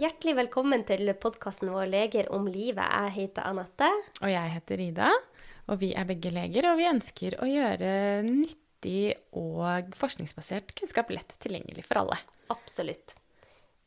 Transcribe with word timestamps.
hjertelig 0.00 0.32
velkommen 0.38 0.84
til 0.88 1.10
podkasten 1.20 1.68
vår 1.68 1.90
'Leger 1.90 2.30
om 2.32 2.46
livet'. 2.48 2.80
Jeg 2.80 3.12
heter 3.12 3.44
Anette. 3.44 3.88
Og 4.22 4.30
jeg 4.30 4.52
heter 4.54 4.80
Ida. 4.80 5.10
Og 5.68 5.80
vi 5.80 5.92
er 5.92 6.06
begge 6.08 6.30
leger, 6.32 6.70
og 6.70 6.78
vi 6.78 6.88
ønsker 6.88 7.36
å 7.36 7.46
gjøre 7.46 8.22
nyttig 8.24 9.14
og 9.36 9.92
forskningsbasert 9.94 10.72
kunnskap 10.78 11.12
lett 11.12 11.36
tilgjengelig 11.38 11.84
for 11.84 12.00
alle. 12.00 12.16
Absolutt. 12.50 13.14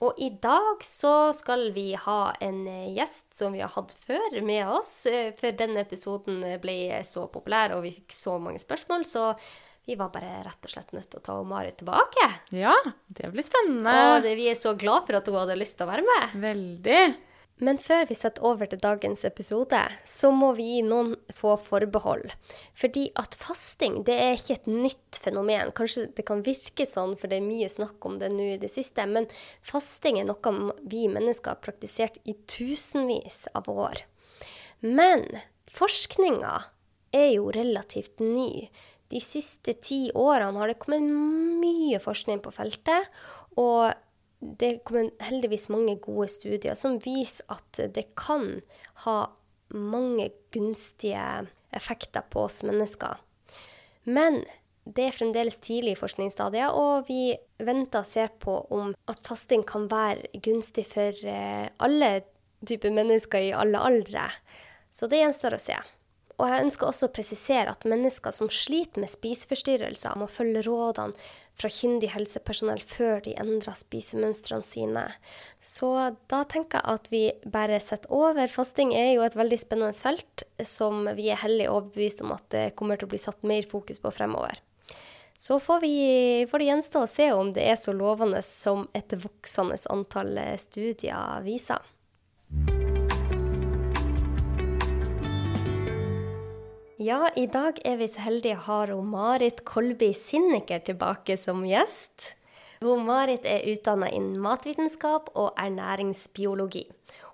Og 0.06 0.14
i 0.22 0.30
dag 0.30 0.84
så 0.84 1.34
skal 1.34 1.72
vi 1.74 1.96
ha 1.96 2.36
en 2.40 2.62
gjest 2.94 3.34
som 3.34 3.54
vi 3.54 3.64
har 3.64 3.74
hatt 3.74 3.96
før, 4.06 4.42
med 4.46 4.68
oss. 4.68 5.08
før 5.08 5.32
For 5.40 5.58
denne 5.58 5.82
episoden 5.82 6.44
ble 6.62 7.02
så 7.04 7.26
populær, 7.28 7.74
og 7.74 7.82
vi 7.88 7.96
fikk 7.98 8.14
så 8.14 8.38
mange 8.38 8.62
spørsmål, 8.62 9.06
så 9.10 9.34
vi 9.86 9.96
var 10.00 10.10
bare 10.14 10.42
rett 10.46 10.66
og 10.66 10.72
slett 10.72 10.92
nødt 10.96 11.10
til 11.12 11.20
å 11.22 11.26
ta 11.28 11.38
Marit 11.46 11.78
tilbake. 11.82 12.28
Ja, 12.56 12.74
det 13.08 13.30
blir 13.32 13.44
Og 13.46 13.50
spennende. 13.52 14.22
det, 14.26 14.36
vi 14.40 14.50
er 14.50 14.58
så 14.58 14.74
glad 14.78 15.06
for 15.06 15.20
at 15.20 15.28
hun 15.30 15.38
hadde 15.38 15.58
lyst 15.60 15.78
til 15.78 15.86
å 15.88 15.92
være 15.94 16.06
med. 16.08 16.36
Veldig. 16.42 17.06
Men 17.64 17.78
før 17.80 18.02
vi 18.10 18.16
setter 18.20 18.44
over 18.44 18.68
til 18.68 18.82
dagens 18.84 19.22
episode, 19.24 19.80
så 20.04 20.28
må 20.36 20.50
vi 20.58 20.64
gi 20.74 20.82
noen 20.84 21.14
få 21.38 21.54
forbehold. 21.64 22.34
Fordi 22.76 23.06
at 23.16 23.38
fasting 23.40 24.02
det 24.04 24.18
er 24.20 24.34
ikke 24.36 24.58
et 24.58 24.68
nytt 24.68 25.22
fenomen. 25.24 25.72
Kanskje 25.78 26.10
det 26.18 26.26
kan 26.28 26.44
virke 26.44 26.84
sånn, 26.90 27.14
for 27.16 27.32
det 27.32 27.38
er 27.40 27.46
mye 27.48 27.70
snakk 27.72 28.04
om 28.10 28.18
det 28.20 28.34
nå 28.34 28.50
i 28.56 28.60
det 28.60 28.68
siste. 28.74 29.06
Men 29.08 29.30
fasting 29.64 30.20
er 30.20 30.28
noe 30.28 30.74
vi 30.84 31.06
mennesker 31.08 31.54
har 31.56 31.64
praktisert 31.64 32.20
i 32.28 32.36
tusenvis 32.44 33.46
av 33.56 33.70
år. 33.72 34.04
Men 34.84 35.24
forskninga 35.72 36.58
er 37.16 37.30
jo 37.38 37.48
relativt 37.56 38.20
ny. 38.20 38.68
De 39.12 39.22
siste 39.22 39.76
ti 39.86 40.08
årene 40.18 40.58
har 40.60 40.72
det 40.72 40.80
kommet 40.82 41.06
mye 41.62 42.00
forskning 42.02 42.42
på 42.44 42.54
feltet. 42.56 43.10
Og 43.62 43.94
det 44.40 44.80
kommer 44.88 45.14
heldigvis 45.24 45.70
mange 45.74 45.98
gode 46.04 46.28
studier 46.34 46.78
som 46.78 47.00
viser 47.04 47.48
at 47.54 47.82
det 47.96 48.10
kan 48.20 48.60
ha 49.06 49.20
mange 49.74 50.30
gunstige 50.54 51.48
effekter 51.76 52.26
på 52.30 52.46
oss 52.48 52.62
mennesker. 52.68 53.18
Men 54.06 54.44
det 54.86 55.08
er 55.08 55.18
fremdeles 55.18 55.58
tidlig 55.66 55.96
i 55.96 56.00
forskningsstadiet, 56.00 56.70
og 56.70 57.08
vi 57.10 57.34
venter 57.66 58.04
og 58.04 58.08
ser 58.08 58.30
på 58.42 58.60
om 58.76 58.94
at 59.10 59.22
fasting 59.26 59.66
kan 59.66 59.88
være 59.90 60.30
gunstig 60.46 60.86
for 60.92 61.26
eh, 61.26 61.66
alle 61.82 62.12
typer 62.66 62.94
mennesker 62.94 63.48
i 63.48 63.56
alle 63.58 63.82
aldre. 63.82 64.28
Så 64.94 65.10
det 65.10 65.24
gjenstår 65.24 65.58
å 65.58 65.62
se. 65.62 65.80
Og 66.36 66.50
jeg 66.52 66.66
ønsker 66.66 66.90
også 66.90 67.08
å 67.08 67.14
presisere 67.16 67.72
at 67.72 67.86
mennesker 67.88 68.34
som 68.36 68.50
sliter 68.52 69.00
med 69.00 69.12
spiseforstyrrelser, 69.12 70.18
må 70.20 70.28
følge 70.28 70.66
rådene 70.68 71.16
fra 71.56 71.72
kyndig 71.72 72.10
helsepersonell 72.12 72.82
før 72.84 73.22
de 73.24 73.38
endrer 73.40 73.78
spisemønstrene 73.80 74.68
sine. 74.68 75.06
Så 75.64 75.94
da 76.32 76.42
tenker 76.52 76.82
jeg 76.82 76.98
at 76.98 77.10
vi 77.14 77.24
bare 77.48 77.80
setter 77.80 78.12
over. 78.12 78.52
Fasting 78.52 78.92
er 78.98 79.14
jo 79.14 79.24
et 79.24 79.40
veldig 79.40 79.62
spennende 79.64 79.96
felt 79.96 80.44
som 80.68 81.08
vi 81.16 81.32
er 81.32 81.40
hellig 81.46 81.70
overbevist 81.72 82.26
om 82.26 82.36
at 82.36 82.50
det 82.52 82.68
kommer 82.76 83.00
til 83.00 83.08
å 83.08 83.16
bli 83.16 83.24
satt 83.24 83.48
mer 83.48 83.68
fokus 83.72 84.04
på 84.04 84.12
fremover. 84.16 84.60
Så 85.40 85.60
får, 85.60 85.82
vi, 85.84 85.96
får 86.52 86.60
det 86.60 86.68
gjenstå 86.70 87.00
å 87.04 87.12
se 87.12 87.32
om 87.36 87.50
det 87.56 87.64
er 87.68 87.80
så 87.80 87.96
lovende 87.96 88.40
som 88.44 88.88
et 88.96 89.16
voksende 89.20 89.80
antall 89.92 90.40
studier 90.60 91.44
viser. 91.44 91.80
Ja, 97.06 97.28
i 97.36 97.44
dag 97.52 97.78
er 97.86 98.00
vi 98.00 98.06
så 98.10 98.24
heldige 98.24 98.56
å 98.56 98.64
ha 98.66 98.96
Marit 99.06 99.60
Kolby 99.68 100.08
Sinniker 100.18 100.80
tilbake 100.88 101.36
som 101.38 101.60
gjest. 101.68 102.32
Hun 102.80 103.04
Marit 103.06 103.44
er 103.46 103.68
utdanna 103.70 104.08
innen 104.10 104.40
matvitenskap 104.42 105.28
og 105.36 105.60
ernæringsbiologi. 105.62 106.88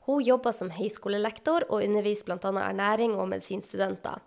Hun 0.09 0.25
jobber 0.27 0.51
som 0.57 0.73
høyskolelektor 0.75 1.69
og 1.69 1.85
underviser 1.85 2.27
bl.a. 2.33 2.51
ernæring 2.65 3.13
og 3.15 3.29
medisinstudenter. 3.31 4.19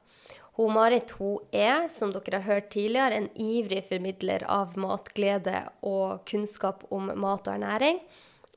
Hun 0.57 0.73
Marit 0.79 1.13
hun 1.19 1.43
er, 1.53 1.91
som 1.93 2.15
dere 2.15 2.39
har 2.39 2.47
hørt 2.47 2.71
tidligere, 2.73 3.19
en 3.19 3.29
ivrig 3.35 3.83
formidler 3.91 4.47
av 4.49 4.79
matglede 4.81 5.67
og 5.83 6.23
kunnskap 6.31 6.87
om 6.95 7.11
mat 7.21 7.51
og 7.51 7.59
ernæring. 7.59 8.01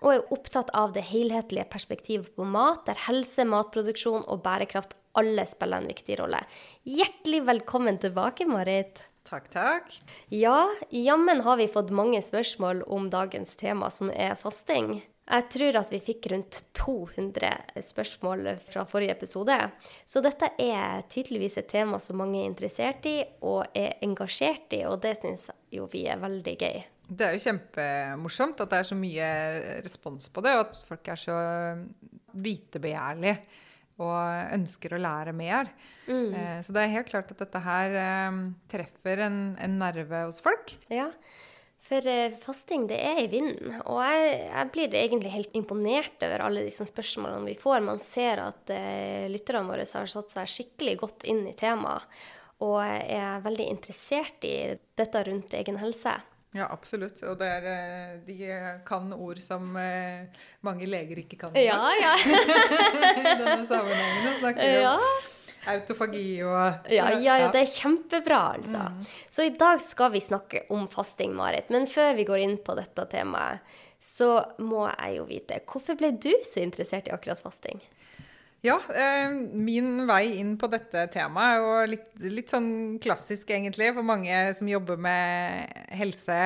Og 0.06 0.14
er 0.14 0.32
opptatt 0.38 0.72
av 0.78 0.96
det 0.96 1.04
helhetlige 1.10 1.68
perspektivet 1.74 2.32
på 2.38 2.48
mat, 2.48 2.86
der 2.88 3.08
helse, 3.10 3.44
matproduksjon 3.50 4.24
og 4.30 4.46
bærekraft 4.46 4.96
alle 5.18 5.46
spiller 5.50 5.82
en 5.82 5.90
viktig 5.90 6.20
rolle. 6.20 6.44
Hjertelig 6.86 7.44
velkommen 7.48 7.98
tilbake, 8.02 8.46
Marit. 8.50 9.02
Takk, 9.28 9.50
takk. 9.52 9.92
Ja, 10.32 10.70
jammen 10.90 11.42
har 11.44 11.58
vi 11.58 11.68
fått 11.68 11.90
mange 11.92 12.22
spørsmål 12.24 12.86
om 12.88 13.10
dagens 13.12 13.56
tema, 13.60 13.90
som 13.92 14.12
er 14.14 14.38
fasting. 14.40 15.02
Jeg 15.28 15.48
tror 15.52 15.76
at 15.82 15.90
vi 15.92 16.00
fikk 16.00 16.30
rundt 16.32 16.62
200 16.78 17.82
spørsmål 17.84 18.46
fra 18.70 18.86
forrige 18.88 19.18
episode. 19.18 19.58
Så 20.08 20.24
dette 20.24 20.54
er 20.64 21.04
tydeligvis 21.12 21.58
et 21.60 21.68
tema 21.68 22.00
som 22.00 22.22
mange 22.22 22.40
er 22.40 22.48
interessert 22.48 23.10
i 23.10 23.18
og 23.44 23.66
er 23.76 23.98
engasjert 24.06 24.78
i, 24.78 24.86
og 24.88 25.02
det 25.04 25.18
syns 25.20 25.50
jo 25.74 25.90
vi 25.92 26.06
er 26.08 26.22
veldig 26.24 26.56
gøy. 26.62 26.80
Det 27.08 27.28
er 27.28 27.36
jo 27.36 27.44
kjempemorsomt 27.44 28.64
at 28.64 28.72
det 28.72 28.80
er 28.80 28.88
så 28.88 28.96
mye 29.00 29.30
respons 29.84 30.32
på 30.32 30.44
det, 30.46 30.56
og 30.56 30.66
at 30.70 30.84
folk 30.88 31.12
er 31.12 31.20
så 31.20 31.38
vitebegjærlige 32.38 33.66
og 33.98 34.54
ønsker 34.54 34.94
å 34.94 35.02
lære 35.02 35.34
mer. 35.34 35.72
Eh, 36.08 36.60
Så 36.62 36.74
det 36.76 36.84
er 36.86 36.94
helt 36.94 37.10
klart 37.10 37.32
at 37.34 37.42
dette 37.42 37.60
her 37.66 37.96
eh, 37.98 38.40
treffer 38.70 39.26
en, 39.26 39.40
en 39.60 39.78
nerve 39.80 40.26
hos 40.28 40.40
folk. 40.46 40.76
Ja, 40.94 41.10
for 41.88 42.06
eh, 42.08 42.36
fasting 42.44 42.86
det 42.90 43.00
er 43.02 43.24
i 43.24 43.28
vinden. 43.32 43.78
Og 43.90 44.02
jeg, 44.04 44.32
jeg 44.52 44.72
blir 44.76 44.98
egentlig 45.02 45.34
helt 45.34 45.58
imponert 45.58 46.24
over 46.28 46.46
alle 46.46 46.66
disse 46.68 46.86
spørsmålene 46.90 47.48
vi 47.50 47.58
får. 47.60 47.82
Man 47.88 48.00
ser 48.04 48.44
at 48.44 48.70
eh, 48.76 49.28
lytterne 49.32 49.66
våre 49.72 49.88
har 49.88 50.12
satt 50.12 50.34
seg 50.36 50.52
skikkelig 50.52 50.98
godt 51.04 51.28
inn 51.32 51.46
i 51.50 51.56
temaet. 51.58 52.06
Og 52.66 52.80
er 52.82 53.44
veldig 53.46 53.68
interessert 53.70 54.42
i 54.50 54.56
dette 54.98 55.20
rundt 55.28 55.54
egen 55.54 55.76
helse. 55.78 56.16
Ja, 56.58 56.68
absolutt. 56.74 57.22
Og 57.30 57.38
det 57.40 57.48
er, 57.60 57.66
eh, 57.72 58.14
de 58.26 58.38
kan 58.88 59.12
ord 59.14 59.40
som 59.44 59.76
eh, 59.78 60.44
mange 60.66 60.90
leger 60.90 61.22
ikke 61.22 61.40
kan. 61.46 61.58
Ja, 61.58 61.80
ja. 62.02 62.14
I 63.22 63.34
denne 63.38 63.66
sammenhengen. 63.70 64.30
Og 64.32 64.40
snakker 64.42 64.78
ja. 64.82 64.94
om 64.98 65.34
autofagi 65.68 66.28
og 66.48 66.88
Ja, 66.92 67.10
ja, 67.12 67.36
ja, 67.42 67.50
det 67.52 67.66
er 67.66 67.74
kjempebra, 67.74 68.40
altså. 68.58 68.88
Så 69.30 69.48
i 69.48 69.54
dag 69.58 69.82
skal 69.84 70.14
vi 70.16 70.24
snakke 70.24 70.64
om 70.74 70.88
fasting, 70.92 71.36
Marit. 71.36 71.70
Men 71.74 71.88
før 71.92 72.16
vi 72.18 72.28
går 72.28 72.44
inn 72.46 72.58
på 72.64 72.78
dette 72.80 73.08
temaet, 73.12 73.76
så 74.00 74.30
må 74.62 74.84
jeg 74.92 75.16
jo 75.18 75.24
vite 75.26 75.56
Hvorfor 75.66 75.98
ble 75.98 76.12
du 76.22 76.30
så 76.46 76.62
interessert 76.62 77.10
i 77.10 77.14
akkurat 77.16 77.42
fasting? 77.42 77.82
Ja, 78.66 78.78
eh, 78.90 79.30
min 79.54 80.08
vei 80.10 80.40
inn 80.40 80.56
på 80.58 80.70
dette 80.72 81.06
temaet 81.14 81.54
er 81.54 81.62
jo 81.62 81.74
litt, 81.92 82.08
litt 82.40 82.52
sånn 82.52 82.98
klassisk, 83.02 83.52
egentlig. 83.54 83.92
For 83.94 84.06
mange 84.06 84.34
som 84.58 84.70
jobber 84.72 84.98
med 85.00 85.78
helse, 85.94 86.40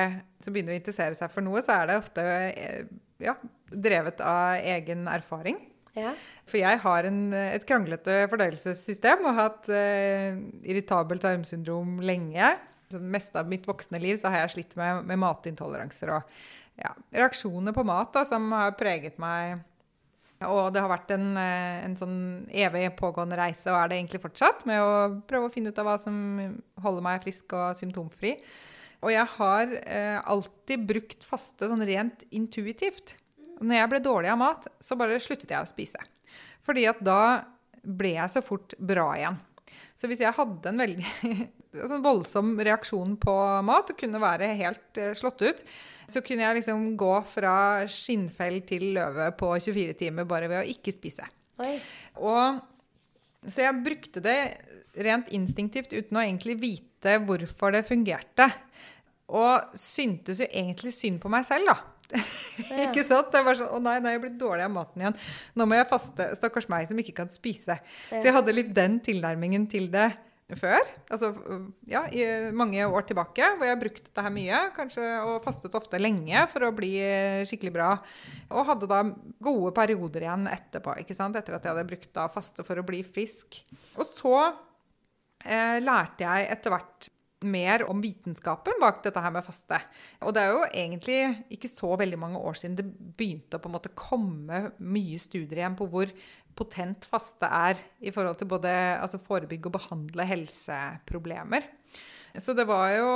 som 0.44 0.54
begynner 0.54 0.76
å 0.76 0.80
interessere 0.80 1.16
seg 1.18 1.32
for 1.32 1.44
noe, 1.44 1.62
så 1.64 1.78
er 1.78 1.88
det 1.88 1.98
ofte 2.02 2.26
eh, 2.52 2.90
ja, 3.22 3.36
drevet 3.72 4.20
av 4.20 4.60
egen 4.74 5.08
erfaring. 5.10 5.58
Ja. 5.96 6.12
For 6.48 6.60
jeg 6.60 6.80
har 6.84 7.08
en, 7.08 7.22
et 7.36 7.64
kranglete 7.68 8.22
fordøyelsessystem 8.32 9.24
og 9.24 9.32
har 9.32 9.48
hatt 9.48 9.72
eh, 9.72 10.36
irritabelt 10.68 11.24
tarmsyndrom 11.24 11.98
lenge. 12.04 12.54
Det 12.92 13.00
meste 13.00 13.40
av 13.40 13.48
mitt 13.48 13.64
voksne 13.68 14.00
liv 14.00 14.20
så 14.20 14.32
har 14.32 14.44
jeg 14.44 14.56
slitt 14.58 14.76
med, 14.76 15.04
med 15.08 15.20
matintoleranser 15.20 16.12
og 16.16 16.32
ja, 16.80 16.92
reaksjoner 17.12 17.74
på 17.76 17.84
mat 17.88 18.12
da, 18.14 18.24
som 18.28 18.52
har 18.56 18.76
preget 18.76 19.20
meg. 19.20 19.60
Og 20.48 20.72
det 20.74 20.82
har 20.82 20.90
vært 20.90 21.12
en, 21.14 21.36
eh, 21.36 21.84
en 21.84 21.96
sånn 21.98 22.18
evig 22.48 22.88
pågående 22.98 23.38
reise, 23.38 23.68
og 23.70 23.78
er 23.78 23.88
det 23.88 23.98
egentlig 24.00 24.22
fortsatt, 24.22 24.66
med 24.66 24.80
å 24.80 25.22
prøve 25.28 25.48
å 25.48 25.52
finne 25.52 25.72
ut 25.72 25.78
av 25.78 25.86
hva 25.86 25.98
som 26.00 26.16
holder 26.82 27.02
meg 27.02 27.22
frisk 27.24 27.52
og 27.58 27.78
symptomfri. 27.78 28.36
Og 29.02 29.10
jeg 29.10 29.26
har 29.36 29.72
eh, 29.82 30.18
alltid 30.30 30.86
brukt 30.86 31.24
faste 31.26 31.66
sånn 31.68 31.84
rent 31.86 32.22
intuitivt. 32.30 33.16
Når 33.62 33.78
jeg 33.78 33.90
ble 33.90 34.02
dårlig 34.02 34.30
av 34.32 34.38
mat, 34.38 34.68
så 34.82 34.98
bare 34.98 35.20
sluttet 35.22 35.50
jeg 35.50 35.62
å 35.62 35.70
spise. 35.70 35.98
Fordi 36.62 36.86
at 36.90 37.02
da 37.02 37.22
ble 37.82 38.14
jeg 38.14 38.30
så 38.30 38.42
fort 38.44 38.74
bra 38.78 39.08
igjen. 39.18 39.40
Så 39.98 40.08
hvis 40.10 40.22
jeg 40.24 40.34
hadde 40.34 40.70
en 40.70 40.82
veldig 40.82 41.06
sånn 41.90 42.04
voldsom 42.04 42.54
reaksjon 42.58 43.16
på 43.22 43.34
mat 43.66 43.92
og 43.92 43.98
kunne 43.98 44.20
være 44.22 44.50
helt 44.58 45.00
eh, 45.00 45.14
slått 45.18 45.44
ut, 45.44 45.62
så 46.10 46.22
kunne 46.24 46.46
jeg 46.46 46.60
liksom 46.60 46.90
gå 47.00 47.12
fra 47.28 47.54
skinnfell 47.90 48.60
til 48.68 48.90
løve 48.98 49.30
på 49.38 49.52
24 49.56 49.96
timer 50.02 50.28
bare 50.28 50.50
ved 50.50 50.62
å 50.62 50.74
ikke 50.74 50.94
spise. 50.94 51.28
Og, 52.18 52.58
så 53.46 53.66
jeg 53.66 53.82
brukte 53.84 54.22
det 54.24 54.38
rent 55.06 55.30
instinktivt 55.32 55.94
uten 55.94 56.18
å 56.18 56.24
egentlig 56.24 56.58
vite 56.60 57.16
hvorfor 57.24 57.76
det 57.76 57.86
fungerte. 57.88 58.50
Og 59.32 59.78
syntes 59.78 60.42
jo 60.42 60.48
egentlig 60.50 60.92
synd 60.96 61.22
på 61.22 61.30
meg 61.32 61.46
selv, 61.48 61.70
da. 61.72 61.91
ikke 62.86 63.04
sant? 63.06 63.30
Det 63.32 63.44
var 63.46 63.58
sånn, 63.58 63.70
Å 63.72 63.80
nei, 63.82 63.98
nå 64.02 64.10
er 64.10 64.18
jeg 64.18 64.24
blitt 64.26 64.40
dårlig 64.40 64.66
av 64.66 64.74
maten 64.74 65.04
igjen. 65.04 65.16
Nå 65.58 65.68
må 65.68 65.78
jeg 65.78 65.88
faste. 65.90 66.28
Stakkars 66.38 66.68
meg 66.72 66.90
som 66.90 67.00
ikke 67.00 67.16
kan 67.22 67.32
spise. 67.32 67.78
Så 68.10 68.24
jeg 68.24 68.36
hadde 68.36 68.54
litt 68.56 68.74
den 68.76 69.00
tilnærmingen 69.04 69.68
til 69.72 69.88
det 69.92 70.10
før. 70.58 70.82
Altså 71.12 71.30
ja, 71.88 72.02
i 72.12 72.24
mange 72.56 72.84
år 72.84 73.06
tilbake, 73.08 73.46
hvor 73.56 73.68
jeg 73.68 73.80
brukte 73.80 74.04
dette 74.08 74.24
her 74.26 74.34
mye. 74.34 74.60
Kanskje, 74.76 75.06
og 75.26 75.40
fastet 75.44 75.76
ofte 75.78 76.00
lenge 76.00 76.44
for 76.52 76.66
å 76.66 76.74
bli 76.76 76.92
skikkelig 77.48 77.72
bra. 77.74 77.92
Og 78.52 78.68
hadde 78.68 78.90
da 78.90 79.02
gode 79.42 79.72
perioder 79.76 80.26
igjen 80.26 80.50
etterpå, 80.50 80.98
ikke 81.02 81.16
sant? 81.16 81.38
etter 81.38 81.56
at 81.56 81.64
jeg 81.64 81.74
hadde 81.74 81.88
brukt 81.88 82.12
da 82.16 82.28
faste 82.32 82.66
for 82.66 82.80
å 82.80 82.86
bli 82.86 83.02
frisk. 83.06 83.62
Og 83.96 84.04
så 84.08 84.36
eh, 85.46 85.78
lærte 85.82 86.26
jeg 86.26 86.52
etter 86.56 86.74
hvert 86.74 87.10
mer 87.46 87.84
om 87.90 88.00
vitenskapen 88.02 88.78
bak 88.82 89.02
dette 89.04 89.22
her 89.22 89.32
med 89.34 89.46
faste. 89.46 89.78
Og 90.22 90.34
det 90.34 90.42
er 90.42 90.52
jo 90.52 90.62
egentlig 90.68 91.18
ikke 91.56 91.70
så 91.70 91.94
veldig 92.00 92.20
mange 92.20 92.42
år 92.42 92.58
siden 92.60 92.78
det 92.78 92.86
begynte 92.90 93.58
å 93.58 93.62
på 93.62 93.70
en 93.70 93.76
måte 93.76 93.94
komme 93.98 94.62
mye 94.78 95.20
studier 95.22 95.62
igjen 95.62 95.78
på 95.78 95.88
hvor 95.92 96.12
potent 96.58 97.06
faste 97.08 97.48
er 97.48 97.80
i 98.04 98.12
forhold 98.12 98.38
til 98.40 98.50
både 98.50 98.72
altså 99.00 99.20
forebygge 99.22 99.70
og 99.70 99.76
behandle 99.78 100.26
helseproblemer. 100.28 101.68
Så 102.40 102.54
det 102.56 102.64
var 102.68 102.90
jo 102.96 103.08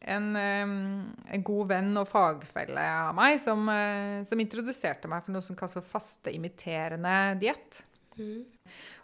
en, 0.00 0.30
en 0.36 1.44
god 1.46 1.70
venn 1.70 1.92
og 2.00 2.08
fagfelle 2.08 2.82
av 2.82 3.12
meg 3.16 3.36
som, 3.42 3.68
eh, 3.72 4.22
som, 4.28 4.40
introduserte 4.40 5.10
meg 5.10 5.26
for 5.26 5.34
noe 5.34 5.44
som 5.44 5.58
kalles 5.58 5.76
for 5.76 5.86
fasteimiterende 5.86 7.18
diett. 7.42 7.82
Mm. 8.16 8.42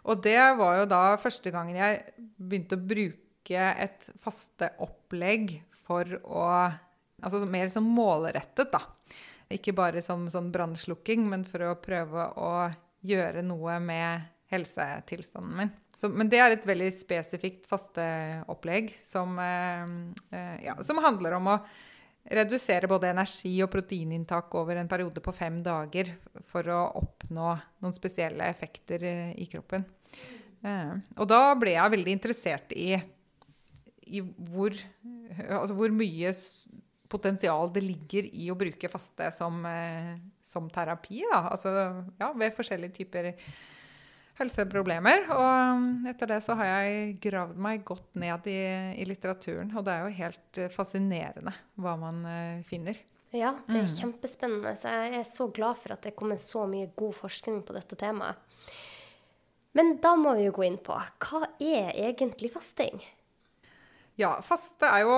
Og 0.09 0.23
det 0.25 0.39
var 0.59 0.81
jo 0.81 0.89
da 0.89 1.03
første 1.21 1.53
gangen 1.53 1.77
jeg 1.77 2.01
begynte 2.37 2.77
å 2.77 2.87
bruke 2.89 3.26
bruke 3.47 3.63
et 3.79 4.09
faste 4.19 4.71
opplegg 4.79 5.61
for 5.85 6.05
å 6.23 6.73
Altså 7.17 7.39
mer 7.49 7.65
som 7.67 7.81
målrettet, 7.81 8.69
da. 8.69 8.77
Ikke 9.49 9.73
bare 9.73 10.03
som 10.05 10.27
sånn 10.29 10.51
brannslukking, 10.53 11.23
men 11.25 11.41
for 11.49 11.63
å 11.65 11.79
prøve 11.81 12.27
å 12.37 12.69
gjøre 13.01 13.41
noe 13.41 13.79
med 13.81 14.27
helsetilstanden 14.53 15.55
min. 15.57 15.71
Så, 15.97 16.11
men 16.13 16.29
det 16.29 16.37
er 16.37 16.53
et 16.53 16.67
veldig 16.69 16.91
spesifikt 16.93 17.65
fasteopplegg 17.65 18.93
som, 19.01 19.33
eh, 19.41 19.89
eh, 20.29 20.61
ja, 20.67 20.77
som 20.83 21.01
handler 21.01 21.39
om 21.39 21.47
å 21.55 21.57
redusere 22.29 22.85
både 22.85 23.09
energi- 23.09 23.63
og 23.63 23.71
proteininntak 23.73 24.53
over 24.53 24.75
en 24.75 24.87
periode 24.87 25.19
på 25.19 25.33
fem 25.33 25.63
dager 25.63 26.13
for 26.45 26.61
å 26.69 26.83
oppnå 27.01 27.59
noen 27.81 27.97
spesielle 27.97 28.45
effekter 28.45 29.01
i 29.33 29.49
kroppen. 29.49 29.89
Eh, 30.61 30.93
og 31.17 31.27
da 31.33 31.55
ble 31.57 31.73
jeg 31.73 31.97
veldig 31.97 32.13
interessert 32.13 32.77
i 32.77 32.93
i 34.07 34.21
hvor, 34.23 34.75
altså 35.47 35.75
hvor 35.77 35.93
mye 35.93 36.33
potensial 37.07 37.71
det 37.73 37.83
ligger 37.85 38.27
i 38.35 38.49
å 38.51 38.57
bruke 38.59 38.91
faste 38.91 39.29
som, 39.35 39.63
eh, 39.65 40.17
som 40.43 40.69
terapi. 40.69 41.23
Altså, 41.31 41.71
ja, 42.19 42.31
ved 42.35 42.55
forskjellige 42.55 42.97
typer 42.99 43.31
helseproblemer. 44.37 45.27
Og 45.33 46.07
etter 46.11 46.33
det 46.33 46.41
så 46.45 46.57
har 46.59 46.71
jeg 46.71 47.17
gravd 47.23 47.59
meg 47.67 47.85
godt 47.87 48.17
ned 48.19 48.49
i, 48.51 48.59
i 49.01 49.07
litteraturen. 49.09 49.71
Og 49.75 49.85
det 49.87 49.95
er 49.95 50.05
jo 50.05 50.17
helt 50.21 50.61
eh, 50.61 50.73
fascinerende 50.73 51.53
hva 51.81 51.95
man 51.99 52.25
uh, 52.27 52.65
finner. 52.67 52.99
Ja, 53.35 53.57
det 53.67 53.75
er 53.75 53.87
mm. 53.87 53.95
kjempespennende. 53.97 54.75
Så 54.79 54.93
jeg 54.93 55.21
er 55.21 55.27
så 55.27 55.49
glad 55.53 55.79
for 55.81 55.95
at 55.95 56.03
det 56.03 56.13
er 56.13 56.19
kommet 56.19 56.43
så 56.43 56.67
mye 56.69 56.91
god 56.97 57.17
forskning 57.17 57.63
på 57.67 57.75
dette 57.75 57.99
temaet. 57.99 58.39
Men 59.75 59.97
da 60.01 60.15
må 60.17 60.31
vi 60.37 60.47
jo 60.47 60.55
gå 60.55 60.63
inn 60.65 60.79
på 60.81 60.95
hva 60.95 61.43
er 61.61 61.91
egentlig 62.07 62.49
fasting? 62.49 62.97
Ja, 64.17 64.35
faste 64.45 64.89
er 64.89 65.05
jo 65.05 65.17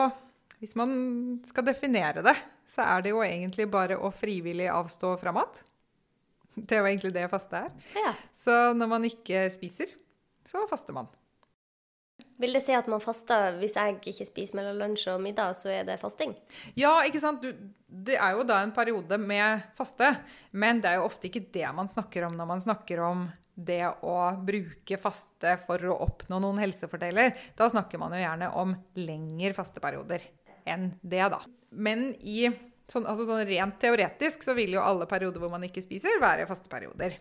Hvis 0.60 0.76
man 0.76 0.92
skal 1.48 1.64
definere 1.70 2.24
det, 2.26 2.36
så 2.68 2.84
er 2.84 3.04
det 3.06 3.14
jo 3.14 3.22
egentlig 3.24 3.70
bare 3.72 3.96
å 3.96 4.10
frivillig 4.12 4.68
avstå 4.68 5.14
fra 5.22 5.32
mat. 5.32 5.62
Det 6.52 6.76
er 6.76 6.84
jo 6.84 6.90
egentlig 6.90 7.14
det 7.16 7.30
faste 7.32 7.62
er. 7.64 7.70
Ja. 7.96 8.12
Så 8.36 8.58
når 8.76 8.92
man 8.92 9.08
ikke 9.08 9.46
spiser, 9.54 9.94
så 10.44 10.66
faster 10.68 10.98
man. 10.98 11.08
Vil 12.40 12.56
det 12.56 12.62
si 12.64 12.76
at 12.76 12.88
man 12.92 13.02
faster 13.04 13.58
hvis 13.60 13.76
jeg 13.76 13.98
ikke 14.00 14.28
spiser 14.28 14.56
mellom 14.60 14.78
lunsj 14.80 15.10
og 15.12 15.24
middag, 15.24 15.58
så 15.60 15.72
er 15.74 15.88
det 15.88 15.98
fasting? 16.00 16.36
Ja, 16.80 16.94
ikke 17.08 17.20
sant. 17.24 17.44
Du, 17.44 17.52
det 17.88 18.16
er 18.16 18.36
jo 18.38 18.46
da 18.48 18.62
en 18.64 18.76
periode 18.76 19.20
med 19.20 19.66
faste, 19.80 20.14
men 20.52 20.80
det 20.84 20.92
er 20.92 21.00
jo 21.00 21.08
ofte 21.10 21.28
ikke 21.28 21.48
det 21.56 21.68
man 21.76 21.92
snakker 21.92 22.28
om 22.30 22.38
når 22.40 22.52
man 22.54 22.64
snakker 22.64 23.04
om 23.04 23.26
det 23.66 23.84
å 24.06 24.16
bruke 24.46 25.00
faste 25.02 25.56
for 25.66 25.84
å 25.90 26.00
oppnå 26.06 26.40
noen 26.42 26.62
helsefordeler, 26.64 27.36
da 27.58 27.70
snakker 27.72 28.02
man 28.02 28.16
jo 28.16 28.24
gjerne 28.24 28.52
om 28.62 28.76
lengre 29.00 29.54
fasteperioder 29.58 30.26
enn 30.70 30.92
det, 31.02 31.24
da. 31.34 31.42
Men 31.72 32.12
i, 32.20 32.50
sånn, 32.90 33.08
altså 33.08 33.28
sånn 33.28 33.46
rent 33.48 33.80
teoretisk 33.82 34.44
så 34.46 34.56
vil 34.58 34.76
jo 34.78 34.84
alle 34.84 35.08
perioder 35.10 35.42
hvor 35.42 35.54
man 35.54 35.66
ikke 35.68 35.84
spiser, 35.86 36.22
være 36.22 36.48
fasteperioder. 36.50 37.18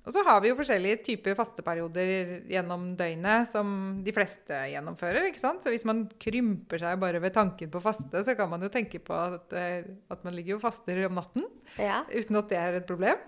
Og 0.00 0.14
så 0.14 0.22
har 0.24 0.38
vi 0.40 0.48
jo 0.48 0.56
forskjellige 0.56 1.02
typer 1.04 1.34
fasteperioder 1.36 2.30
gjennom 2.48 2.86
døgnet 2.96 3.48
som 3.50 4.00
de 4.04 4.14
fleste 4.16 4.56
gjennomfører. 4.72 5.28
ikke 5.28 5.42
sant? 5.42 5.60
Så 5.60 5.72
hvis 5.72 5.84
man 5.88 6.06
krymper 6.20 6.80
seg 6.80 7.02
bare 7.02 7.20
ved 7.20 7.34
tanken 7.36 7.68
på 7.72 7.82
faste, 7.84 8.22
så 8.24 8.34
kan 8.38 8.48
man 8.48 8.64
jo 8.64 8.70
tenke 8.72 9.02
på 9.04 9.12
at, 9.12 9.52
eh, 9.52 9.90
at 10.08 10.24
man 10.24 10.36
ligger 10.36 10.56
og 10.56 10.64
faster 10.64 11.04
om 11.04 11.20
natten. 11.20 11.44
Ja. 11.76 12.00
Uten 12.08 12.40
at 12.40 12.48
det 12.48 12.60
er 12.62 12.80
et 12.80 12.88
problem. 12.88 13.20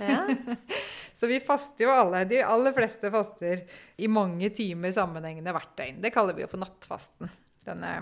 Ja. 0.00 0.24
Så 1.16 1.28
vi 1.30 1.40
faster 1.40 1.86
jo 1.86 1.92
alle. 1.94 2.24
De 2.28 2.42
aller 2.44 2.74
fleste 2.76 3.10
faster 3.12 3.62
i 3.96 4.08
mange 4.12 4.50
timer 4.52 4.92
sammenhengende 4.92 5.54
hvert 5.56 5.72
døgn. 5.78 6.02
Det 6.04 6.12
kaller 6.12 6.36
vi 6.36 6.44
jo 6.44 6.50
for 6.52 6.60
nattfasten. 6.60 7.30
Denne 7.64 7.92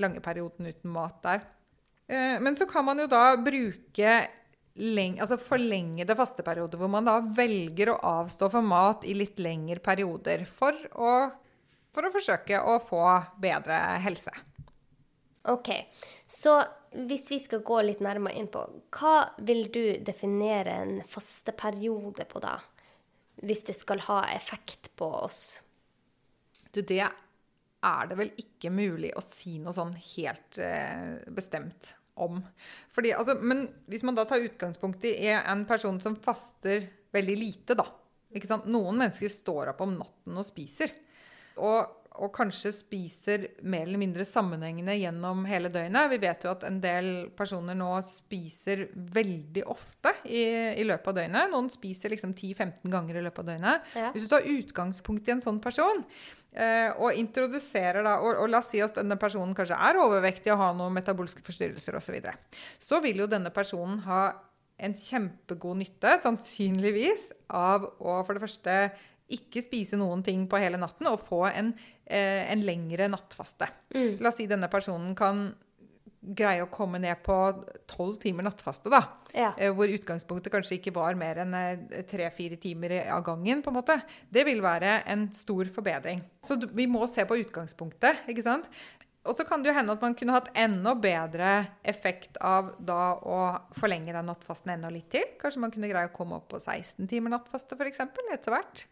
lange 0.00 0.22
perioden 0.24 0.70
uten 0.70 0.92
mat 0.94 1.18
der. 1.24 1.42
Eh, 2.08 2.38
men 2.40 2.56
så 2.56 2.66
kan 2.70 2.86
man 2.86 3.02
jo 3.02 3.10
da 3.12 3.34
bruke 3.36 4.14
leng 4.80 5.18
altså 5.20 5.36
forlengede 5.36 6.16
fasteperioder, 6.16 6.80
hvor 6.80 6.88
man 6.88 7.04
da 7.04 7.18
velger 7.36 7.92
å 7.92 7.98
avstå 8.22 8.48
for 8.54 8.64
mat 8.64 9.04
i 9.04 9.16
litt 9.16 9.40
lengre 9.42 9.82
perioder 9.84 10.46
for 10.48 10.76
å, 10.96 11.12
for 11.92 12.08
å 12.08 12.12
forsøke 12.14 12.56
å 12.56 12.78
få 12.80 13.04
bedre 13.42 13.82
helse. 14.06 14.32
OK. 15.50 15.68
Så 16.32 16.54
hvis 16.92 17.26
vi 17.30 17.38
skal 17.40 17.64
gå 17.66 17.78
litt 17.84 18.00
nærmere 18.04 18.36
inn 18.40 18.48
på, 18.52 18.62
hva 18.96 19.16
vil 19.44 19.66
du 19.72 19.82
definere 20.04 20.78
en 20.84 20.94
fasteperiode 21.08 22.24
på 22.28 22.40
da? 22.42 22.56
Hvis 23.42 23.64
det 23.68 23.76
skal 23.76 24.04
ha 24.06 24.22
effekt 24.32 24.92
på 24.96 25.08
oss? 25.22 25.60
Du, 26.72 26.80
det 26.80 27.02
er 27.02 28.08
det 28.08 28.16
vel 28.16 28.32
ikke 28.38 28.70
mulig 28.72 29.12
å 29.18 29.24
si 29.24 29.58
noe 29.60 29.74
sånn 29.76 29.92
helt 30.14 30.60
eh, 30.62 31.20
bestemt 31.34 31.92
om. 32.22 32.40
Fordi, 32.94 33.12
altså, 33.16 33.36
men 33.40 33.66
hvis 33.90 34.04
man 34.06 34.16
da 34.16 34.24
tar 34.28 34.44
utgangspunkt 34.44 35.04
i 35.08 35.32
en 35.34 35.66
person 35.68 35.98
som 36.00 36.16
faster 36.16 36.86
veldig 37.12 37.36
lite, 37.38 37.76
da. 37.76 37.88
Noen 38.64 38.96
mennesker 38.96 39.28
står 39.28 39.74
opp 39.74 39.82
om 39.84 39.98
natten 39.98 40.38
og 40.40 40.46
spiser. 40.46 40.94
Og 41.60 42.01
og 42.20 42.32
kanskje 42.36 42.72
spiser 42.76 43.46
mer 43.64 43.86
eller 43.86 44.00
mindre 44.00 44.24
sammenhengende 44.28 44.94
gjennom 44.98 45.46
hele 45.48 45.70
døgnet. 45.72 46.10
Vi 46.12 46.18
vet 46.20 46.44
jo 46.44 46.52
at 46.52 46.66
en 46.68 46.76
del 46.82 47.08
personer 47.36 47.76
nå 47.78 47.88
spiser 48.04 48.84
veldig 48.92 49.64
ofte 49.72 50.12
i, 50.26 50.42
i 50.76 50.84
løpet 50.84 51.08
av 51.08 51.18
døgnet. 51.22 51.52
Noen 51.54 51.70
spiser 51.72 52.12
liksom 52.12 52.34
10-15 52.36 52.92
ganger 52.92 53.18
i 53.18 53.24
løpet 53.24 53.42
av 53.44 53.50
døgnet. 53.52 53.90
Ja. 53.96 54.12
Hvis 54.12 54.26
du 54.26 54.32
tar 54.32 54.48
utgangspunkt 54.52 55.30
i 55.30 55.34
en 55.36 55.44
sånn 55.44 55.60
person, 55.64 56.04
eh, 56.52 56.92
og 56.98 57.16
introduserer 57.16 58.04
da, 58.04 58.18
og, 58.20 58.36
og, 58.44 58.50
la 58.52 58.60
oss 58.60 58.72
si 58.74 58.82
at 58.84 59.00
denne 59.00 59.16
personen 59.20 59.56
kanskje 59.56 59.78
er 59.88 60.00
overvektig 60.02 60.52
og 60.52 60.60
har 60.60 60.76
noen 60.76 60.96
metabolske 60.98 61.44
forstyrrelser 61.46 61.96
osv., 61.96 62.10
så, 62.10 62.16
videre, 62.16 62.36
så 62.82 63.00
vil 63.04 63.24
jo 63.24 63.30
denne 63.30 63.54
personen 63.54 64.02
ha 64.04 64.26
en 64.82 64.94
kjempegod 64.98 65.78
nytte, 65.78 66.18
sannsynligvis, 66.24 67.30
av 67.54 67.86
å 68.02 68.18
for 68.26 68.34
det 68.34 68.44
første 68.44 68.76
ikke 69.32 69.62
spise 69.64 69.98
noen 69.98 70.22
ting 70.26 70.44
på 70.50 70.60
hele 70.60 70.80
natten 70.80 71.08
og 71.10 71.22
få 71.28 71.44
en, 71.52 71.72
en 72.06 72.64
lengre 72.66 73.06
nattfaste. 73.08 73.68
Mm. 73.94 74.16
La 74.20 74.32
oss 74.32 74.40
si 74.40 74.48
denne 74.50 74.68
personen 74.72 75.14
kan 75.16 75.46
greie 76.22 76.62
å 76.62 76.70
komme 76.70 77.00
ned 77.02 77.18
på 77.26 77.34
tolv 77.90 78.16
timer 78.22 78.46
nattfaste, 78.46 78.90
da. 78.92 79.02
Ja. 79.34 79.50
Eh, 79.56 79.72
hvor 79.74 79.90
utgangspunktet 79.90 80.52
kanskje 80.54 80.76
ikke 80.78 80.94
var 80.94 81.16
mer 81.18 81.40
enn 81.42 81.54
eh, 81.58 82.02
tre-fire 82.08 82.58
timer 82.62 82.94
av 83.10 83.24
gangen. 83.26 83.62
på 83.62 83.72
en 83.72 83.78
måte. 83.80 83.98
Det 84.30 84.44
vil 84.46 84.62
være 84.62 85.00
en 85.10 85.26
stor 85.34 85.70
forbedring. 85.74 86.22
Så 86.46 86.60
vi 86.70 86.86
må 86.86 87.06
se 87.10 87.26
på 87.26 87.40
utgangspunktet. 87.42 88.22
ikke 88.30 88.44
sant? 88.46 88.70
Og 89.22 89.36
så 89.38 89.46
kan 89.46 89.62
det 89.62 89.70
jo 89.70 89.76
hende 89.76 89.94
at 89.94 90.02
man 90.02 90.14
kunne 90.18 90.34
hatt 90.34 90.50
enda 90.58 90.94
bedre 90.98 91.50
effekt 91.86 92.38
av 92.42 92.72
da 92.82 93.14
å 93.22 93.42
forlenge 93.78 94.14
den 94.14 94.26
nattfasten 94.26 94.74
enda 94.74 94.90
litt 94.90 95.10
til. 95.14 95.26
Kanskje 95.38 95.62
man 95.62 95.74
kunne 95.74 95.90
greie 95.90 96.10
å 96.10 96.14
komme 96.14 96.40
opp 96.40 96.48
på 96.54 96.58
16 96.58 97.06
timer 97.10 97.34
nattfaste 97.34 97.78
f.eks. 97.78 98.02
etter 98.02 98.54
hvert. 98.54 98.86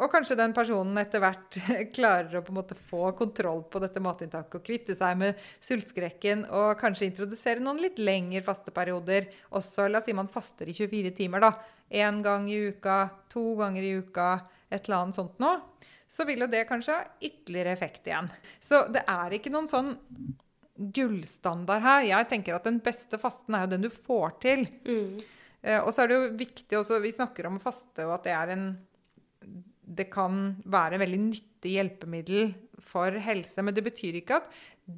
Og 0.00 0.08
kanskje 0.12 0.38
den 0.38 0.54
personen 0.56 0.96
etter 1.00 1.22
hvert 1.22 1.58
klarer 1.96 2.38
å 2.38 2.44
på 2.44 2.54
en 2.54 2.60
måte 2.60 2.76
få 2.78 3.10
kontroll 3.18 3.62
på 3.70 3.82
dette 3.82 4.02
matinntaket 4.02 4.60
og 4.60 4.64
kvitte 4.66 4.96
seg 4.96 5.18
med 5.20 5.40
sultskrekken 5.60 6.46
og 6.48 6.72
kanskje 6.80 7.10
introdusere 7.10 7.62
noen 7.62 7.82
litt 7.84 8.00
lengre 8.00 8.42
fasteperioder. 8.46 9.28
Også 9.56 9.88
la 9.88 10.00
oss 10.00 10.08
si 10.08 10.16
man 10.16 10.30
faster 10.32 10.70
i 10.70 10.76
24 10.76 11.12
timer, 11.20 11.44
da. 11.44 11.52
Én 11.90 12.22
gang 12.24 12.46
i 12.48 12.60
uka, 12.70 13.02
to 13.32 13.52
ganger 13.58 13.84
i 13.84 13.96
uka, 14.00 14.32
et 14.70 14.86
eller 14.86 15.02
annet 15.02 15.18
sånt 15.18 15.40
noe 15.42 15.58
så 16.10 16.24
vil 16.26 16.42
jo 16.42 16.48
det 16.50 16.64
kanskje 16.66 16.94
ha 16.96 17.04
ytterligere 17.22 17.70
effekt 17.70 18.08
igjen. 18.08 18.26
Så 18.58 18.82
det 18.90 19.04
er 19.06 19.36
ikke 19.36 19.52
noen 19.54 19.68
sånn 19.70 19.92
gullstandard 20.96 21.84
her. 21.84 22.06
Jeg 22.08 22.28
tenker 22.32 22.56
at 22.56 22.66
den 22.66 22.80
beste 22.82 23.20
fasten 23.20 23.54
er 23.54 23.66
jo 23.66 23.70
den 23.76 23.84
du 23.86 23.90
får 23.94 24.34
til. 24.42 24.64
Mm. 24.88 25.20
Eh, 25.62 25.78
og 25.78 25.92
så 25.94 26.02
er 26.02 26.10
det 26.10 26.16
jo 26.16 26.30
viktig 26.40 26.78
også 26.80 26.98
Vi 27.04 27.12
snakker 27.14 27.46
om 27.46 27.60
faste, 27.62 28.08
og 28.08 28.16
at 28.16 28.26
det 28.26 28.34
er 28.34 28.54
en 28.56 28.66
det 29.90 30.06
kan 30.12 30.52
være 30.70 30.96
en 30.96 31.02
veldig 31.02 31.20
nyttig 31.22 31.76
hjelpemiddel 31.76 32.52
for 32.84 33.14
helse. 33.24 33.62
Men 33.64 33.76
det 33.76 33.84
betyr 33.86 34.20
ikke 34.20 34.40
at 34.40 34.50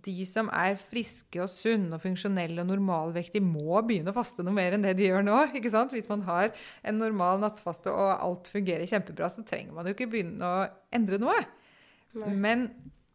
de 0.07 0.25
som 0.29 0.49
er 0.55 0.79
friske 0.81 1.41
og 1.43 1.51
sunne 1.53 1.97
og 1.97 2.03
funksjonelle 2.05 2.63
og 2.63 2.71
normalvektige, 2.71 3.45
må 3.45 3.81
begynne 3.85 4.13
å 4.13 4.17
faste 4.17 4.45
noe 4.45 4.57
mer 4.57 4.77
enn 4.77 4.87
det 4.87 4.95
de 4.99 5.09
gjør 5.11 5.27
nå. 5.27 5.39
ikke 5.59 5.73
sant? 5.73 5.93
Hvis 5.97 6.11
man 6.13 6.25
har 6.29 6.53
en 6.87 7.01
normal 7.01 7.43
nattfaste 7.43 7.93
og 7.93 8.13
alt 8.15 8.51
fungerer 8.53 8.89
kjempebra, 8.89 9.29
så 9.33 9.45
trenger 9.47 9.77
man 9.77 9.89
jo 9.89 9.97
ikke 9.97 10.11
begynne 10.13 10.49
å 10.49 10.67
endre 10.95 11.21
noe. 11.21 11.41
Nei. 12.17 12.35
Men 12.45 12.69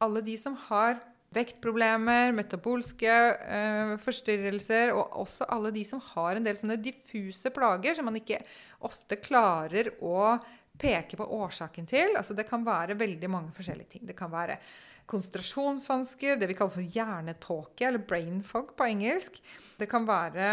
alle 0.03 0.21
de 0.25 0.37
som 0.41 0.57
har 0.67 0.99
vektproblemer, 1.35 2.31
metabolske 2.35 3.11
øh, 3.11 3.95
forstyrrelser, 3.99 4.93
og 4.95 5.17
også 5.25 5.47
alle 5.53 5.73
de 5.75 5.83
som 5.85 6.01
har 6.13 6.37
en 6.37 6.45
del 6.45 6.57
sånne 6.59 6.79
diffuse 6.81 7.51
plager 7.53 7.97
som 7.97 8.07
man 8.07 8.19
ikke 8.19 8.39
ofte 8.87 9.19
klarer 9.19 9.91
å 9.99 10.37
peke 10.79 11.17
på 11.19 11.27
årsaken 11.37 11.87
til. 11.89 12.15
Altså 12.17 12.35
det 12.37 12.47
kan 12.49 12.65
være 12.65 12.97
veldig 12.99 13.29
mange 13.31 13.55
forskjellige 13.55 13.97
ting. 13.97 14.05
Det 14.07 14.17
kan 14.17 14.31
være 14.31 14.59
konsentrasjonsvansker, 15.07 16.35
det 16.35 16.49
vi 16.49 16.55
kaller 16.57 16.73
for 16.73 16.83
hjernetåke, 16.95 17.85
eller 17.87 18.03
brain 18.03 18.41
fog 18.43 18.73
på 18.77 18.89
engelsk. 18.91 19.39
Det 19.79 19.87
kan 19.89 20.07
være 20.07 20.49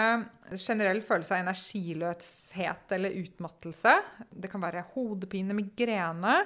generell 0.54 1.02
følelse 1.02 1.35
av 1.35 1.43
energiløshet 1.43 2.95
eller 2.95 3.19
utmattelse. 3.25 3.97
Det 4.31 4.50
kan 4.52 4.62
være 4.62 4.85
hodepine, 4.95 5.57
migrene, 5.59 6.37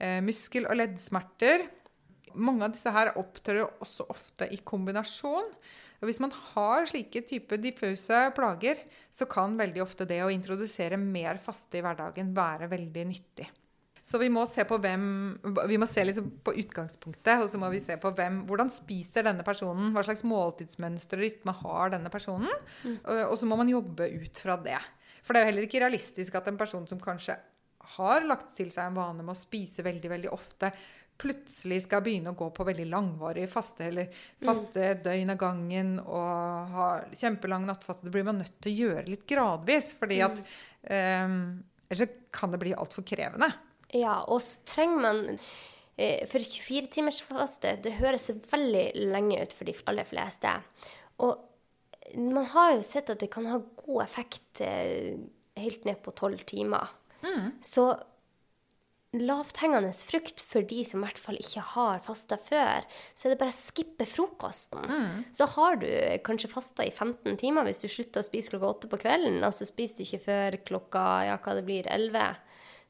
eh, 0.00 0.20
muskel- 0.24 0.68
og 0.70 0.76
leddsmerter. 0.80 1.68
Mange 2.34 2.66
av 2.66 2.74
disse 2.74 2.92
her 2.92 3.12
opptrer 3.20 3.64
også 3.64 4.06
ofte 4.12 4.48
i 4.52 4.60
kombinasjon. 4.64 5.50
Og 6.02 6.08
hvis 6.08 6.20
man 6.22 6.32
har 6.34 6.88
slike 6.90 7.22
typer 7.28 7.60
diffuse 7.62 8.24
plager, 8.36 8.80
så 9.14 9.28
kan 9.30 9.54
veldig 9.58 9.84
ofte 9.84 10.06
det 10.08 10.18
å 10.24 10.30
introdusere 10.34 10.98
mer 10.98 11.38
faste 11.42 11.78
i 11.78 11.84
hverdagen 11.84 12.32
være 12.34 12.70
veldig 12.72 13.04
nyttig. 13.12 13.48
Så 14.02 14.18
vi 14.18 14.26
må 14.34 14.42
se 14.50 14.64
på 14.66 14.80
hvem 14.82 15.04
Vi 15.70 15.76
må 15.78 15.86
se 15.86 16.02
liksom 16.02 16.32
på 16.42 16.56
utgangspunktet, 16.58 17.44
og 17.44 17.46
så 17.50 17.60
må 17.62 17.70
vi 17.70 17.78
se 17.84 17.94
på 18.02 18.10
hvem, 18.18 18.40
hvordan 18.48 18.72
spiser 18.74 19.28
denne 19.28 19.46
personen. 19.46 19.92
Hva 19.94 20.02
slags 20.02 20.24
måltidsmønster 20.26 21.20
og 21.20 21.26
rytme 21.28 21.54
har 21.60 21.94
denne 21.94 22.10
personen? 22.10 22.50
Mm. 22.82 22.98
Og 23.28 23.36
så 23.38 23.46
må 23.46 23.60
man 23.60 23.70
jobbe 23.70 24.10
ut 24.10 24.42
fra 24.42 24.58
det. 24.58 24.80
For 25.22 25.34
det 25.34 25.38
er 25.38 25.46
jo 25.46 25.52
heller 25.52 25.68
ikke 25.68 25.84
realistisk 25.84 26.34
at 26.34 26.50
en 26.50 26.58
person 26.58 26.88
som 26.90 26.98
kanskje 27.02 27.38
har 27.96 28.26
lagt 28.26 28.50
til 28.56 28.70
seg 28.72 28.88
en 28.88 28.96
vane 28.96 29.22
med 29.22 29.34
å 29.34 29.38
spise 29.38 29.84
veldig, 29.86 30.10
veldig 30.10 30.30
ofte, 30.34 30.70
plutselig 31.20 31.82
skal 31.84 32.02
begynne 32.04 32.32
å 32.32 32.38
gå 32.38 32.48
på 32.54 32.64
veldig 32.66 32.86
langvarige 32.90 33.50
faste 33.50 33.86
eller 33.86 34.08
mm. 34.08 34.46
faste 34.46 34.86
mm. 34.86 35.02
døgn 35.04 35.34
av 35.34 35.40
gangen 35.40 35.92
og 36.02 36.72
ha 36.76 36.86
kjempelang 37.18 37.66
nattfaste. 37.68 38.06
Det 38.06 38.14
blir 38.14 38.26
man 38.26 38.40
nødt 38.42 38.56
til 38.62 38.72
å 38.72 38.86
gjøre 38.86 39.04
litt 39.10 39.26
gradvis, 39.30 39.92
fordi 39.98 40.22
at 40.24 40.40
um, 40.42 41.36
ellers 41.92 42.16
kan 42.34 42.54
det 42.54 42.62
bli 42.62 42.74
altfor 42.74 43.06
krevende. 43.06 43.52
Ja, 43.92 44.22
og 44.24 44.40
så 44.44 44.62
trenger 44.64 45.02
man 45.04 45.22
eh, 46.00 46.24
For 46.30 46.40
24-timersfaste, 46.40 47.76
det 47.84 47.98
høres 47.98 48.30
veldig 48.50 48.86
lenge 49.12 49.42
ut 49.42 49.52
for 49.56 49.68
de 49.68 49.76
aller 49.92 50.08
fleste. 50.08 50.54
Og 51.22 51.36
man 52.18 52.48
har 52.54 52.76
jo 52.76 52.86
sett 52.86 53.12
at 53.12 53.20
det 53.22 53.30
kan 53.32 53.46
ha 53.50 53.60
god 53.60 54.04
effekt 54.04 54.62
eh, 54.64 55.20
helt 55.60 55.84
ned 55.88 56.00
på 56.02 56.14
tolv 56.16 56.42
timer. 56.48 56.90
Mm. 57.22 57.52
Så 57.62 57.92
lavthengende 59.12 59.90
frukt 60.08 60.40
for 60.46 60.64
de 60.64 60.82
som 60.88 61.02
i 61.02 61.06
hvert 61.08 61.20
fall 61.20 61.40
ikke 61.40 61.64
har 61.74 62.00
fasta 62.06 62.38
før, 62.40 62.86
så 63.12 63.26
er 63.26 63.34
det 63.34 63.40
bare 63.42 63.52
å 63.52 63.56
skippe 63.56 64.06
frokosten. 64.08 64.86
Mm. 64.88 65.18
Så 65.36 65.48
har 65.56 65.76
du 65.82 65.90
kanskje 66.24 66.52
fasta 66.52 66.86
i 66.86 66.92
15 66.94 67.36
timer 67.42 67.68
hvis 67.68 67.84
du 67.84 67.90
slutter 67.92 68.22
å 68.22 68.28
spise 68.28 68.54
klokka 68.54 68.70
åtte 68.70 68.92
på 68.92 69.02
kvelden, 69.04 69.42
og 69.44 69.52
så 69.56 69.68
spiser 69.68 70.00
du 70.00 70.06
ikke 70.06 70.24
før 70.28 70.58
klokka 70.70 71.04
ja, 71.28 71.36
hva 71.42 71.58
det 71.58 71.66
blir, 71.68 71.90
11 71.90 72.40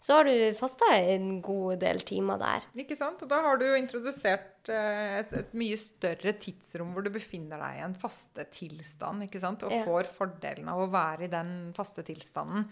så 0.03 0.17
har 0.17 0.27
du 0.27 0.55
fasta 0.59 0.89
en 0.99 1.37
god 1.47 1.79
del 1.85 2.01
timer 2.03 2.41
der. 2.41 2.65
Ikke 2.83 2.97
sant. 2.99 3.21
Og 3.23 3.29
da 3.31 3.39
har 3.45 3.61
du 3.61 3.69
jo 3.69 3.77
introdusert 3.79 4.67
eh, 4.67 5.21
et, 5.21 5.35
et, 5.39 5.53
mye 5.55 5.77
større 5.79 6.33
tidsrom 6.43 6.91
hvor 6.91 7.07
du 7.07 7.13
befinner 7.15 7.63
deg 7.63 7.79
i 7.79 7.85
en 7.87 7.95
faste 7.95 8.49
tilstand, 8.51 9.29
ikke 9.29 9.39
sant? 9.43 9.63
og 9.63 9.71
ja. 9.71 9.85
får 9.87 10.11
fordelen 10.11 10.67
av 10.73 10.83
å 10.83 10.89
være 10.91 11.29
i 11.29 11.31
den 11.31 11.53
faste 11.77 12.03
tilstanden. 12.09 12.67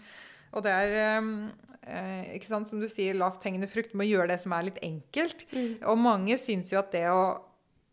Og 0.51 0.65
det 0.65 0.73
er 0.75 0.95
eh, 1.01 1.29
eh 1.81 2.33
ikke 2.37 2.51
sant, 2.51 2.69
som 2.69 2.81
du 2.81 2.87
sier, 2.91 3.17
lavthengende 3.17 3.69
frukt. 3.71 3.93
Du 3.93 3.99
må 4.01 4.07
gjøre 4.07 4.33
det 4.33 4.41
som 4.43 4.55
er 4.57 4.69
litt 4.69 4.81
enkelt. 4.85 5.45
Mm. 5.51 5.71
Og 5.91 5.97
mange 5.97 6.37
syns 6.41 6.73
jo 6.73 6.81
at 6.81 6.91
det 6.95 7.07
å 7.11 7.23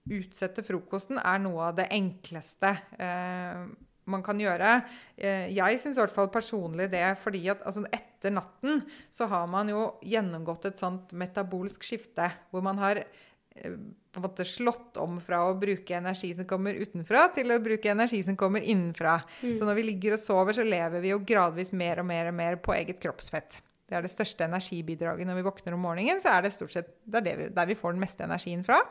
utsette 0.09 0.65
frokosten 0.65 1.21
er 1.21 1.43
noe 1.43 1.69
av 1.69 1.77
det 1.79 1.89
enkleste. 1.95 2.73
Eh, 2.99 3.69
man 4.09 4.25
kan 4.25 4.41
gjøre. 4.41 4.81
Eh, 5.17 5.49
jeg 5.53 5.81
syns 5.81 5.99
i 5.99 6.03
hvert 6.03 6.15
fall 6.15 6.31
personlig 6.33 6.89
det, 6.93 7.05
fordi 7.23 7.45
at 7.53 7.63
altså, 7.69 7.85
etter 7.93 8.33
natten 8.35 8.83
så 9.15 9.29
har 9.31 9.47
man 9.51 9.71
jo 9.73 9.85
gjennomgått 10.07 10.71
et 10.71 10.81
sånt 10.81 11.13
metabolsk 11.13 11.85
skifte, 11.87 12.31
hvor 12.51 12.65
man 12.65 12.81
har 12.81 13.03
eh, 13.05 13.77
måte 14.25 14.47
slått 14.49 14.99
om 15.01 15.17
fra 15.23 15.43
å 15.49 15.57
bruke 15.59 15.97
energi 15.97 16.33
som 16.37 16.47
kommer 16.49 16.79
utenfra, 16.79 17.29
til 17.35 17.55
å 17.55 17.61
bruke 17.63 17.91
energi 17.93 18.21
som 18.27 18.37
kommer 18.39 18.65
innenfra. 18.65 19.19
Mm. 19.43 19.57
Så 19.59 19.69
når 19.69 19.79
vi 19.81 19.87
ligger 19.91 20.17
og 20.17 20.23
sover, 20.23 20.57
så 20.59 20.67
lever 20.67 21.05
vi 21.05 21.13
jo 21.15 21.23
gradvis 21.27 21.75
mer 21.77 22.03
og 22.03 22.09
mer 22.11 22.31
og 22.33 22.39
mer 22.39 22.61
på 22.63 22.77
eget 22.77 23.03
kroppsfett. 23.03 23.61
Det 23.89 23.97
er 23.97 24.05
det 24.05 24.13
største 24.13 24.45
energibidraget 24.45 25.29
når 25.29 25.41
vi 25.41 25.47
våkner 25.47 25.77
om 25.77 25.87
morgenen. 25.87 26.21
så 26.21 26.35
er 26.35 26.45
det 26.45 26.55
stort 26.57 26.75
sett 26.75 26.91
det 27.09 27.25
vi, 27.25 27.49
der 27.55 27.69
vi 27.71 27.79
får 27.79 27.97
den 27.97 28.03
meste 28.05 28.27
energien 28.27 28.65
fra. 28.67 28.83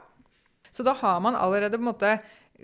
Så 0.71 0.83
da 0.83 0.95
har 0.97 1.19
man 1.23 1.37
allerede 1.37 1.77
på 1.77 1.85
en 1.85 1.91
måte 1.91 2.15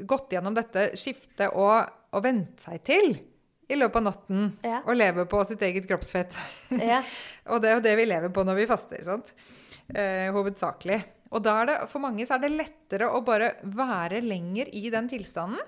gått 0.10 0.34
gjennom 0.34 0.56
dette 0.58 0.90
skiftet 0.98 1.54
og 1.54 1.86
og 2.14 2.24
vente 2.26 2.62
seg 2.62 2.84
til 2.86 3.16
i 3.72 3.78
løpet 3.80 4.02
av 4.02 4.06
natten 4.10 4.50
ja. 4.66 4.82
å 4.86 4.94
leve 4.96 5.26
på 5.30 5.40
sitt 5.50 5.62
eget 5.66 5.88
kroppsfett. 5.90 6.36
Ja. 6.78 7.02
og 7.52 7.64
det 7.64 7.72
er 7.72 7.78
jo 7.78 7.86
det 7.86 7.96
vi 7.98 8.08
lever 8.10 8.34
på 8.34 8.44
når 8.46 8.60
vi 8.60 8.70
faster, 8.70 9.02
sant? 9.06 9.32
Eh, 9.88 10.30
hovedsakelig. 10.36 11.00
Og 11.34 11.42
det, 11.44 11.78
for 11.90 12.04
mange 12.04 12.26
så 12.28 12.38
er 12.38 12.44
det 12.44 12.54
lettere 12.54 13.10
å 13.10 13.24
bare 13.26 13.56
være 13.64 14.22
lenger 14.24 14.70
i 14.78 14.86
den 14.94 15.10
tilstanden 15.12 15.62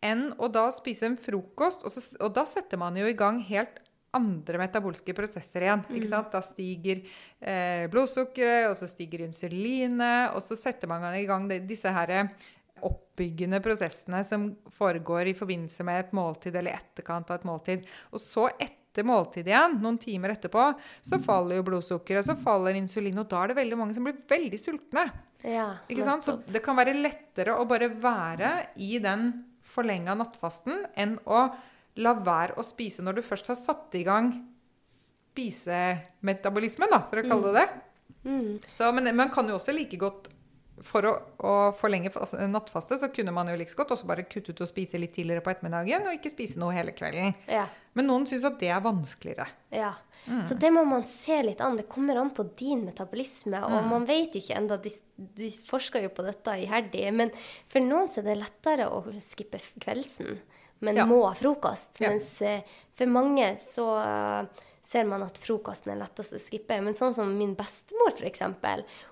enn 0.00 0.30
å 0.40 0.48
da 0.48 0.64
spise 0.72 1.10
en 1.10 1.18
frokost, 1.20 1.84
og, 1.84 1.92
så, 1.92 2.00
og 2.24 2.32
da 2.32 2.46
setter 2.48 2.80
man 2.80 2.96
jo 2.96 3.04
i 3.04 3.16
gang 3.16 3.42
helt 3.44 3.82
andre 4.16 4.58
metabolske 4.62 5.14
prosesser 5.14 5.66
igjen. 5.66 5.84
ikke 5.86 6.08
mm. 6.08 6.14
sant? 6.14 6.32
Da 6.32 6.40
stiger 6.42 7.02
eh, 7.04 7.84
blodsukkeret, 7.92 8.70
og 8.70 8.78
så 8.78 8.88
stiger 8.90 9.26
insulinet, 9.26 10.32
og 10.34 10.42
så 10.42 10.58
setter 10.58 10.90
man 10.90 11.04
i 11.14 11.26
gang 11.28 11.46
disse 11.68 11.92
her 11.94 12.32
oppbyggende 12.80 13.60
prosessene 13.62 14.22
som 14.24 14.48
foregår 14.72 15.30
i 15.30 15.36
forbindelse 15.36 15.84
med 15.86 16.00
et 16.00 16.14
måltid 16.16 16.56
eller 16.56 16.80
etterkant 16.80 17.30
av 17.30 17.40
et 17.40 17.48
måltid. 17.48 17.88
Og 18.10 18.24
så 18.24 18.48
etter 18.56 18.79
måltid 19.06 19.48
igjen, 19.48 19.78
noen 19.82 19.98
timer 20.02 20.34
etterpå, 20.34 20.66
så 21.06 21.20
faller 21.22 21.60
jo 21.60 21.66
blodsukkeret, 21.68 22.26
så 22.26 22.36
faller 22.38 22.78
insulin, 22.78 23.20
og 23.22 23.28
da 23.30 23.44
er 23.44 23.52
det 23.52 23.60
veldig 23.60 23.78
mange 23.78 23.96
som 23.96 24.06
blir 24.06 24.18
veldig 24.30 24.60
sultne. 24.60 25.06
Ja, 25.46 25.68
ikke 25.88 26.04
sant? 26.04 26.26
Så 26.26 26.36
det 26.50 26.60
kan 26.64 26.76
være 26.76 26.96
lettere 26.98 27.56
å 27.56 27.66
bare 27.68 27.88
være 28.02 28.52
i 28.82 28.98
den 29.02 29.30
forlenga 29.64 30.16
nattfasten 30.18 30.84
enn 30.98 31.16
å 31.24 31.46
la 32.00 32.12
være 32.18 32.58
å 32.58 32.64
spise 32.66 33.04
når 33.04 33.18
du 33.18 33.26
først 33.26 33.50
har 33.50 33.58
satt 33.58 33.94
i 33.98 34.04
gang 34.06 34.34
spisemetabolismen, 35.30 36.90
da, 36.90 37.00
for 37.08 37.22
å 37.22 37.28
kalle 37.28 37.54
det 37.54 37.62
det. 37.62 37.68
Mm. 38.26 38.58
Så, 38.68 38.90
men 38.92 39.08
man 39.16 39.30
kan 39.32 39.48
jo 39.48 39.56
også 39.56 39.72
like 39.72 39.96
godt 40.00 40.28
for 40.86 41.06
å, 41.06 41.12
å, 41.44 41.54
forlenge 41.76 42.12
nattfaste, 42.50 42.98
så 43.00 43.10
kunne 43.12 43.34
man 43.34 43.50
jo 43.50 43.56
like 43.58 43.76
godt 43.76 43.94
også 43.96 44.08
bare 44.08 44.26
kutte 44.28 44.54
ut 44.54 44.62
å 44.64 44.68
spise 44.68 45.00
litt 45.00 45.12
tidligere 45.16 45.44
på 45.44 45.52
ettermiddagen 45.52 46.06
og 46.08 46.16
ikke 46.16 46.32
spise 46.32 46.60
noe 46.60 46.74
hele 46.76 46.94
kvelden. 46.96 47.34
Ja. 47.50 47.66
Men 47.98 48.08
noen 48.08 48.26
syns 48.28 48.46
at 48.48 48.60
det 48.60 48.70
er 48.72 48.80
vanskeligere. 48.84 49.48
Ja. 49.74 49.94
Mm. 50.26 50.42
Så 50.44 50.54
det 50.60 50.70
må 50.72 50.84
man 50.88 51.06
se 51.08 51.38
litt 51.42 51.60
an. 51.64 51.78
Det 51.80 51.88
kommer 51.90 52.20
an 52.20 52.32
på 52.36 52.44
din 52.58 52.84
metabolisme. 52.86 53.60
Og 53.66 53.76
mm. 53.76 53.90
man 53.92 54.06
vet 54.08 54.36
jo 54.36 54.42
ikke 54.44 54.56
ennå, 54.60 54.78
de, 54.84 54.92
de, 55.16 55.50
forsker 55.68 56.06
jo 56.06 56.14
på 56.16 56.24
dette 56.26 56.56
iherdig. 56.64 57.06
Men 57.16 57.32
for 57.72 57.84
noen 57.84 58.10
så 58.12 58.22
er 58.22 58.30
det 58.30 58.40
lettere 58.42 58.88
å 58.92 59.02
skippe 59.20 59.62
kveldsen, 59.80 60.38
men 60.84 61.00
ja. 61.00 61.08
må 61.08 61.22
ha 61.26 61.34
frokost. 61.38 62.02
Mens 62.04 62.36
uh, 62.44 62.60
for 62.98 63.10
mange 63.10 63.54
så 63.64 63.88
ser 64.82 65.04
man 65.06 65.22
at 65.22 65.38
frokosten 65.42 65.92
er 65.92 66.00
lettest 66.00 66.34
å 66.34 66.40
skippe. 66.40 66.78
Men 66.82 66.96
sånn 66.96 67.14
som 67.14 67.30
min 67.36 67.52
bestemor, 67.58 68.14
f.eks. 68.16 68.42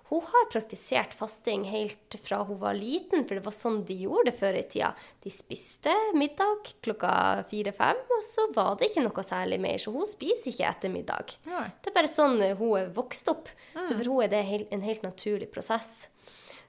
Hun 0.08 0.24
har 0.24 0.48
praktisert 0.52 1.14
fasting 1.16 1.66
helt 1.68 2.16
fra 2.24 2.40
hun 2.48 2.60
var 2.62 2.78
liten, 2.78 3.26
for 3.28 3.36
det 3.36 3.44
var 3.44 3.54
sånn 3.54 3.82
de 3.88 3.98
gjorde 4.06 4.30
det 4.30 4.38
før 4.40 4.58
i 4.58 4.64
tida. 4.72 4.94
De 5.24 5.32
spiste 5.32 5.92
middag 6.16 6.72
klokka 6.84 7.12
fire-fem, 7.50 8.00
og 8.16 8.24
så 8.26 8.48
var 8.56 8.78
det 8.80 8.90
ikke 8.90 9.04
noe 9.04 9.26
særlig 9.26 9.60
mer. 9.62 9.80
Så 9.82 9.92
hun 9.94 10.08
spiser 10.08 10.50
ikke 10.52 10.70
etter 10.72 10.94
middag. 10.94 11.36
Nei. 11.48 11.66
Det 11.82 11.92
er 11.92 11.98
bare 12.00 12.12
sånn 12.12 12.40
hun 12.40 12.78
er 12.80 12.94
vokst 12.96 13.28
opp. 13.34 13.52
Nei. 13.76 13.84
Så 13.84 13.98
for 13.98 14.14
hun 14.14 14.24
er 14.24 14.32
det 14.32 14.46
en 14.72 14.86
helt 14.86 15.04
naturlig 15.06 15.50
prosess. 15.52 16.08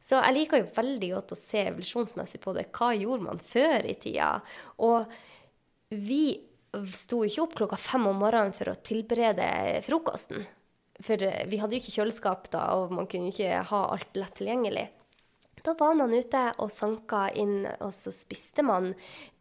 Så 0.04 0.20
jeg 0.20 0.36
liker 0.36 0.62
jo 0.62 0.70
veldig 0.76 1.10
godt 1.16 1.34
å 1.36 1.40
se 1.40 1.66
evolusjonsmessig 1.72 2.40
på 2.44 2.54
det. 2.56 2.70
Hva 2.76 2.94
gjorde 2.96 3.26
man 3.26 3.42
før 3.44 3.88
i 3.88 3.96
tida? 4.00 4.38
Og 4.86 5.10
vi 5.92 6.49
sto 6.94 7.24
ikke 7.26 7.44
opp 7.46 7.58
klokka 7.62 7.80
fem 7.82 8.08
om 8.10 8.22
morgenen 8.22 8.56
for 8.56 8.72
å 8.72 8.78
tilberede 8.86 9.50
frokosten. 9.86 10.46
For 11.04 11.22
eh, 11.24 11.46
vi 11.50 11.60
hadde 11.62 11.78
jo 11.78 11.84
ikke 11.84 11.98
kjøleskap 12.00 12.50
da, 12.54 12.66
og 12.78 12.94
man 12.96 13.08
kunne 13.10 13.32
ikke 13.34 13.64
ha 13.72 13.84
alt 13.94 14.20
lett 14.20 14.36
tilgjengelig. 14.40 14.90
Da 15.64 15.74
var 15.76 15.96
man 16.00 16.14
ute 16.16 16.42
og 16.64 16.72
sanka 16.72 17.26
inn, 17.36 17.66
og 17.84 17.92
så 17.96 18.14
spiste 18.16 18.64
man 18.64 18.94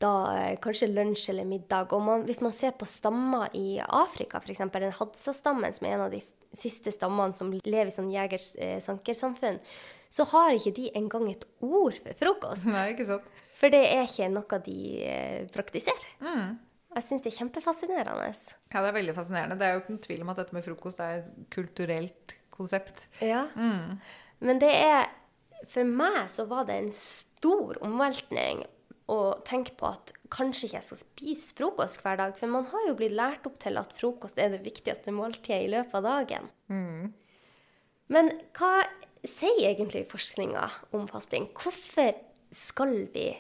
da 0.03 0.13
eh, 0.35 0.57
kanskje 0.63 0.91
lunsj 0.91 1.29
eller 1.33 1.47
middag. 1.49 1.95
Og 1.95 2.03
man, 2.05 2.25
hvis 2.27 2.43
man 2.45 2.55
ser 2.55 2.75
på 2.79 2.89
stammer 2.89 3.53
i 3.57 3.79
Afrika, 3.83 4.43
f.eks. 4.43 4.65
den 4.75 4.97
Hadsa-stammen, 4.99 5.77
som 5.77 5.87
er 5.87 5.97
en 5.99 6.07
av 6.09 6.15
de 6.15 6.23
siste 6.57 6.93
stammene 6.95 7.37
som 7.37 7.53
lever 7.53 7.91
i 7.91 7.95
sånn 7.95 8.11
jegersankersamfunn, 8.11 9.61
så 10.09 10.25
har 10.31 10.55
ikke 10.57 10.73
de 10.79 10.87
engang 10.97 11.29
et 11.31 11.45
ord 11.61 11.99
for 12.01 12.17
frokost. 12.17 12.65
Nei, 12.71 12.95
ikke 12.95 13.07
sant? 13.11 13.29
For 13.59 13.73
det 13.73 13.83
er 13.91 14.07
ikke 14.07 14.31
noe 14.33 14.61
de 14.65 14.79
eh, 15.05 15.43
praktiserer. 15.53 16.09
Mm. 16.25 16.57
Jeg 16.97 17.05
syns 17.05 17.25
det 17.25 17.31
er 17.31 17.39
kjempefascinerende. 17.43 18.31
Ja, 18.73 18.81
det 18.81 18.89
er 18.89 18.97
veldig 18.97 19.15
fascinerende. 19.17 19.59
Det 19.61 19.67
er 19.67 19.77
jo 19.77 19.83
ikke 19.83 19.95
noen 19.95 20.05
tvil 20.07 20.25
om 20.25 20.33
at 20.33 20.41
dette 20.41 20.57
med 20.57 20.65
frokost 20.65 21.03
er 21.05 21.21
et 21.21 21.29
kulturelt 21.53 22.35
konsept. 22.55 23.07
Ja. 23.25 23.45
Mm. 23.55 23.99
Men 24.45 24.63
det 24.63 24.73
er 24.75 25.09
For 25.67 25.83
meg 25.83 26.29
så 26.31 26.45
var 26.47 26.69
det 26.69 26.77
en 26.79 26.93
stor 26.95 27.81
omveltning 27.83 28.61
å 29.11 29.17
tenke 29.43 29.73
på 29.75 29.89
at 29.89 30.13
kanskje 30.31 30.69
ikke 30.69 30.77
jeg 30.77 30.87
skal 30.87 31.01
spise 31.01 31.57
frokost 31.59 31.99
hver 32.05 32.21
dag. 32.21 32.37
For 32.39 32.53
man 32.53 32.69
har 32.71 32.85
jo 32.87 32.95
blitt 33.01 33.17
lært 33.19 33.49
opp 33.49 33.57
til 33.59 33.81
at 33.81 33.95
frokost 33.99 34.39
er 34.39 34.53
det 34.53 34.63
viktigste 34.63 35.11
måltidet 35.17 35.65
i 35.65 35.73
løpet 35.73 35.99
av 35.99 36.07
dagen. 36.07 36.47
Mm. 36.71 37.11
Men 38.15 38.31
hva 38.57 38.87
sier 39.27 39.73
egentlig 39.73 40.07
forskninga 40.13 40.69
om 40.95 41.09
fasting? 41.11 41.51
Hvorfor 41.59 42.15
skal 42.55 42.95
vi 43.13 43.33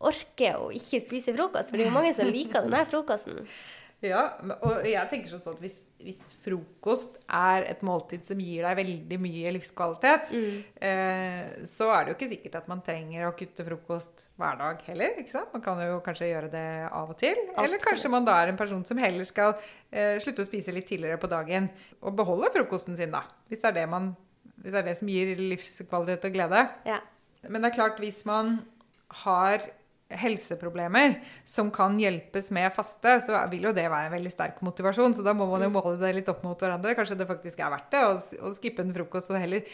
orke 0.00 0.54
å 0.58 0.70
ikke 0.74 1.02
spise 1.04 1.34
frokost? 1.36 1.70
For 1.70 1.76
det 1.78 1.86
er 1.86 1.92
jo 1.92 1.98
mange 1.98 2.14
som 2.16 2.30
liker 2.32 2.66
denne 2.66 2.86
frokosten. 2.90 3.44
Ja, 4.00 4.22
og 4.64 4.86
jeg 4.88 5.08
tenker 5.10 5.28
sånn 5.28 5.52
at 5.52 5.58
hvis, 5.60 5.74
hvis, 6.00 6.30
frokost 6.40 7.18
er 7.36 7.66
et 7.68 7.82
måltid 7.84 8.22
som 8.24 8.38
gir 8.40 8.62
deg 8.64 8.78
veldig 8.78 9.18
mye 9.20 9.50
livskvalitet, 9.52 10.30
Mm. 10.32 10.54
eh, 10.88 11.50
så 11.68 11.90
er 11.92 12.06
det 12.06 12.14
jo 12.14 12.16
ikke 12.16 12.28
sikkert 12.30 12.54
at 12.62 12.70
man 12.72 12.80
trenger 12.80 13.26
å 13.28 13.34
kutte 13.36 13.60
frokost 13.66 14.22
hver 14.40 14.56
dag 14.56 14.80
heller. 14.86 15.18
ikke 15.20 15.34
sant? 15.34 15.52
Man 15.52 15.60
kan 15.60 15.82
jo 15.84 15.98
kanskje 16.00 16.30
gjøre 16.30 16.48
det 16.54 16.64
av 16.88 17.12
og 17.12 17.18
til. 17.20 17.36
Eller 17.60 17.76
kanskje 17.84 18.08
man 18.08 18.24
da 18.24 18.38
er 18.40 18.48
en 18.54 18.56
person 18.56 18.80
som 18.88 18.96
heller 18.96 19.28
skal 19.28 19.52
eh, 19.92 20.16
slutte 20.16 20.46
å 20.46 20.48
spise 20.48 20.72
litt 20.72 20.88
tidligere 20.88 21.20
på 21.20 21.28
dagen 21.28 21.68
og 22.00 22.16
beholde 22.16 22.48
frokosten 22.56 22.96
sin, 22.96 23.12
da. 23.12 23.26
Hvis 23.52 23.60
det 23.60 23.68
er 23.74 23.82
det, 23.82 23.88
man, 23.92 24.14
hvis 24.64 24.72
det, 24.72 24.78
er 24.80 24.88
det 24.88 24.96
som 24.96 25.12
gir 25.12 25.36
livskvalitet 25.36 26.24
og 26.24 26.32
glede. 26.38 26.64
Ja. 26.88 27.02
Men 27.50 27.60
det 27.60 27.74
er 27.74 27.76
klart, 27.76 28.00
hvis 28.00 28.24
man 28.24 28.62
har 29.26 29.60
helseproblemer 30.18 31.16
som 31.46 31.70
kan 31.74 31.98
hjelpes 32.00 32.50
med 32.54 32.72
faste, 32.74 33.16
så 33.24 33.38
vil 33.52 33.68
jo 33.68 33.74
det 33.76 33.86
være 33.86 34.10
en 34.10 34.16
veldig 34.16 34.32
sterk 34.34 34.60
motivasjon. 34.66 35.14
Så 35.16 35.24
da 35.26 35.34
må 35.36 35.46
man 35.50 35.64
jo 35.66 35.72
måle 35.74 35.96
det 36.00 36.12
litt 36.16 36.30
opp 36.32 36.42
mot 36.46 36.58
hverandre. 36.58 36.96
Kanskje 36.98 37.18
det 37.20 37.28
faktisk 37.30 37.62
er 37.62 37.72
verdt 37.74 37.90
det 37.94 38.04
å, 38.06 38.52
skippe 38.56 38.84
en 38.84 38.94
frokost 38.96 39.30
og 39.30 39.40
heller, 39.40 39.66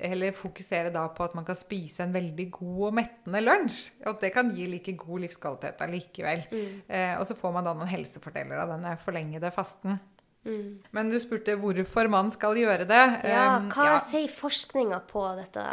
heller 0.00 0.36
fokusere 0.36 0.92
da 0.94 1.04
på 1.14 1.26
at 1.26 1.34
man 1.36 1.46
kan 1.48 1.58
spise 1.58 2.06
en 2.06 2.14
veldig 2.16 2.48
god 2.54 2.84
og 2.90 3.00
mettende 3.00 3.42
lunsj. 3.44 3.80
Og 4.04 4.12
at 4.14 4.22
det 4.26 4.34
kan 4.36 4.52
gi 4.56 4.68
like 4.72 4.94
god 5.00 5.26
livskvalitet 5.26 5.82
allikevel. 5.88 6.46
Eh, 6.52 7.16
og 7.18 7.26
så 7.28 7.36
får 7.38 7.58
man 7.58 7.68
da 7.68 7.74
noen 7.76 7.90
helsefordeler 7.90 8.64
av 8.64 8.72
denne 8.76 8.94
forlengede 9.02 9.52
fasten. 9.54 10.00
Mm. 10.48 10.78
Men 10.96 11.10
du 11.12 11.18
spurte 11.20 11.58
hvorfor 11.60 12.08
man 12.08 12.30
skal 12.32 12.56
gjøre 12.56 12.86
det. 12.88 13.04
ja 13.28 13.44
Um, 13.58 13.68
hva 13.74 13.90
ja. 13.90 13.98
sier 14.00 14.30
forskninga 14.32 15.02
på 15.10 15.24
dette? 15.36 15.64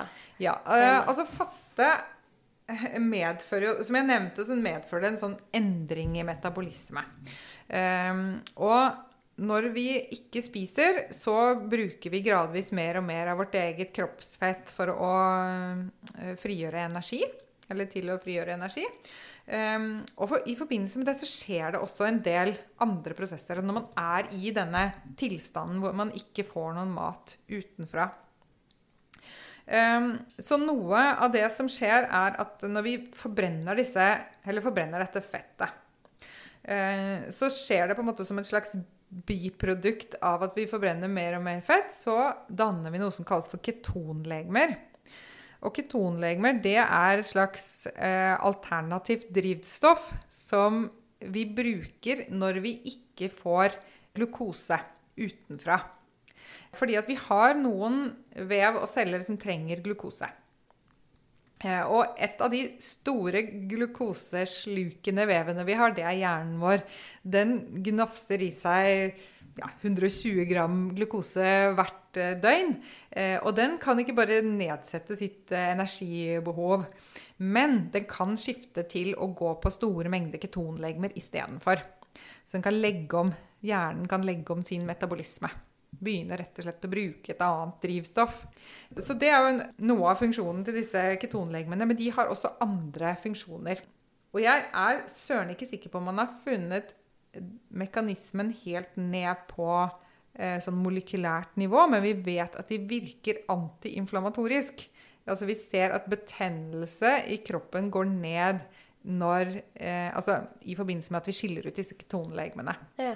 Ja, 0.42 0.58
eh, 0.68 1.00
altså 1.06 1.24
faste 1.30 1.94
medfører 3.16 3.68
jo, 3.70 3.74
som 3.86 3.98
jeg 4.00 4.10
nevnte, 4.10 4.46
så 4.48 4.58
medfører 4.58 5.06
det 5.06 5.12
en 5.14 5.22
sånn 5.22 5.36
endring 5.56 6.16
i 6.20 6.26
metabolisme. 6.28 7.04
Um, 7.70 8.26
og 8.62 9.06
når 9.46 9.70
vi 9.76 9.88
ikke 10.16 10.44
spiser, 10.44 11.06
så 11.16 11.58
bruker 11.60 12.14
vi 12.14 12.24
gradvis 12.24 12.72
mer 12.76 13.02
og 13.02 13.08
mer 13.08 13.34
av 13.34 13.42
vårt 13.42 13.58
eget 13.60 13.92
kroppsfett 13.96 14.72
for 14.72 14.94
å 14.96 15.16
eh, 16.16 16.38
frigjøre 16.40 16.86
energi. 16.88 17.20
Eller 17.68 17.90
til 17.92 18.14
å 18.14 18.20
frigjøre 18.22 18.56
energi. 18.56 18.86
Um, 19.46 20.06
og 20.16 20.30
for, 20.30 20.46
i 20.48 20.56
forbindelse 20.58 21.02
med 21.02 21.10
det 21.10 21.18
så 21.20 21.28
skjer 21.30 21.76
det 21.76 21.82
også 21.84 22.08
en 22.08 22.22
del 22.24 22.54
andre 22.86 23.18
prosesser. 23.18 23.60
Når 23.60 23.78
man 23.82 23.90
er 24.00 24.30
i 24.38 24.54
denne 24.56 24.86
tilstanden 25.20 25.84
hvor 25.84 25.98
man 25.98 26.14
ikke 26.16 26.48
får 26.48 26.78
noen 26.78 26.94
mat 26.96 27.36
utenfra. 27.52 28.08
Um, 29.66 30.12
så 30.38 30.60
noe 30.62 31.00
av 31.18 31.32
det 31.34 31.46
som 31.54 31.70
skjer, 31.72 32.06
er 32.06 32.36
at 32.42 32.66
når 32.70 32.86
vi 32.86 32.98
forbrenner 33.18 33.78
disse, 33.80 34.04
forbrenner 34.46 35.02
dette 35.02 35.24
fettet, 35.26 35.72
eh, 36.62 37.26
så 37.34 37.50
skjer 37.50 37.90
det 37.90 37.98
på 37.98 38.06
en 38.06 38.12
måte 38.12 38.28
som 38.28 38.38
et 38.38 38.50
slags 38.50 38.76
biprodukt 39.26 40.18
av 40.26 40.44
at 40.46 40.54
vi 40.58 40.68
forbrenner 40.70 41.10
mer 41.10 41.38
og 41.40 41.46
mer 41.46 41.64
fett, 41.66 41.94
så 41.96 42.34
danner 42.50 42.94
vi 42.94 43.02
noe 43.02 43.14
som 43.16 43.26
kalles 43.28 43.50
for 43.50 43.64
ketonlegemer. 43.64 44.76
Og 45.66 45.74
ketonlegemer 45.74 46.60
det 46.62 46.78
er 46.84 47.22
et 47.22 47.28
slags 47.28 47.88
eh, 47.96 48.36
alternativt 48.38 49.32
drivstoff 49.34 50.12
som 50.30 50.86
vi 51.26 51.46
bruker 51.48 52.28
når 52.34 52.62
vi 52.62 52.78
ikke 52.92 53.32
får 53.34 53.78
glukose 54.16 54.78
utenfra. 55.18 55.80
Fordi 56.76 56.98
at 57.00 57.08
vi 57.10 57.18
har 57.28 57.56
noen 57.60 58.10
vev 58.36 58.82
og 58.82 58.90
celler 58.92 59.24
som 59.26 59.38
trenger 59.42 59.84
glukose. 59.86 60.28
Eh, 61.64 61.84
Og 61.88 62.18
et 62.20 62.42
av 62.42 62.52
de 62.52 62.66
store 62.84 63.42
glukoseslukende 63.72 65.26
vevene 65.30 65.66
vi 65.68 65.78
har, 65.80 65.94
det 65.96 66.04
er 66.04 66.20
hjernen 66.20 66.60
vår. 66.60 66.84
Den 67.24 67.56
gnafser 67.86 68.44
i 68.44 68.52
seg 68.52 69.16
ja, 69.56 69.70
120 69.82 70.44
gram 70.50 70.80
glukose 70.96 71.46
hvert 71.78 72.20
eh, 72.20 72.36
døgn. 72.44 72.76
Eh, 73.12 73.38
Og 73.42 73.56
den 73.56 73.78
kan 73.82 74.00
ikke 74.00 74.18
bare 74.18 74.42
nedsette 74.44 75.16
sitt 75.16 75.52
eh, 75.56 75.72
energibehov, 75.74 76.86
men 77.40 77.86
den 77.94 78.08
kan 78.10 78.36
skifte 78.40 78.84
til 78.92 79.14
å 79.16 79.32
gå 79.36 79.56
på 79.64 79.72
store 79.72 80.12
mengder 80.12 80.42
ketonlegemer 80.44 81.16
istedenfor. 81.16 81.84
Så 82.46 82.58
den 82.58 82.68
kan 82.68 82.76
legge 82.78 83.18
om, 83.20 83.32
hjernen 83.66 84.08
kan 84.12 84.28
legge 84.28 84.54
om 84.54 84.64
sin 84.64 84.86
metabolisme. 84.88 85.50
Begynne 86.02 86.38
rett 86.40 86.60
og 86.60 86.68
slett 86.68 86.88
å 86.88 86.92
bruke 86.92 87.34
et 87.34 87.44
annet 87.46 87.82
drivstoff. 87.84 88.42
Så 88.98 89.16
det 89.20 89.32
er 89.32 89.46
jo 89.46 89.68
noe 89.92 90.12
av 90.12 90.20
funksjonen 90.22 90.66
til 90.68 90.80
disse 90.80 91.04
ketonlegemene, 91.22 91.88
men 91.88 92.00
de 92.00 92.10
har 92.16 92.32
også 92.32 92.56
andre 92.64 93.16
funksjoner. 93.24 93.84
Og 94.36 94.42
jeg 94.44 94.66
er 94.68 95.04
søren 95.12 95.54
ikke 95.54 95.70
sikker 95.70 95.92
på 95.92 96.02
om 96.02 96.10
man 96.12 96.24
har 96.24 96.34
funnet 96.44 96.96
mekanismen 97.76 98.52
helt 98.64 98.96
ned 99.00 99.46
på 99.50 99.70
eh, 99.80 100.58
sånn 100.64 100.80
molekylært 100.80 101.56
nivå, 101.60 101.86
men 101.92 102.04
vi 102.04 102.14
vet 102.26 102.56
at 102.60 102.72
de 102.72 102.80
virker 102.90 103.44
antiinflamatorisk. 103.52 104.88
Altså 105.26 105.48
vi 105.50 105.56
ser 105.58 105.96
at 105.96 106.10
betennelse 106.12 107.18
i 107.34 107.40
kroppen 107.44 107.90
går 107.94 108.12
ned 108.12 108.66
når, 109.06 109.62
eh, 109.74 110.10
altså, 110.16 110.42
i 110.66 110.76
forbindelse 110.78 111.14
med 111.14 111.22
at 111.22 111.30
vi 111.30 111.38
skiller 111.38 111.68
ut 111.68 111.78
disse 111.78 111.98
ketonlegemene. 111.98 112.76
Ja. 113.02 113.16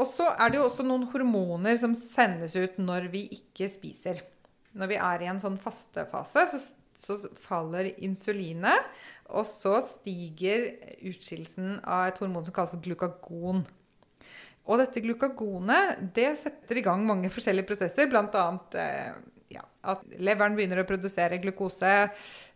Og 0.00 0.08
så 0.10 0.26
er 0.32 0.50
det 0.50 0.58
jo 0.58 0.66
også 0.66 0.86
noen 0.86 1.06
hormoner 1.12 1.76
som 1.78 1.94
sendes 1.98 2.56
ut 2.58 2.80
når 2.82 3.08
vi 3.12 3.26
ikke 3.36 3.68
spiser. 3.70 4.24
Når 4.74 4.90
vi 4.90 4.98
er 4.98 5.22
i 5.22 5.28
en 5.30 5.38
sånn 5.42 5.60
fastefase, 5.62 6.48
så, 6.50 6.60
så 6.98 7.18
faller 7.44 7.92
insulinet, 8.02 8.90
og 9.30 9.46
så 9.46 9.78
stiger 9.86 10.66
utskillelsen 11.06 11.78
av 11.86 12.08
et 12.08 12.18
hormon 12.20 12.46
som 12.46 12.56
kalles 12.56 12.74
for 12.74 12.82
glukagon. 12.82 13.62
Og 14.64 14.80
dette 14.80 15.02
glukagonet 15.04 16.00
det 16.16 16.30
setter 16.40 16.80
i 16.80 16.84
gang 16.84 17.04
mange 17.06 17.30
forskjellige 17.32 17.68
prosesser, 17.68 18.08
bl.a. 18.10 18.44
Eh, 18.80 19.12
ja, 19.54 19.64
at 19.92 20.02
leveren 20.18 20.56
begynner 20.56 20.82
å 20.82 20.88
produsere 20.88 21.38
glukose. 21.42 21.92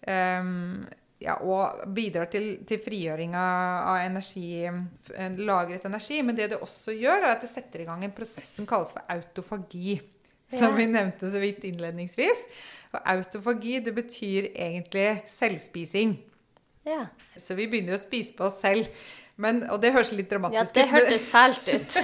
ehm, 0.09 0.88
ja, 1.18 1.35
og 1.42 1.83
bidrar 1.94 2.28
til, 2.31 2.61
til 2.66 2.78
frigjøring 2.83 3.35
av, 3.35 3.98
energi, 4.04 4.62
eh, 4.64 5.40
lagret 5.42 5.87
energi. 5.88 6.20
Men 6.22 6.38
det 6.38 6.52
det 6.52 6.61
også 6.62 6.94
gjør, 6.94 7.24
er 7.24 7.35
at 7.35 7.42
det 7.42 7.50
setter 7.50 7.83
i 7.83 7.88
gang 7.88 8.04
en 8.07 8.14
prosess 8.14 8.54
som 8.59 8.68
kalles 8.68 8.94
for 8.94 9.02
autofagi. 9.11 9.98
Som 10.48 10.78
vi 10.78 10.87
nevnte 10.88 11.28
så 11.28 11.42
vidt 11.42 11.66
innledningsvis. 11.68 12.46
Og 12.94 13.02
autofagi 13.12 13.83
det 13.85 13.92
betyr 13.92 14.46
egentlig 14.54 15.24
selvspising. 15.28 16.16
ja. 16.88 17.07
Så 17.37 17.54
vi 17.54 17.68
begynner 17.68 17.98
å 17.98 18.00
spise 18.00 18.33
på 18.35 18.46
oss 18.46 18.62
selv. 18.62 18.88
Men, 19.38 19.61
og 19.70 19.79
det 19.83 19.92
høres 19.94 20.11
litt 20.16 20.31
dramatisk 20.33 20.72
ut. 20.74 20.81
Ja, 20.81 20.83
det 20.83 20.90
hørtes 20.90 21.29
fælt 21.31 21.68
ut. 21.70 21.98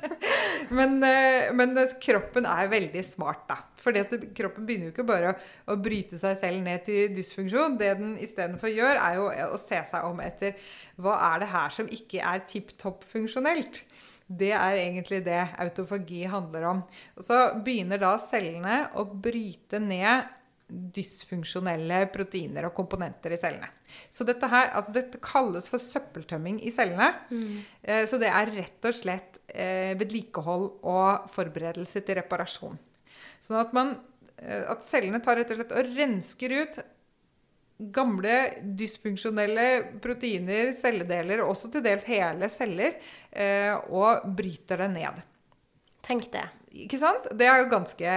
men, 0.78 0.96
eh, 1.06 1.52
men 1.54 1.76
eh, 1.78 1.92
kroppen 2.02 2.48
er 2.50 2.70
veldig 2.72 3.04
smart, 3.06 3.44
da. 3.50 3.60
Fordi 3.84 4.02
kroppen 4.34 4.66
begynner 4.66 4.88
jo 4.88 4.94
ikke 4.94 5.06
bare 5.06 5.30
å, 5.30 5.36
å 5.70 5.76
bryte 5.78 6.18
seg 6.18 6.34
selv 6.40 6.64
ned 6.66 6.82
til 6.86 7.12
dysfunksjon. 7.14 7.76
Det 7.78 7.92
den 8.00 8.16
istedenfor 8.24 8.72
gjør, 8.72 8.98
er 8.98 9.20
jo 9.20 9.28
å 9.54 9.60
se 9.60 9.78
seg 9.86 10.08
om 10.08 10.18
etter 10.24 10.58
hva 10.98 11.14
er 11.30 11.44
det 11.44 11.52
her 11.54 11.76
som 11.78 11.90
ikke 11.94 12.24
er 12.26 12.42
tipp 12.50 12.74
topp 12.80 13.06
funksjonelt. 13.12 13.84
Det 14.26 14.50
er 14.56 14.80
egentlig 14.80 15.20
det 15.26 15.42
autofagi 15.60 16.24
handler 16.32 16.70
om. 16.72 16.80
Og 17.14 17.26
så 17.26 17.38
begynner 17.62 18.02
da 18.02 18.16
cellene 18.18 18.86
å 18.98 19.06
bryte 19.06 19.78
ned 19.78 20.26
dysfunksjonelle 20.66 22.06
proteiner 22.10 22.66
og 22.66 22.74
komponenter 22.74 23.36
i 23.36 23.38
cellene. 23.38 23.68
Så 24.10 24.24
dette 24.26 24.48
her, 24.48 24.70
altså 24.74 24.92
dette 24.94 25.18
kalles 25.24 25.68
for 25.68 25.78
søppeltømming 25.82 26.60
i 26.64 26.70
cellene. 26.74 27.10
Eh, 27.82 28.04
Så 28.06 28.18
det 28.18 28.28
er 28.30 28.50
rett 28.54 28.84
og 28.88 28.94
slett 28.94 29.38
eh, 29.48 29.94
vedlikehold 29.98 30.66
og 30.82 31.30
forberedelse 31.34 32.00
til 32.04 32.18
reparasjon. 32.20 32.78
Sånn 33.40 33.60
at, 33.60 33.72
man, 33.76 33.96
eh, 34.38 34.64
at 34.70 34.82
cellene 34.86 35.20
tar 35.22 35.36
rett 35.36 35.50
og 35.50 35.60
slett 35.60 35.72
og 35.72 35.96
rensker 35.96 36.58
ut 36.62 36.78
gamle 37.94 38.34
dysfunksjonelle 38.78 39.98
proteiner, 40.00 40.72
celledeler, 40.78 41.42
også 41.42 41.72
til 41.74 41.82
dels 41.82 42.04
hele 42.06 42.48
celler, 42.48 42.94
eh, 43.32 43.74
og 43.90 44.22
bryter 44.38 44.78
det 44.84 44.90
ned. 44.94 45.22
Tenk 46.06 46.30
det. 46.32 46.44
Ikke 46.74 46.98
sant? 46.98 47.28
Det 47.38 47.46
er 47.46 47.60
jo 47.60 47.70
ganske 47.70 48.14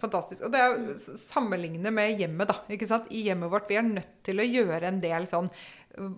fantastisk. 0.00 0.46
Og 0.46 0.52
det 0.52 0.60
er 0.62 0.70
jo 0.72 1.16
sammenligne 1.20 1.90
med 1.92 2.14
hjemmet, 2.16 2.48
da. 2.48 2.56
Ikke 2.72 2.88
sant? 2.88 3.10
I 3.12 3.26
hjemmet 3.28 3.52
vårt 3.52 3.68
vi 3.68 3.76
er 3.76 3.84
nødt 3.84 4.14
til 4.24 4.40
å 4.40 4.46
gjøre 4.46 4.88
en 4.88 5.00
del 5.02 5.26
sånn 5.28 5.50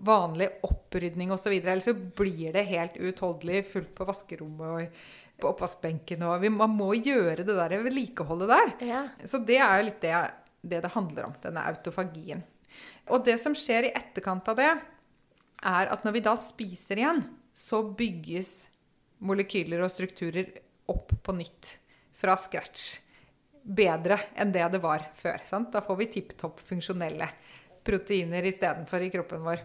vanlig 0.07 0.49
opprydning 0.66 1.33
osv. 1.35 1.57
Ellers 1.59 1.88
så 1.90 1.94
blir 1.94 2.55
det 2.55 2.66
helt 2.71 2.99
uutholdelig 2.99 3.64
fullt 3.73 3.90
på 3.97 4.07
vaskerommet 4.07 4.68
og 4.68 5.01
på 5.38 5.51
oppvaskbenken. 5.51 6.23
Og 6.29 6.44
vi, 6.44 6.53
man 6.55 6.75
må 6.75 6.92
gjøre 6.94 7.42
det 7.42 7.57
der 7.59 7.75
vedlikeholdet 7.87 8.53
der. 8.55 8.73
Ja. 8.87 9.03
Så 9.27 9.42
det 9.42 9.59
er 9.62 9.81
jo 9.81 9.88
litt 9.90 10.01
det, 10.05 10.14
det 10.62 10.83
det 10.87 10.94
handler 10.94 11.29
om, 11.31 11.37
denne 11.42 11.66
autofagien. 11.71 12.47
Og 13.11 13.27
det 13.27 13.38
som 13.42 13.57
skjer 13.57 13.88
i 13.88 13.94
etterkant 13.99 14.47
av 14.51 14.59
det, 14.59 14.71
er 15.59 15.90
at 15.90 16.07
når 16.07 16.14
vi 16.14 16.25
da 16.27 16.38
spiser 16.38 17.03
igjen, 17.03 17.23
så 17.51 17.83
bygges 17.99 18.68
molekyler 19.27 19.83
og 19.83 19.90
strukturer 19.90 20.53
opp 20.90 21.12
på 21.22 21.37
nytt 21.37 21.77
fra 22.18 22.37
scratch. 22.40 22.98
Bedre 23.62 24.18
enn 24.38 24.53
det 24.55 24.64
det 24.72 24.83
var 24.83 25.05
før. 25.18 25.42
Sant? 25.44 25.72
Da 25.74 25.85
får 25.85 26.01
vi 26.01 26.12
tipp 26.18 26.37
topp 26.40 26.62
funksjonelle 26.64 27.29
proteiner 27.85 28.44
istedenfor 28.48 29.05
i 29.05 29.11
kroppen 29.12 29.44
vår. 29.44 29.64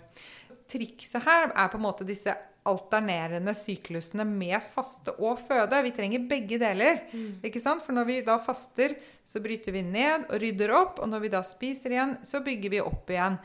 Trikset 0.69 1.23
her 1.25 1.51
er 1.51 1.69
på 1.71 1.79
en 1.79 1.85
måte 1.85 2.07
disse 2.07 2.33
alternerende 2.67 3.51
syklusene 3.57 4.23
med 4.27 4.63
faste 4.63 5.11
og 5.19 5.41
føde. 5.43 5.81
Vi 5.83 5.91
trenger 5.95 6.27
begge 6.29 6.59
deler. 6.61 7.03
ikke 7.43 7.61
sant? 7.63 7.83
For 7.83 7.95
når 7.95 8.07
vi 8.07 8.21
da 8.25 8.37
faster, 8.39 8.95
så 9.23 9.41
bryter 9.43 9.75
vi 9.75 9.83
ned 9.83 10.29
og 10.29 10.39
rydder 10.41 10.71
opp. 10.75 11.01
Og 11.03 11.11
når 11.11 11.25
vi 11.25 11.33
da 11.33 11.43
spiser 11.45 11.95
igjen, 11.95 12.15
så 12.23 12.43
bygger 12.45 12.75
vi 12.75 12.83
opp 12.83 13.11
igjen. 13.11 13.37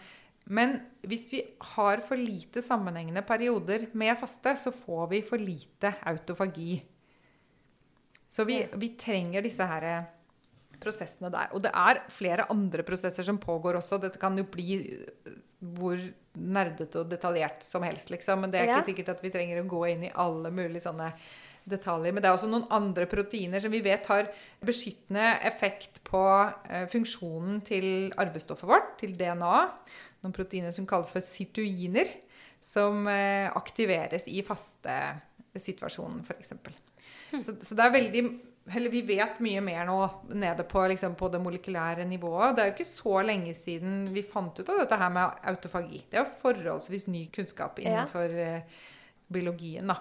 Men 0.49 0.79
hvis 1.05 1.27
vi 1.35 1.43
har 1.75 2.01
for 2.07 2.17
lite 2.17 2.63
sammenhengende 2.65 3.25
perioder 3.27 3.89
med 3.93 4.17
faste, 4.21 4.55
så 4.57 4.73
får 4.73 5.11
vi 5.11 5.23
for 5.27 5.43
lite 5.43 5.93
autofagi. 6.09 6.79
Så 8.29 8.45
vi, 8.45 8.61
vi 8.77 8.91
trenger 9.01 9.43
disse 9.45 9.65
her 9.65 9.85
eh, 9.89 10.07
prosessene 10.79 11.31
der. 11.33 11.49
Og 11.57 11.63
det 11.65 11.71
er 11.75 12.03
flere 12.13 12.45
andre 12.53 12.85
prosesser 12.87 13.25
som 13.27 13.39
pågår 13.41 13.79
også. 13.81 13.99
Dette 14.03 14.21
kan 14.21 14.37
jo 14.39 14.45
bli 14.53 14.77
eh, 14.85 15.37
hvor 15.79 15.99
nerdete 16.39 17.01
og 17.01 17.09
detaljert 17.11 17.65
som 17.67 17.83
helst, 17.83 18.13
liksom. 18.15 18.45
Men 18.45 18.53
det 18.53 18.61
er 18.61 18.69
Ja. 18.69 18.77
ikke 18.79 18.93
sikkert 18.93 19.09
at 19.17 19.23
vi 19.25 19.31
trenger 19.35 19.63
å 19.63 19.69
gå 19.69 19.81
inn 19.91 20.05
i 20.07 20.13
alle 20.15 20.53
mulige 20.55 20.85
sånne 20.85 21.09
detaljer. 21.69 22.13
Men 22.15 22.23
det 22.23 22.29
er 22.31 22.37
også 22.37 22.49
noen 22.53 22.69
andre 22.71 23.07
proteiner 23.11 23.61
som 23.61 23.73
vi 23.73 23.81
vet 23.85 24.07
har 24.07 24.29
beskyttende 24.65 25.33
effekt 25.49 25.99
på 26.07 26.23
eh, 26.71 26.87
funksjonen 26.93 27.63
til 27.67 28.13
arvestoffet 28.17 28.69
vårt, 28.71 28.93
til 29.01 29.17
DNA. 29.19 29.57
Noen 30.23 30.37
proteiner 30.37 30.73
som 30.77 30.87
kalles 30.87 31.11
for 31.11 31.21
situiner, 31.25 32.07
som 32.69 33.07
aktiveres 33.09 34.27
i 34.29 34.43
faste 34.45 34.95
situasjonen, 35.57 36.21
f.eks. 36.27 36.53
Så, 37.45 37.55
så 37.61 37.77
det 37.77 37.85
er 37.85 37.93
veldig 37.93 38.23
eller 38.77 38.93
Vi 38.93 39.01
vet 39.09 39.39
mye 39.41 39.61
mer 39.65 39.87
nå 39.89 39.97
nede 40.37 40.65
på, 40.69 40.83
liksom, 40.93 41.15
på 41.17 41.31
det 41.33 41.41
molekylære 41.41 42.05
nivået. 42.05 42.57
Det 42.57 42.63
er 42.63 42.69
jo 42.69 42.75
ikke 42.75 42.85
så 42.89 43.23
lenge 43.25 43.55
siden 43.57 44.11
vi 44.13 44.21
fant 44.27 44.61
ut 44.61 44.69
av 44.69 44.83
dette 44.83 44.99
her 45.01 45.15
med 45.15 45.41
autofagi. 45.53 46.03
Det 46.11 46.19
er 46.19 46.27
jo 46.27 46.37
forholdsvis 46.43 47.09
ny 47.09 47.25
kunnskap 47.33 47.81
innenfor 47.81 48.37
ja. 48.37 48.61
biologien, 49.33 49.89
da. 49.89 49.97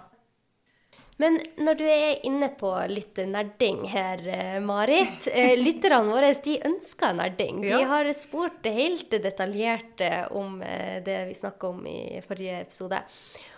Men 1.17 1.39
når 1.57 1.77
du 1.79 1.85
er 1.89 2.19
inne 2.29 2.49
på 2.59 2.69
litt 2.91 3.17
nerding 3.25 3.87
her, 3.89 4.21
eh, 4.29 4.57
Marit. 4.61 5.25
eh, 5.31 5.55
Lytterne 5.65 6.13
våre 6.13 6.29
de 6.45 6.59
ønsker 6.69 7.15
nerding. 7.17 7.63
De 7.65 7.79
har 7.89 8.09
spurt 8.13 8.69
helt 8.69 9.09
detaljert 9.09 10.03
eh, 10.05 10.25
om 10.37 10.61
eh, 10.61 10.99
det 11.05 11.23
vi 11.31 11.39
snakka 11.39 11.71
om 11.73 11.87
i 11.89 12.21
forrige 12.27 12.61
episode. 12.67 13.01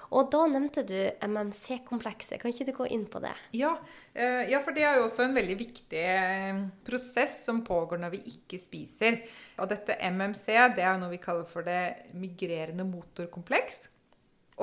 Og 0.09 0.29
da 0.33 0.39
nevnte 0.49 0.81
du 0.89 0.95
MMC-komplekset. 1.21 2.39
Kan 2.41 2.49
ikke 2.49 2.65
du 2.65 2.71
gå 2.79 2.87
inn 2.95 3.05
på 3.11 3.21
det? 3.21 3.33
Ja, 3.53 3.75
eh, 4.13 4.49
ja, 4.49 4.61
for 4.65 4.73
det 4.73 4.83
er 4.87 4.97
jo 4.97 5.05
også 5.05 5.27
en 5.27 5.35
veldig 5.37 5.57
viktig 5.59 6.01
eh, 6.01 6.63
prosess 6.87 7.43
som 7.45 7.61
pågår 7.65 8.01
når 8.01 8.15
vi 8.15 8.21
ikke 8.33 8.57
spiser. 8.61 9.19
Og 9.61 9.69
dette 9.69 9.99
MMC 10.09 10.45
det 10.77 10.85
er 10.85 10.97
noe 10.97 11.13
vi 11.13 11.21
kaller 11.21 11.45
for 11.49 11.67
det 11.67 12.09
migrerende 12.17 12.87
motorkompleks. 12.89 13.83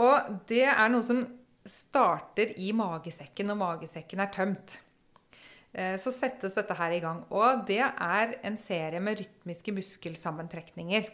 Og 0.02 0.42
det 0.50 0.64
er 0.66 0.90
noe 0.92 1.06
som 1.06 1.22
starter 1.66 2.52
i 2.62 2.72
magesekken 2.76 3.48
når 3.50 3.60
magesekken 3.62 4.22
er 4.22 4.32
tømt. 4.34 4.76
Eh, 5.72 5.94
Så 6.00 6.10
settes 6.14 6.58
dette 6.58 6.74
her 6.74 6.90
i 6.96 7.00
gang. 7.04 7.22
Og 7.30 7.62
det 7.68 7.84
er 7.86 8.34
en 8.42 8.58
serie 8.58 8.98
med 9.00 9.22
rytmiske 9.22 9.74
muskelsammentrekninger. 9.78 11.06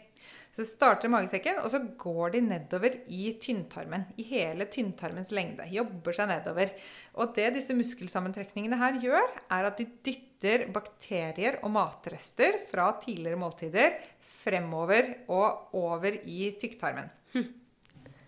Så 0.53 0.61
starter 0.69 1.09
magesekken, 1.09 1.57
og 1.63 1.71
så 1.73 1.79
går 1.97 2.35
de 2.35 2.43
nedover 2.45 2.99
i 3.09 3.31
tynntarmen. 3.41 4.03
I 4.21 4.25
hele 4.27 4.67
tynntarmens 4.69 5.31
lengde. 5.33 5.65
Jobber 5.73 6.13
seg 6.13 6.29
nedover. 6.29 6.75
Og 7.17 7.33
det 7.33 7.47
disse 7.55 7.73
muskelsammentrekningene 7.73 8.77
her 8.77 8.99
gjør, 9.01 9.31
er 9.49 9.69
at 9.71 9.81
de 9.81 9.87
dytter 10.05 10.67
bakterier 10.75 11.57
og 11.65 11.73
matrester 11.73 12.59
fra 12.69 12.91
tidligere 13.01 13.41
måltider 13.41 13.97
fremover 14.43 15.09
og 15.33 15.73
over 15.81 16.21
i 16.21 16.53
tykktarmen. 16.61 17.09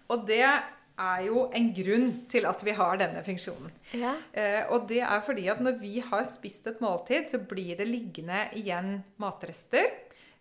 Og 0.09 0.25
det 0.25 0.41
er 0.41 1.21
jo 1.27 1.45
en 1.53 1.71
grunn 1.77 2.11
til 2.31 2.45
at 2.49 2.61
vi 2.65 2.73
har 2.77 2.99
denne 3.01 3.21
funksjonen. 3.25 3.71
Ja. 3.93 4.17
Eh, 4.33 4.61
og 4.73 4.87
det 4.89 5.01
er 5.05 5.21
fordi 5.25 5.49
at 5.51 5.61
når 5.61 5.77
vi 5.81 5.99
har 6.01 6.25
spist 6.29 6.69
et 6.71 6.81
måltid, 6.81 7.29
så 7.29 7.41
blir 7.41 7.75
det 7.77 7.89
liggende 7.89 8.47
igjen 8.57 8.95
matrester 9.21 9.91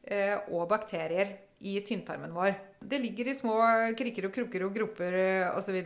eh, 0.05 0.39
og 0.49 0.69
bakterier 0.71 1.35
i 1.65 1.79
tynntarmen 1.87 2.35
vår. 2.37 2.55
Det 2.85 2.99
ligger 3.01 3.31
i 3.31 3.37
små 3.39 3.57
kriker 3.97 4.29
og 4.29 4.35
krukker 4.37 4.67
og 4.67 4.75
groper 4.77 5.17
eh, 5.17 5.51
osv. 5.57 5.79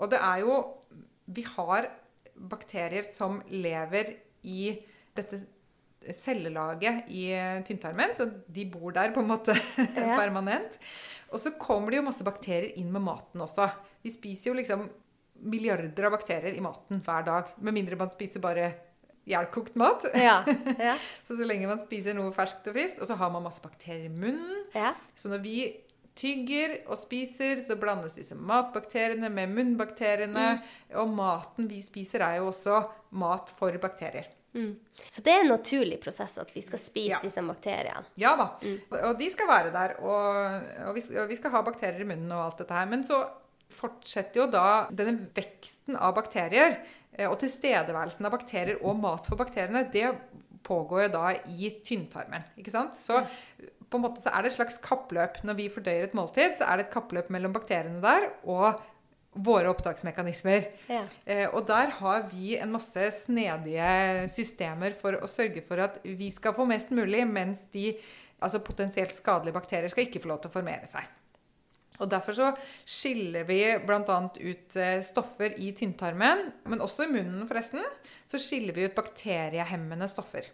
Og 0.00 0.10
det 0.12 0.20
er 0.20 0.42
jo 0.46 0.58
Vi 1.30 1.44
har 1.46 1.90
bakterier 2.34 3.04
som 3.06 3.42
lever 3.52 4.14
i 4.48 4.72
dette 5.14 5.42
cellelaget 6.16 7.10
i 7.12 7.26
eh, 7.36 7.60
tynntarmen, 7.68 8.14
så 8.16 8.24
de 8.48 8.64
bor 8.72 8.94
der 8.96 9.12
på 9.12 9.20
en 9.20 9.28
måte 9.28 9.52
Ja. 10.00 10.16
permanent. 10.16 10.78
Og 11.30 11.38
så 11.42 11.52
kommer 11.60 11.92
det 11.92 12.00
jo 12.00 12.06
masse 12.08 12.24
bakterier 12.26 12.72
inn 12.80 12.88
med 12.94 13.04
maten 13.04 13.44
også. 13.44 13.68
Vi 14.02 14.10
spiser 14.14 14.50
jo 14.50 14.56
liksom 14.56 14.86
milliarder 15.40 16.08
av 16.08 16.16
bakterier 16.16 16.56
i 16.56 16.64
maten 16.64 17.02
hver 17.04 17.26
dag. 17.28 17.52
Med 17.60 17.76
mindre 17.76 17.96
man 18.00 18.10
spiser 18.12 18.42
bare 18.42 18.70
ihjelkokt 19.30 19.76
mat. 19.80 20.04
Ja. 20.14 20.40
Ja. 20.90 20.96
Så 21.26 21.36
så 21.38 21.46
lenge 21.46 21.68
man 21.70 21.80
spiser 21.82 22.14
noe 22.18 22.32
ferskt 22.36 22.66
og 22.70 22.74
friskt, 22.76 23.00
og 23.00 23.08
så 23.10 23.16
har 23.20 23.30
man 23.34 23.46
masse 23.46 23.62
bakterier 23.64 24.08
i 24.10 24.12
munnen. 24.12 24.64
ja. 24.74 24.92
Så 25.14 25.30
når 25.32 25.42
vi 25.46 25.56
tygger 26.20 26.74
og 26.90 26.98
spiser, 27.00 27.62
så 27.64 27.76
blandes 27.80 28.16
disse 28.18 28.34
matbakteriene 28.36 29.30
med 29.32 29.52
munnbakteriene. 29.54 30.48
Og 31.00 31.08
maten 31.16 31.68
vi 31.70 31.78
spiser, 31.84 32.20
er 32.26 32.40
jo 32.42 32.50
også 32.50 32.82
mat 33.16 33.48
for 33.56 33.72
bakterier. 33.80 34.26
Mm. 34.52 34.72
Så 35.06 35.22
det 35.22 35.30
er 35.32 35.44
en 35.44 35.52
naturlig 35.54 36.00
prosess 36.02 36.34
at 36.42 36.50
vi 36.52 36.60
skal 36.66 36.80
spise 36.82 37.12
Ja. 37.14 37.20
disse 37.22 37.40
bakteriene. 37.46 38.02
Ja 38.18 38.32
da. 38.36 38.48
Og 39.06 39.14
de 39.20 39.28
skal 39.30 39.46
være 39.48 39.70
der. 39.72 39.94
Og, 40.02 40.88
og, 40.88 40.94
vi, 40.98 41.04
og 41.22 41.28
vi 41.30 41.38
skal 41.38 41.54
ha 41.54 41.62
bakterier 41.62 42.02
i 42.02 42.08
munnen 42.10 42.32
og 42.34 42.48
alt 42.48 42.58
dette 42.64 42.74
her. 42.74 42.90
Men 42.90 43.06
så 43.06 43.22
fortsetter 43.70 44.42
jo 44.42 44.48
da 44.50 44.64
denne 44.90 45.28
veksten 45.36 45.94
av 45.96 46.16
bakterier 46.18 46.80
og 47.28 47.40
tilstedeværelsen 47.42 48.28
av 48.28 48.34
bakterier 48.36 48.80
og 48.80 48.96
mat 49.02 49.28
for 49.28 49.40
bakteriene, 49.40 49.84
det 49.92 50.08
pågår 50.66 51.06
jo 51.06 51.12
da 51.16 51.34
i 51.50 51.72
tynntarmen. 51.84 52.46
ikke 52.60 52.72
sant? 52.72 52.96
Så 52.96 53.22
på 53.90 53.98
en 53.98 54.04
måte 54.04 54.22
så 54.22 54.30
er 54.32 54.44
det 54.44 54.52
et 54.52 54.58
slags 54.58 54.78
kappløp. 54.84 55.42
Når 55.46 55.58
vi 55.58 55.68
fordøyer 55.72 56.06
et 56.06 56.16
måltid, 56.16 56.56
så 56.58 56.68
er 56.68 56.78
det 56.78 56.86
et 56.86 56.94
kappløp 56.94 57.30
mellom 57.34 57.54
bakteriene 57.56 58.02
der 58.04 58.30
og 58.44 58.80
våre 59.30 59.70
opptaksmekanismer. 59.70 60.66
Ja. 60.90 61.04
Eh, 61.24 61.46
og 61.54 61.66
der 61.68 61.94
har 62.00 62.26
vi 62.32 62.56
en 62.58 62.72
masse 62.74 63.10
snedige 63.20 64.26
systemer 64.32 64.96
for 64.98 65.18
å 65.20 65.30
sørge 65.30 65.62
for 65.66 65.82
at 65.86 66.00
vi 66.04 66.32
skal 66.34 66.54
få 66.56 66.66
mest 66.70 66.90
mulig, 66.94 67.22
mens 67.30 67.66
de 67.74 67.92
altså 68.40 68.62
potensielt 68.64 69.14
skadelige 69.14 69.54
bakterier 69.54 69.92
skal 69.92 70.08
ikke 70.08 70.22
få 70.22 70.32
lov 70.32 70.42
til 70.42 70.50
å 70.50 70.56
formere 70.58 70.90
seg. 70.90 71.06
Og 72.00 72.10
Derfor 72.10 72.36
så 72.36 72.52
skiller 72.88 73.44
vi 73.48 73.60
bl.a. 73.86 74.20
ut 74.40 74.78
eh, 74.80 75.00
stoffer 75.06 75.56
i 75.60 75.72
tynntarmen, 75.76 76.48
men 76.70 76.84
også 76.84 77.06
i 77.06 77.12
munnen, 77.12 77.44
forresten. 77.48 77.84
Så 78.30 78.40
skiller 78.42 78.76
vi 78.76 78.88
ut 78.88 78.96
bakteriehemmende 78.96 80.08
stoffer. 80.10 80.48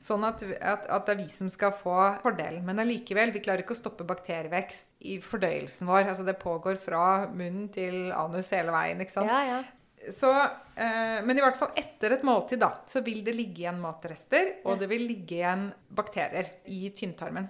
Sånn 0.00 0.24
at, 0.24 0.40
at, 0.64 0.86
at 0.88 1.06
det 1.06 1.12
er 1.12 1.20
vi 1.20 1.28
som 1.32 1.50
skal 1.52 1.74
få 1.76 1.96
fordelen. 2.22 2.64
Men 2.64 2.80
allikevel, 2.82 3.34
vi 3.34 3.42
klarer 3.44 3.64
ikke 3.64 3.76
å 3.76 3.82
stoppe 3.82 4.06
bakterievekst 4.08 4.88
i 5.12 5.18
fordøyelsen 5.22 5.90
vår. 5.90 6.06
Altså 6.14 6.24
Det 6.26 6.38
pågår 6.40 6.80
fra 6.80 7.28
munnen 7.28 7.68
til 7.74 8.10
anus 8.16 8.52
hele 8.56 8.74
veien. 8.74 9.02
ikke 9.04 9.18
sant? 9.18 9.30
Ja, 9.30 9.42
ja. 9.50 9.62
Så, 10.10 10.32
eh, 10.74 11.20
men 11.22 11.38
i 11.38 11.42
hvert 11.44 11.58
fall 11.60 11.76
etter 11.78 12.16
et 12.16 12.24
måltid 12.26 12.58
da, 12.64 12.72
så 12.90 13.04
vil 13.06 13.20
det 13.22 13.36
ligge 13.38 13.62
igjen 13.62 13.78
matrester, 13.78 14.56
og 14.66 14.80
det 14.80 14.88
vil 14.90 15.04
ligge 15.06 15.36
igjen 15.36 15.68
bakterier 15.94 16.48
i 16.66 16.88
tynntarmen. 16.96 17.46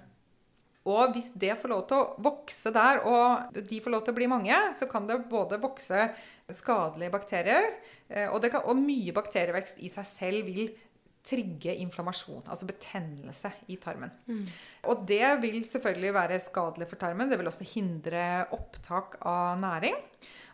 Og 0.91 1.13
hvis 1.15 1.31
det 1.39 1.55
får 1.61 1.71
lov 1.71 1.83
til 1.91 2.01
å 2.01 2.23
vokse 2.25 2.73
der, 2.75 3.03
og 3.07 3.59
de 3.71 3.81
får 3.83 3.95
lov 3.95 4.05
til 4.07 4.15
å 4.15 4.19
bli 4.19 4.31
mange, 4.31 4.57
så 4.79 4.89
kan 4.91 5.07
det 5.07 5.21
både 5.31 5.61
vokse 5.63 6.09
skadelige 6.53 7.15
bakterier, 7.15 7.69
eh, 8.09 8.27
og, 8.27 8.41
det 8.43 8.51
kan, 8.55 8.65
og 8.67 8.81
mye 8.81 9.15
bakterievekst 9.15 9.83
i 9.83 9.93
seg 9.93 10.09
selv 10.09 10.51
vil 10.51 10.73
trigge 11.23 11.77
inflammasjon, 11.79 12.49
altså 12.51 12.67
betennelse 12.67 13.53
i 13.71 13.77
tarmen. 13.79 14.11
Og 14.91 15.05
det 15.07 15.37
vil 15.45 15.61
selvfølgelig 15.63 16.15
være 16.17 16.41
skadelig 16.43 16.89
for 16.91 16.99
tarmen. 16.99 17.31
Det 17.31 17.39
vil 17.39 17.51
også 17.51 17.69
hindre 17.77 18.25
opptak 18.57 19.21
av 19.23 19.61
næring. 19.63 19.95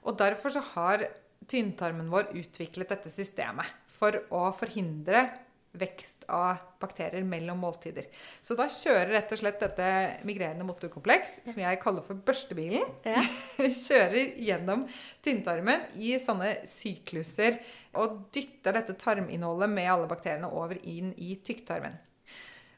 Og 0.04 0.18
derfor 0.20 0.52
så 0.52 0.60
har 0.74 1.06
tynntarmen 1.48 2.10
vår 2.12 2.34
utviklet 2.36 2.92
dette 2.92 3.08
systemet 3.08 3.64
for 3.98 4.20
å 4.28 4.50
forhindre 4.52 5.24
vekst 5.80 6.26
av 6.32 6.58
bakterier 6.82 7.24
mellom 7.26 7.60
måltider. 7.62 8.06
Så 8.44 8.56
da 8.58 8.66
kjører 8.70 9.14
rett 9.16 9.32
og 9.34 9.40
slett 9.40 9.60
dette 9.62 9.88
migrerende 10.28 10.66
motorkompleks, 10.68 11.38
som 11.48 11.62
jeg 11.62 11.80
kaller 11.82 12.04
for 12.06 12.18
børstebilen, 12.28 12.84
Ja. 13.06 13.22
kjører 13.86 14.34
gjennom 14.42 14.84
tynntarmen 15.24 15.88
i 15.96 16.14
sånne 16.22 16.56
sykluser 16.68 17.58
og 17.98 18.20
dytter 18.34 18.78
dette 18.78 18.98
tarminnholdet 19.00 19.70
med 19.72 19.90
alle 19.90 20.10
bakteriene 20.10 20.50
over 20.52 20.78
inn 20.82 21.14
i 21.16 21.34
tykktarmen. 21.42 21.96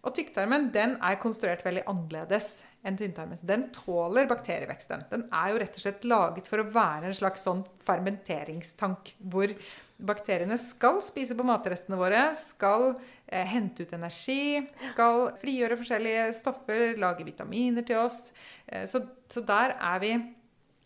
Og 0.00 0.14
tykktarmen 0.16 0.70
den 0.72 0.94
er 1.04 1.18
konstruert 1.20 1.60
veldig 1.66 1.82
annerledes 1.90 2.62
enn 2.88 2.96
tynntarmen. 2.96 3.36
Den 3.44 3.66
tåler 3.76 4.24
bakterieveksten. 4.30 5.02
Den 5.10 5.26
er 5.28 5.50
jo 5.52 5.58
rett 5.60 5.76
og 5.76 5.82
slett 5.82 6.06
laget 6.08 6.48
for 6.48 6.62
å 6.62 6.70
være 6.72 7.10
en 7.10 7.18
slags 7.18 7.44
sånn 7.44 7.60
fermenteringstank, 7.84 9.12
hvor 9.32 9.52
bakteriene 10.06 10.56
skal 10.60 11.00
spise 11.04 11.36
på 11.38 11.44
matrestene 11.46 11.98
våre, 12.00 12.24
skal 12.38 12.90
eh, 13.26 13.46
hente 13.46 13.84
ut 13.86 13.94
energi, 13.96 14.60
skal 14.90 15.30
frigjøre 15.40 15.78
forskjellige 15.80 16.26
stoffer, 16.40 16.94
lage 17.00 17.26
vitaminer 17.28 17.86
til 17.86 18.02
oss. 18.02 18.30
Eh, 18.66 18.86
så, 18.90 19.02
så 19.30 19.42
der 19.46 19.76
er 19.76 20.02
vi 20.02 20.12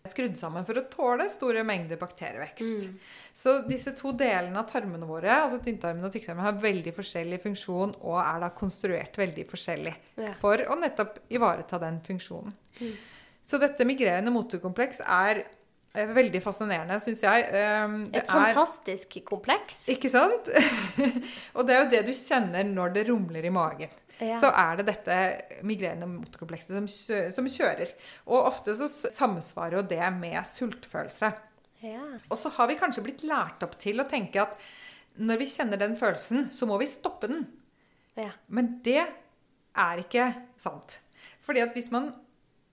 skrudd 0.05 0.37
sammen 0.37 0.67
for 0.69 0.77
å 0.77 0.85
tåle 0.93 1.31
store 1.33 1.63
mengder 1.65 1.97
bakterievekst. 1.97 2.91
Så 3.33 3.55
disse 3.65 3.95
to 3.97 4.13
delene 4.13 4.61
av 4.61 4.69
tarmene 4.69 5.09
våre, 5.09 5.33
altså 5.47 5.63
tynntarmen 5.65 6.05
og 6.05 6.13
tykktarmen, 6.13 6.45
har 6.45 6.59
veldig 6.61 6.93
forskjellig 6.93 7.39
funksjon 7.47 7.95
og 8.03 8.19
er 8.21 8.43
da 8.45 8.51
konstruert 8.53 9.17
veldig 9.17 9.47
forskjellig 9.49 9.95
Ja. 10.21 10.35
for 10.37 10.61
å 10.69 10.77
nettopp 10.77 11.23
ivareta 11.33 11.81
den 11.81 12.03
funksjonen. 12.05 12.53
Så 13.45 13.57
dette 13.61 13.85
migrerende 13.89 14.33
motorkompleks 14.33 15.01
er 15.01 15.47
veldig 15.95 16.41
fascinerende, 16.43 16.99
syns 17.03 17.23
jeg. 17.23 17.45
Eh, 17.55 17.99
det 18.11 18.23
Et 18.23 18.31
fantastisk 18.31 19.19
kompleks. 19.29 19.85
ikke 19.95 20.11
sant? 20.11 20.51
og 21.57 21.67
det 21.67 21.77
er 21.77 21.85
jo 21.85 21.91
det 21.93 22.03
du 22.09 22.15
kjenner 22.17 22.67
når 22.67 22.97
det 22.97 23.07
rumler 23.11 23.47
i 23.47 23.53
magen. 23.55 23.93
Ja. 24.23 24.39
Så 24.39 24.51
er 24.55 24.79
det 24.79 24.87
dette 24.87 25.17
migrene 25.67 26.07
motorkomplekset 26.07 26.77
som, 26.77 26.87
som 27.35 27.51
kjører. 27.51 27.91
Og 28.29 28.47
ofte 28.47 28.75
så 28.79 28.89
samsvarer 28.89 29.81
jo 29.81 29.87
det 29.91 30.07
med 30.19 30.39
sultfølelse. 30.47 31.33
Ja. 31.85 32.05
Og 32.31 32.39
så 32.41 32.53
har 32.55 32.71
vi 32.71 32.79
kanskje 32.81 33.05
blitt 33.05 33.25
lært 33.27 33.65
opp 33.67 33.77
til 33.83 34.01
å 34.01 34.09
tenke 34.09 34.43
at 34.45 34.59
når 35.21 35.43
vi 35.43 35.51
kjenner 35.51 35.79
den 35.79 35.99
følelsen, 35.99 36.49
så 36.55 36.67
må 36.67 36.79
vi 36.81 36.91
stoppe 36.91 37.31
den. 37.31 37.47
ja. 38.19 38.33
Men 38.49 38.79
det 38.87 39.03
er 39.75 40.03
ikke 40.03 40.31
sant. 40.61 40.99
Fordi 41.45 41.63
at 41.63 41.75
hvis 41.77 41.91
man 41.93 42.13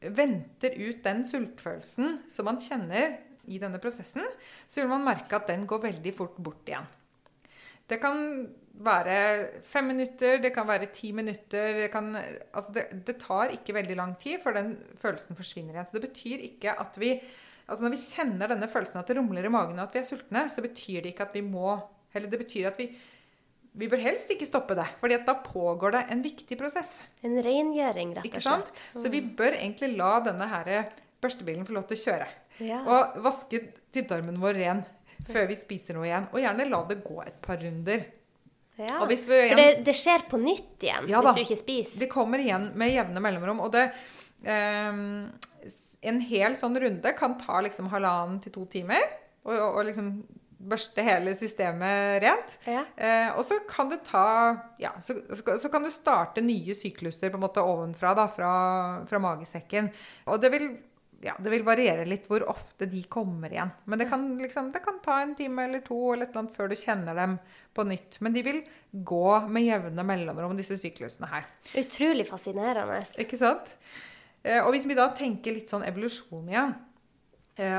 venter 0.02 0.74
ut 0.80 1.04
den 1.06 1.22
sultfølelsen 1.28 2.24
som 2.32 2.48
man 2.50 2.60
kjenner 2.62 3.20
i 3.50 3.60
denne 3.62 3.82
prosessen, 3.82 4.26
så 4.68 4.82
vil 4.82 4.90
man 4.92 5.06
merke 5.06 5.38
at 5.38 5.50
den 5.50 5.68
går 5.70 5.86
veldig 5.86 6.14
fort 6.18 6.38
bort 6.42 6.68
igjen. 6.70 6.90
Det 7.90 8.00
kan 8.00 8.20
være 8.86 9.16
fem 9.68 9.90
minutter, 9.92 10.38
det 10.42 10.54
kan 10.56 10.68
være 10.70 10.90
ti 10.96 11.12
minutter. 11.16 11.82
Det, 11.84 11.90
kan, 11.92 12.14
altså 12.54 12.76
det, 12.76 12.86
det 13.08 13.18
tar 13.20 13.52
ikke 13.56 13.76
veldig 13.76 13.98
lang 14.00 14.14
tid 14.22 14.40
før 14.44 14.56
den 14.62 14.76
følelsen 15.02 15.38
forsvinner 15.38 15.76
igjen. 15.76 15.90
Så 15.90 15.98
det 15.98 16.06
betyr 16.08 16.46
ikke 16.52 16.78
at 16.80 17.00
vi 17.02 17.16
altså 17.72 17.86
Når 17.86 17.94
vi 17.94 18.04
kjenner 18.04 18.52
denne 18.52 18.68
følelsen 18.68 19.00
at 19.00 19.08
det 19.08 19.16
rumler 19.16 19.46
i 19.48 19.52
magen 19.54 19.78
og 19.80 19.86
at 19.86 19.94
vi 19.96 20.00
er 20.02 20.08
sultne, 20.08 20.42
så 20.52 20.64
betyr 20.64 21.04
det 21.04 21.14
ikke 21.14 21.28
at 21.30 21.36
vi 21.38 21.44
må 21.46 21.78
Eller 22.12 22.28
det 22.28 22.40
betyr 22.42 22.68
at 22.68 22.80
vi 22.80 22.90
vi 23.72 23.88
bør 23.88 24.02
helst 24.04 24.32
ikke 24.34 24.48
stoppe 24.48 24.76
det, 24.76 24.86
fordi 25.00 25.18
da 25.28 25.36
pågår 25.46 25.96
det 25.96 26.02
en 26.12 26.24
viktig 26.26 26.58
prosess. 26.60 26.98
En 27.24 27.38
rengjøring, 27.44 28.16
rett 28.18 28.26
og 28.28 28.34
slett. 28.34 28.44
sant? 28.44 28.82
Så 29.00 29.12
vi 29.14 29.22
bør 29.24 29.56
egentlig 29.56 29.94
la 29.96 30.18
denne 30.26 30.48
her 30.52 30.72
børstebilen 31.24 31.68
få 31.68 31.78
lov 31.78 31.86
til 31.88 32.00
å 32.00 32.02
kjøre. 32.02 32.28
Ja. 32.62 32.82
Og 32.84 33.22
vaske 33.24 33.62
tynntarmen 33.94 34.42
vår 34.42 34.60
ren 34.60 34.82
før 35.30 35.48
vi 35.50 35.58
spiser 35.60 35.96
noe 35.96 36.10
igjen. 36.10 36.28
Og 36.34 36.44
gjerne 36.44 36.68
la 36.68 36.82
det 36.90 37.00
gå 37.06 37.22
et 37.24 37.38
par 37.46 37.62
runder. 37.62 38.04
Ja. 38.82 38.98
Og 39.02 39.08
hvis 39.12 39.24
vi 39.30 39.38
For 39.38 39.46
igjen, 39.46 39.62
det, 39.62 39.86
det 39.88 39.96
skjer 39.98 40.24
på 40.32 40.40
nytt 40.42 40.84
igjen 40.86 41.10
Ja 41.12 41.20
hvis 41.22 41.36
du 41.38 41.42
ikke 41.44 41.60
spiser. 41.60 42.00
Det 42.02 42.10
kommer 42.12 42.42
igjen 42.42 42.72
med 42.80 42.94
jevne 42.94 43.22
mellomrom. 43.24 43.62
Og 43.62 43.74
det 43.76 43.88
um, 44.48 45.28
En 46.10 46.22
hel 46.26 46.56
sånn 46.58 46.80
runde 46.82 47.16
kan 47.18 47.38
ta 47.40 47.62
liksom 47.62 47.92
halvannen 47.94 48.40
til 48.44 48.56
to 48.56 48.66
timer. 48.72 49.04
Og, 49.46 49.54
og, 49.54 49.68
og 49.80 49.86
liksom 49.90 50.16
børste 50.70 51.04
hele 51.06 51.34
systemet 51.38 52.22
rent. 52.24 52.56
Ja. 52.68 52.84
Eh, 52.96 53.32
og 53.36 53.44
så 53.48 53.60
kan 53.70 53.90
det 53.92 54.04
ta 54.08 54.26
Ja, 54.82 54.94
så, 55.04 55.16
så, 55.30 55.58
så 55.60 55.70
kan 55.72 55.84
det 55.86 55.94
starte 55.94 56.44
nye 56.44 56.76
sykluser 56.78 57.32
på 57.32 57.40
en 57.40 57.46
måte 57.46 57.64
ovenfra, 57.66 58.14
da, 58.18 58.28
fra, 58.32 58.54
fra 59.10 59.22
magesekken. 59.22 59.90
Og 60.30 60.42
det 60.42 60.52
vil, 60.54 60.68
ja, 61.26 61.36
det 61.40 61.54
vil 61.54 61.66
variere 61.68 62.06
litt 62.10 62.28
hvor 62.30 62.46
ofte 62.50 62.88
de 62.90 63.04
kommer 63.12 63.54
igjen. 63.54 63.74
Men 63.86 64.02
det 64.02 64.10
kan, 64.12 64.28
liksom, 64.42 64.72
det 64.74 64.84
kan 64.86 65.02
ta 65.06 65.22
en 65.22 65.36
time 65.38 65.68
eller 65.68 65.84
to 65.86 66.00
eller 66.14 66.28
et 66.28 66.34
eller 66.34 66.46
annet 66.46 66.58
før 66.58 66.72
du 66.72 66.78
kjenner 66.80 67.18
dem 67.18 67.36
på 67.78 67.86
nytt. 67.88 68.22
Men 68.22 68.38
de 68.38 68.46
vil 68.46 68.62
gå 68.92 69.26
med 69.50 69.68
jevne 69.68 70.08
mellomrom, 70.08 70.56
disse 70.60 70.80
syklusene 70.82 71.30
her. 71.32 71.50
Utrolig 71.82 72.28
fascinerende. 72.30 73.02
Ikke 73.22 73.40
sant? 73.40 73.76
Eh, 74.42 74.62
og 74.64 74.74
hvis 74.74 74.88
vi 74.90 74.98
da 74.98 75.12
tenker 75.16 75.54
litt 75.56 75.70
sånn 75.70 75.86
evolusjon 75.86 76.50
igjen, 76.50 76.74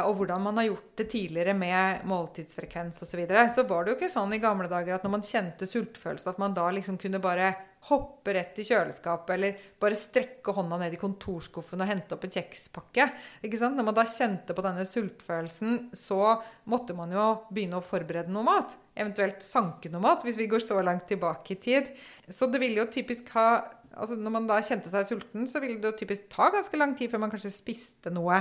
og 0.05 0.15
hvordan 0.19 0.45
man 0.45 0.61
har 0.61 0.69
gjort 0.69 0.93
det 1.01 1.09
tidligere 1.11 1.55
med 1.59 2.07
måltidsfrekvens 2.11 3.03
osv., 3.03 3.11
så, 3.13 3.19
videre, 3.19 3.45
så 3.55 3.65
var 3.69 3.85
det 3.85 3.93
jo 3.93 3.99
ikke 3.99 4.13
sånn 4.13 4.35
i 4.37 4.41
gamle 4.43 4.69
dager 4.71 4.95
at 4.97 5.05
når 5.07 5.15
man 5.17 5.27
kjente 5.27 5.69
sultfølelse, 5.69 6.33
at 6.33 6.41
man 6.43 6.55
da 6.57 6.69
liksom 6.75 6.99
kunne 7.01 7.21
bare 7.23 7.51
hoppe 7.89 8.35
rett 8.37 8.59
i 8.63 8.65
kjøleskapet, 8.67 9.33
eller 9.35 9.63
bare 9.83 9.99
strekke 9.99 10.55
hånda 10.55 10.79
ned 10.85 10.95
i 10.95 11.01
kontorskuffen 11.01 11.83
og 11.83 11.89
hente 11.91 12.15
opp 12.15 12.27
en 12.29 12.35
kjekspakke. 12.37 13.09
Ikke 13.43 13.59
sant? 13.59 13.75
Når 13.79 13.89
man 13.89 13.97
da 13.97 14.07
kjente 14.07 14.55
på 14.55 14.63
denne 14.63 14.87
sultfølelsen, 14.87 15.89
så 15.99 16.37
måtte 16.71 16.95
man 16.95 17.11
jo 17.15 17.27
begynne 17.51 17.81
å 17.81 17.87
forberede 17.87 18.31
noe 18.31 18.47
mat. 18.47 18.77
Eventuelt 18.95 19.43
sanke 19.43 19.91
noe 19.91 20.05
mat, 20.05 20.23
hvis 20.23 20.39
vi 20.39 20.47
går 20.53 20.63
så 20.63 20.79
langt 20.85 21.09
tilbake 21.11 21.57
i 21.57 21.61
tid. 21.67 21.91
Så 22.31 22.47
det 22.53 22.63
ville 22.63 22.85
jo 22.85 22.91
typisk 22.93 23.33
ha 23.35 23.49
altså 23.93 24.17
Når 24.17 24.33
man 24.33 24.47
da 24.49 24.57
kjente 24.65 24.89
seg 24.89 25.05
sulten, 25.05 25.43
så 25.45 25.61
ville 25.61 25.77
det 25.77 25.91
jo 25.91 25.99
typisk 25.99 26.31
ta 26.33 26.47
ganske 26.49 26.79
lang 26.81 26.95
tid 26.97 27.11
før 27.13 27.21
man 27.27 27.33
kanskje 27.35 27.51
spiste 27.53 28.09
noe. 28.09 28.39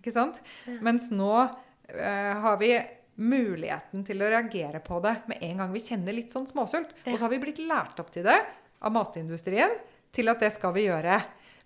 Ikke 0.00 0.14
sant? 0.14 0.40
Mens 0.80 1.10
nå 1.12 1.30
eh, 1.40 2.32
har 2.40 2.56
vi 2.60 2.72
muligheten 3.20 4.04
til 4.06 4.22
å 4.24 4.30
reagere 4.32 4.80
på 4.80 5.00
det 5.04 5.18
med 5.28 5.42
en 5.44 5.60
gang 5.60 5.74
vi 5.74 5.82
kjenner 5.84 6.16
litt 6.16 6.32
sånn 6.32 6.48
småsult. 6.48 6.94
Og 7.04 7.14
så 7.14 7.26
har 7.26 7.32
vi 7.34 7.42
blitt 7.42 7.60
lært 7.62 8.00
opp 8.00 8.12
til 8.14 8.24
det 8.26 8.38
av 8.80 8.94
matindustrien 8.94 9.76
til 10.14 10.32
at 10.32 10.40
det 10.42 10.52
skal 10.56 10.72
vi 10.76 10.86
gjøre. 10.88 11.18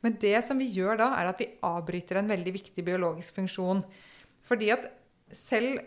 Men 0.04 0.18
det 0.20 0.36
som 0.44 0.58
vi 0.60 0.68
gjør 0.74 0.98
da, 1.00 1.12
er 1.16 1.30
at 1.30 1.40
vi 1.40 1.52
avbryter 1.64 2.20
en 2.20 2.28
veldig 2.28 2.52
viktig 2.58 2.84
biologisk 2.84 3.38
funksjon. 3.38 3.84
Fordi 4.44 4.72
at 4.74 4.90
selv 5.34 5.80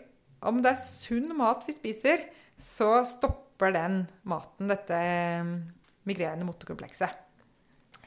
om 0.48 0.62
det 0.62 0.72
er 0.72 0.80
sunn 0.80 1.30
mat 1.38 1.62
vi 1.68 1.76
spiser, 1.76 2.24
så 2.58 3.04
stopper 3.06 3.74
den 3.76 4.00
maten 4.26 4.72
dette 4.72 4.98
migrerende 4.98 5.76
migrene 6.08 6.46
motorkomplekset. 6.48 7.24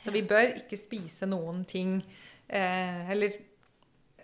Så 0.02 0.10
vi 0.10 0.24
bør 0.26 0.56
ikke 0.58 0.80
spise 0.80 1.28
noen 1.30 1.60
ting 1.70 2.00
eh, 2.50 3.12
Eller 3.14 3.36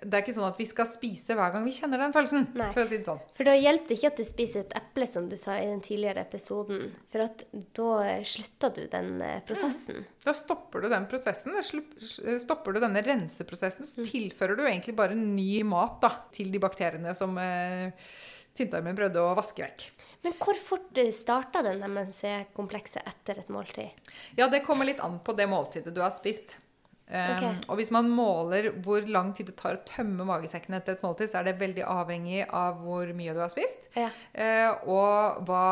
det 0.01 0.13
er 0.13 0.23
ikke 0.23 0.35
sånn 0.35 0.49
at 0.49 0.59
vi 0.59 0.67
skal 0.69 0.87
spise 0.89 1.35
hver 1.37 1.53
gang 1.53 1.65
vi 1.67 1.73
kjenner 1.75 2.01
den 2.01 2.15
følelsen. 2.15 2.47
Nei. 2.57 2.69
For 2.75 2.83
å 2.83 2.87
si 2.89 2.99
det 2.99 3.07
sånn. 3.07 3.21
For 3.37 3.47
da 3.47 3.55
hjelper 3.57 3.91
det 3.91 3.97
ikke 3.99 4.11
at 4.13 4.21
du 4.21 4.27
spiser 4.27 4.65
et 4.65 4.77
eple, 4.79 5.07
som 5.09 5.27
du 5.31 5.37
sa 5.39 5.57
i 5.59 5.67
den 5.69 5.83
tidligere 5.85 6.23
episoden. 6.27 6.91
For 7.13 7.25
at 7.25 7.43
da 7.77 7.91
slutter 8.27 8.73
du 8.77 8.83
den 8.91 9.11
prosessen. 9.47 9.47
prosessen. 9.47 10.07
Da 10.25 10.35
stopper 10.37 10.83
du 10.83 10.89
den 10.91 11.07
prosessen. 11.11 11.57
Da 11.57 12.39
stopper 12.41 12.75
du 12.75 12.81
denne 12.83 13.03
renseprosessen, 13.05 13.87
så 13.87 14.07
tilfører 14.07 14.59
du 14.59 14.65
egentlig 14.65 14.97
bare 14.97 15.17
ny 15.17 15.63
mat 15.67 16.01
da, 16.03 16.11
til 16.35 16.51
de 16.53 16.61
bakteriene 16.61 17.13
som 17.17 17.37
eh, 17.41 17.93
tynntarmen 18.57 18.97
prøvde 18.97 19.23
å 19.23 19.35
vaske 19.37 19.63
vekk. 19.63 19.89
Men 20.25 20.33
hvor 20.41 20.57
fort 20.59 20.97
starta 21.13 21.61
den 21.65 21.83
MNC-komplekset 21.85 23.05
etter 23.05 23.43
et 23.43 23.51
måltid? 23.53 24.13
Ja, 24.35 24.47
det 24.49 24.63
kommer 24.65 24.87
litt 24.87 25.01
an 25.03 25.19
på 25.23 25.35
det 25.37 25.45
måltidet 25.49 25.93
du 25.95 26.01
har 26.01 26.11
spist. 26.15 26.57
Um, 27.07 27.37
Ok. 27.37 27.69
Og 27.71 27.77
hvis 27.79 27.91
man 27.95 28.09
måler 28.11 28.71
hvor 28.83 29.05
lang 29.07 29.29
tid 29.35 29.45
det 29.47 29.55
tar 29.55 29.77
å 29.77 29.83
tømme 29.87 30.25
magesekken 30.27 30.75
etter 30.75 30.97
et 30.97 31.01
måltid, 31.05 31.29
så 31.31 31.39
er 31.39 31.43
det 31.47 31.59
veldig 31.61 31.85
avhengig 31.87 32.41
av 32.51 32.81
hvor 32.83 33.07
mye 33.15 33.33
du 33.33 33.39
har 33.39 33.49
spist, 33.53 33.87
Ja. 33.95 34.09
uh, 34.35 34.89
og 34.91 35.45
hva 35.47 35.63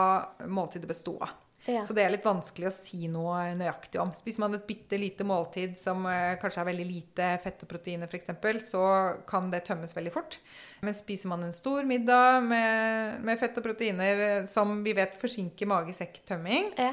måltidet 0.48 0.88
besto 0.88 1.18
av. 1.20 1.34
Ja. 1.66 1.82
Så 1.86 1.96
det 1.98 2.04
er 2.06 2.12
litt 2.14 2.26
vanskelig 2.26 2.68
å 2.70 2.74
si 2.76 3.08
noe 3.10 3.56
nøyaktig 3.58 3.98
om. 4.02 4.12
Spiser 4.14 4.44
man 4.44 4.54
et 4.54 4.68
bitte 4.70 5.00
lite 5.02 5.26
måltid 5.26 5.80
som 5.82 6.04
eh, 6.06 6.36
kanskje 6.42 6.62
er 6.62 6.68
veldig 6.70 6.86
lite 6.86 7.30
fett 7.42 7.64
og 7.66 7.72
proteiner 7.72 8.06
f.eks., 8.12 8.30
så 8.70 8.84
kan 9.26 9.50
det 9.50 9.64
tømmes 9.66 9.96
veldig 9.98 10.14
fort. 10.14 10.38
Men 10.86 10.94
spiser 10.94 11.32
man 11.32 11.42
en 11.48 11.56
stor 11.58 11.82
middag 11.90 12.44
med, 12.46 13.18
med 13.26 13.40
fett 13.42 13.58
og 13.58 13.66
proteiner 13.66 14.22
eh, 14.28 14.46
som 14.52 14.78
vi 14.86 14.94
vet 14.94 15.18
forsinker 15.18 15.66
magesekktømming, 15.74 16.70
Ja. 16.78 16.92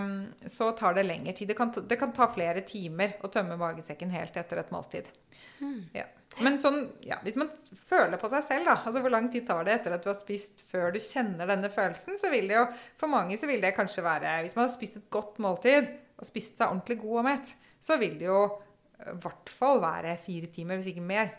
um, 0.00 0.10
så 0.48 0.70
tar 0.72 0.96
det 0.96 1.04
lengre 1.10 1.36
tid. 1.36 1.48
Det 1.52 1.58
kan, 1.60 1.72
ta- 1.76 1.84
det 1.84 1.98
kan 2.00 2.12
ta 2.16 2.30
flere 2.32 2.64
timer 2.64 3.18
å 3.20 3.28
tømme 3.28 3.58
magesekken 3.60 4.10
helt 4.16 4.36
etter 4.40 4.64
et 4.64 4.72
måltid. 4.72 5.12
Ja. 5.92 6.08
Men 6.44 6.58
sånn, 6.60 6.82
ja, 7.06 7.16
hvis 7.24 7.38
man 7.40 7.48
føler 7.88 8.20
på 8.20 8.28
seg 8.32 8.44
selv, 8.44 8.68
da, 8.68 8.74
altså 8.84 9.00
hvor 9.04 9.12
lang 9.14 9.30
tid 9.32 9.46
tar 9.48 9.64
det 9.64 9.78
etter 9.78 9.94
at 9.96 10.04
du 10.04 10.10
har 10.10 10.18
spist 10.18 10.64
før 10.68 10.92
du 10.92 11.00
kjenner 11.00 11.48
denne 11.48 11.70
følelsen, 11.72 12.18
så 12.20 12.28
vil 12.32 12.50
det 12.50 12.58
jo 12.58 12.66
for 12.98 13.12
mange 13.12 13.38
så 13.40 13.48
vil 13.48 13.64
det 13.64 13.72
kanskje 13.76 14.04
være 14.04 14.42
Hvis 14.44 14.56
man 14.58 14.66
har 14.66 14.74
spist 14.74 15.00
et 15.00 15.08
godt 15.12 15.40
måltid 15.42 15.88
og 16.16 16.28
spist 16.28 16.60
seg 16.60 16.68
ordentlig 16.68 16.98
god 17.00 17.22
og 17.22 17.26
mett, 17.30 17.54
så 17.80 17.96
vil 18.00 18.18
det 18.20 18.28
jo 18.28 18.42
eh, 18.44 19.12
i 19.14 19.18
hvert 19.24 19.52
fall 19.52 19.80
være 19.84 20.16
fire 20.20 20.52
timer, 20.52 20.80
hvis 20.80 20.92
ikke 20.92 21.08
mer. 21.08 21.32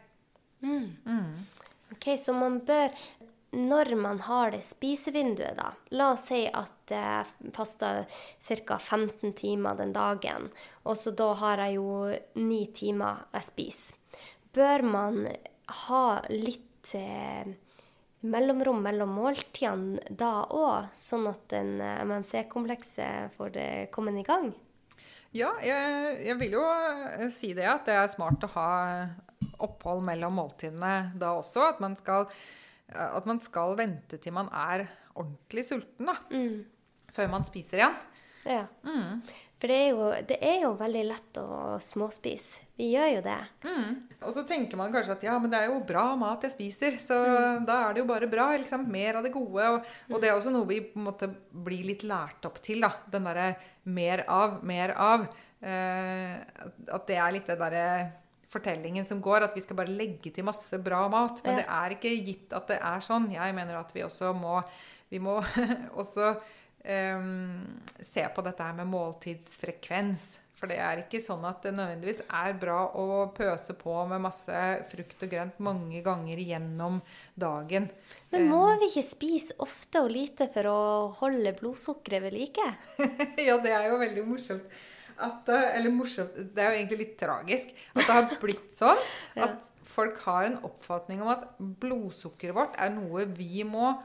Ok, 1.94 2.12
så 2.22 2.34
man 2.36 2.60
bør 2.66 2.94
når 3.58 3.94
man 3.96 4.20
har 4.20 4.52
det 4.52 4.64
spisevinduet, 4.68 5.56
da 5.58 5.72
La 5.96 6.12
oss 6.14 6.26
si 6.30 6.42
at 6.46 6.92
jeg 6.92 7.52
faster 7.56 8.04
ca. 8.44 8.78
15 8.78 9.34
timer 9.40 9.78
den 9.80 9.94
dagen, 9.96 10.50
og 10.84 10.98
så 11.00 11.14
da 11.16 11.32
har 11.40 11.64
jeg 11.64 11.78
jo 11.80 12.44
ni 12.44 12.66
timer 12.76 13.24
jeg 13.34 13.48
spiser. 13.48 13.97
Bør 14.56 14.84
man 14.86 15.24
ha 15.88 16.04
litt 16.32 16.94
eh, 16.96 17.48
mellomrom 18.28 18.80
mellom 18.86 19.12
måltidene 19.18 20.02
da 20.10 20.46
òg, 20.46 20.94
sånn 20.98 21.28
at 21.30 21.44
den 21.54 21.76
eh, 21.84 22.04
MMC-komplekset 22.06 23.36
får 23.38 23.60
kommet 23.94 24.22
i 24.22 24.26
gang? 24.28 24.52
Ja, 25.36 25.52
jeg, 25.62 26.20
jeg, 26.24 26.38
vil 26.40 26.56
jo 26.58 26.64
eh, 26.64 27.28
si 27.34 27.52
det 27.58 27.68
at 27.70 27.90
det 27.90 27.98
er 28.00 28.12
smart 28.12 28.46
å 28.48 28.54
ha 28.56 28.70
opphold 29.64 30.06
mellom 30.08 30.38
måltidene 30.40 31.12
da 31.20 31.34
også. 31.38 31.68
At 31.74 31.82
man 31.84 31.98
skal, 32.00 32.30
at 32.94 33.28
man 33.30 33.42
skal 33.44 33.76
vente 33.80 34.20
til 34.22 34.36
man 34.38 34.50
er 34.54 34.88
ordentlig 35.18 35.66
sulten, 35.68 36.10
da. 36.10 36.18
Mm. 36.32 36.64
Før 37.14 37.30
man 37.34 37.46
spiser 37.48 37.82
igjen. 37.82 38.00
Ja. 38.48 38.64
Mm. 38.86 39.22
For 39.58 39.72
det 39.72 39.78
er, 39.78 39.88
jo, 39.90 40.10
det 40.30 40.38
er, 40.38 40.58
jo, 40.62 40.74
veldig 40.78 41.04
lett 41.10 41.40
å 41.42 41.48
småspise. 41.82 42.67
Vi 42.78 42.92
gjør 42.92 43.08
jo 43.16 43.22
det. 43.26 43.40
Mm. 43.66 43.94
Og 44.22 44.34
så 44.36 44.44
tenker 44.46 44.78
man 44.78 44.92
kanskje 44.94 45.16
at 45.16 45.24
ja, 45.26 45.38
men 45.42 45.50
det 45.50 45.60
er 45.60 45.72
jo 45.72 45.80
bra 45.88 46.12
mat 46.20 46.46
jeg 46.46 46.54
spiser, 46.54 47.00
så 47.02 47.18
mm. 47.26 47.66
da 47.66 47.80
er 47.88 47.96
det 47.96 48.04
jo 48.04 48.10
bare 48.10 48.30
bra. 48.30 48.52
Liksom, 48.54 48.86
mer 48.94 49.18
av 49.18 49.26
det 49.26 49.34
gode. 49.34 49.66
Og, 49.74 49.96
og, 50.12 50.20
det 50.22 50.30
er 50.30 50.38
også 50.38 50.54
noe 50.54 50.70
vi 50.70 50.80
måte 51.02 51.32
blir 51.50 51.88
litt 51.90 52.06
lært 52.06 52.46
opp 52.50 52.62
til. 52.62 52.86
da, 52.86 52.92
Den 53.14 53.26
derre 53.26 53.50
mer 53.90 54.24
av, 54.30 54.60
mer 54.68 54.94
av. 54.94 55.26
Eh, 55.58 56.38
at 56.94 57.10
det 57.10 57.18
er 57.18 57.34
litt 57.34 57.50
det 57.50 57.58
derre 57.64 57.88
fortellingen 58.48 59.06
som 59.10 59.20
går, 59.26 59.48
at 59.48 59.58
vi 59.58 59.64
skal 59.66 59.80
bare 59.82 59.94
legge 59.98 60.32
til 60.34 60.46
masse 60.48 60.78
bra 60.84 61.02
mat. 61.12 61.42
Men 61.46 61.58
ja. 61.58 61.64
det 61.64 61.68
er 61.80 61.98
ikke 61.98 62.14
gitt 62.30 62.54
at 62.58 62.70
det 62.70 62.78
er 62.78 63.04
sånn. 63.06 63.30
Jeg 63.34 63.58
mener 63.58 63.82
at 63.82 63.90
vi 63.96 64.06
også 64.06 64.36
må, 64.38 64.60
vi 65.10 65.22
må 65.24 65.40
også 66.02 66.36
se 66.88 68.24
på 68.34 68.44
dette 68.46 68.64
her 68.64 68.76
med 68.78 68.88
måltidsfrekvens. 68.92 70.28
For 70.58 70.72
det 70.72 70.80
er 70.82 71.04
ikke 71.04 71.20
sånn 71.22 71.44
at 71.46 71.62
det 71.68 71.76
nødvendigvis 71.78 72.24
er 72.34 72.56
bra 72.58 72.80
å 72.98 73.28
pøse 73.36 73.76
på 73.78 73.94
med 74.10 74.24
masse 74.24 74.62
frukt 74.90 75.22
og 75.22 75.30
grønt 75.30 75.60
mange 75.62 76.02
ganger 76.06 76.40
gjennom 76.42 76.98
dagen. 77.38 77.86
Men 78.34 78.48
må 78.50 78.64
vi 78.82 78.90
ikke 78.90 79.06
spise 79.06 79.58
ofte 79.62 80.02
og 80.02 80.10
lite 80.16 80.50
for 80.54 80.70
å 80.72 80.80
holde 81.20 81.54
blodsukkeret 81.60 82.26
ved 82.26 82.38
like? 82.40 82.66
ja, 83.48 83.60
det 83.62 83.76
er 83.76 83.92
jo 83.92 84.02
veldig 84.02 84.24
morsomt. 84.26 84.80
At, 85.18 85.48
eller 85.50 85.90
morsomt 85.90 86.36
Det 86.54 86.62
er 86.62 86.68
jo 86.70 86.78
egentlig 86.78 86.98
litt 87.00 87.14
tragisk 87.18 87.72
at 87.96 88.04
det 88.04 88.18
har 88.20 88.36
blitt 88.38 88.76
sånn 88.76 89.00
at 89.48 89.72
folk 89.82 90.20
har 90.28 90.46
en 90.46 90.60
oppfatning 90.68 91.24
om 91.26 91.32
at 91.34 91.48
blodsukkeret 91.58 92.54
vårt 92.54 92.78
er 92.78 92.94
noe 92.94 93.26
vi 93.34 93.64
må 93.66 93.96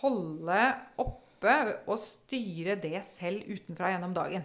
holde 0.00 0.64
oppe 0.98 1.19
oppe 1.40 1.76
og 1.88 1.98
styre 2.00 2.76
det 2.80 3.00
selv 3.08 3.46
utenfra 3.48 3.94
gjennom 3.94 4.14
dagen. 4.14 4.44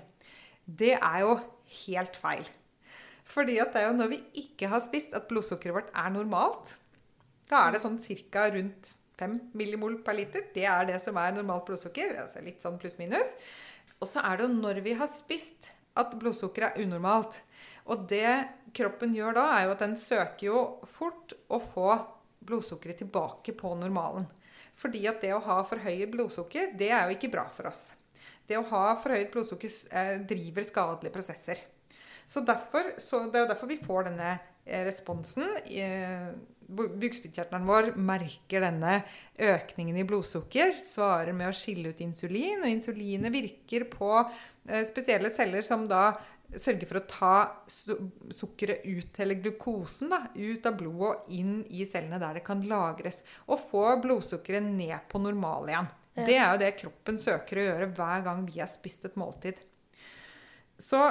Det 0.66 0.96
er 0.96 1.20
jo 1.22 1.36
helt 1.86 2.16
feil. 2.16 2.48
Fordi 3.26 3.58
det 3.58 3.82
er 3.82 3.90
jo 3.90 3.98
når 3.98 4.12
vi 4.14 4.22
ikke 4.46 4.70
har 4.70 4.84
spist, 4.84 5.14
at 5.14 5.28
blodsukkeret 5.28 5.76
vårt 5.76 5.92
er 5.94 6.14
normalt. 6.14 6.76
Da 7.50 7.66
er 7.66 7.76
det 7.76 7.82
sånn 7.84 8.00
ca. 8.00 8.48
rundt 8.54 8.96
5 9.20 9.36
millimol 9.56 10.00
per 10.04 10.18
liter. 10.18 10.48
Det 10.54 10.66
er 10.66 10.86
det 10.86 11.00
som 11.02 11.18
er 11.18 11.34
normalt 11.36 11.66
blodsukker. 11.68 12.16
altså 12.22 12.44
Litt 12.44 12.62
sånn 12.62 12.78
pluss-minus. 12.80 13.34
Og 14.00 14.08
så 14.08 14.22
er 14.24 14.38
det 14.38 14.48
jo 14.48 14.54
når 14.54 14.82
vi 14.86 14.96
har 15.00 15.10
spist, 15.10 15.72
at 15.96 16.16
blodsukkeret 16.20 16.76
er 16.76 16.86
unormalt. 16.86 17.42
Og 17.92 18.08
det 18.10 18.28
kroppen 18.76 19.14
gjør 19.16 19.38
da, 19.38 19.46
er 19.56 19.68
jo 19.68 19.76
at 19.76 19.84
den 19.84 19.96
søker 19.98 20.48
jo 20.48 20.64
fort 20.98 21.36
å 21.48 21.62
få 21.62 21.96
blodsukkeret 22.46 23.00
tilbake 23.02 23.56
på 23.58 23.74
normalen. 23.80 24.28
Fordi 24.80 25.06
at 25.08 25.22
det 25.24 25.32
å 25.36 25.44
ha 25.44 25.62
for 25.68 25.82
høyt 25.84 26.12
blodsukker, 26.14 26.74
det 26.78 26.92
er 26.92 27.06
jo 27.08 27.16
ikke 27.16 27.32
bra 27.32 27.46
for 27.56 27.72
oss. 27.72 27.88
Det 28.46 28.58
å 28.60 28.66
ha 28.74 28.90
for 29.00 29.16
høyt 29.16 29.32
blodsukker 29.34 29.72
eh, 29.96 30.18
driver 30.28 30.68
skadelige 30.68 31.14
prosesser. 31.14 31.64
Så, 32.26 32.42
derfor, 32.46 32.96
så 32.98 33.26
Det 33.30 33.40
er 33.40 33.46
jo 33.46 33.54
derfor 33.54 33.70
vi 33.70 33.80
får 33.80 34.10
denne 34.10 34.34
eh, 34.66 34.84
responsen. 34.86 35.48
Eh, 35.66 36.34
bukspyttkjertelen 36.66 37.68
vår 37.70 37.92
merker 38.02 38.66
denne 38.66 39.00
økningen 39.38 40.00
i 40.02 40.06
blodsukker, 40.10 40.74
svarer 40.76 41.36
med 41.38 41.52
å 41.52 41.56
skille 41.56 41.94
ut 41.94 42.02
insulin. 42.02 42.64
Og 42.66 42.72
insulinet 42.72 43.34
virker 43.34 43.86
på 43.92 44.10
spesielle 44.90 45.30
celler 45.30 45.62
som 45.62 45.84
da 45.86 46.16
sørge 46.54 46.88
for 46.88 47.00
å 47.00 47.06
ta 47.10 47.36
sukkeret 48.34 48.86
ut, 48.86 49.20
eller 49.20 49.40
glukosen, 49.42 50.12
da, 50.14 50.22
ut 50.36 50.66
av 50.68 50.78
blodet 50.80 51.12
og 51.12 51.36
inn 51.36 51.60
i 51.74 51.86
cellene 51.88 52.20
der 52.22 52.40
det 52.40 52.46
kan 52.48 52.64
lagres. 52.70 53.22
Og 53.50 53.62
få 53.72 53.86
blodsukkeret 54.04 54.66
ned 54.66 54.98
på 55.12 55.22
normal 55.24 55.72
igjen. 55.72 55.92
Ja. 56.16 56.26
Det 56.26 56.36
er 56.38 56.46
jo 56.48 56.62
det 56.62 56.76
kroppen 56.80 57.18
søker 57.20 57.60
å 57.60 57.66
gjøre 57.70 57.90
hver 57.98 58.22
gang 58.28 58.46
vi 58.48 58.62
har 58.62 58.72
spist 58.72 59.08
et 59.08 59.18
måltid. 59.20 59.60
Så, 60.80 61.02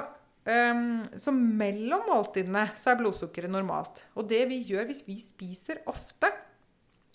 um, 0.48 1.02
så 1.16 1.34
mellom 1.34 2.08
måltidene 2.08 2.70
så 2.80 2.92
er 2.92 3.00
blodsukkeret 3.02 3.52
normalt. 3.52 4.04
Og 4.16 4.28
det 4.30 4.44
vi 4.50 4.62
gjør 4.64 4.88
hvis 4.88 5.04
vi 5.08 5.18
spiser 5.20 5.82
ofte, 5.90 6.32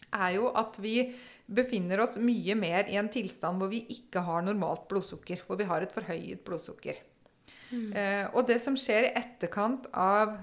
er 0.10 0.36
jo 0.38 0.50
at 0.58 0.78
vi 0.82 1.02
befinner 1.50 2.02
oss 2.04 2.18
mye 2.22 2.54
mer 2.58 2.90
i 2.90 2.98
en 3.02 3.10
tilstand 3.10 3.62
hvor 3.62 3.72
vi 3.72 3.84
ikke 3.94 4.22
har 4.26 4.46
normalt 4.46 4.86
blodsukker. 4.92 5.42
Hvor 5.48 5.58
vi 5.58 5.70
har 5.70 5.86
et 5.86 5.94
forhøyet 5.94 6.46
blodsukker. 6.46 7.02
Mm. 7.70 7.92
Eh, 7.94 8.26
og 8.34 8.48
det 8.50 8.60
som 8.64 8.78
skjer 8.80 9.10
i 9.10 9.14
etterkant 9.20 9.90
av 9.94 10.38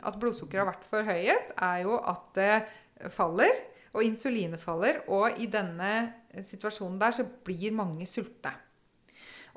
at 0.00 0.16
blodsukkeret 0.20 0.62
har 0.62 0.70
vært 0.70 0.86
for 0.86 1.04
forhøyet, 1.04 1.52
er 1.60 1.82
jo 1.84 1.98
at 1.98 2.30
det 2.38 3.10
faller, 3.12 3.52
og 3.90 4.06
insulinet 4.06 4.62
faller. 4.62 5.02
Og 5.12 5.40
i 5.42 5.48
denne 5.50 5.92
situasjonen 6.46 6.98
der 7.00 7.16
så 7.16 7.26
blir 7.44 7.74
mange 7.76 8.06
sultne. 8.08 8.54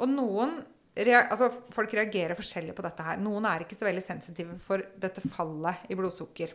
Og 0.02 0.10
noen 0.10 0.62
altså 0.94 1.48
Folk 1.74 1.94
reagerer 1.98 2.38
forskjellig 2.38 2.76
på 2.78 2.84
dette 2.86 3.02
her. 3.02 3.18
Noen 3.18 3.48
er 3.50 3.64
ikke 3.64 3.78
så 3.78 3.88
veldig 3.88 4.04
sensitive 4.06 4.60
for 4.62 4.84
dette 5.02 5.24
fallet 5.26 5.88
i 5.90 5.98
blodsukker. 5.98 6.54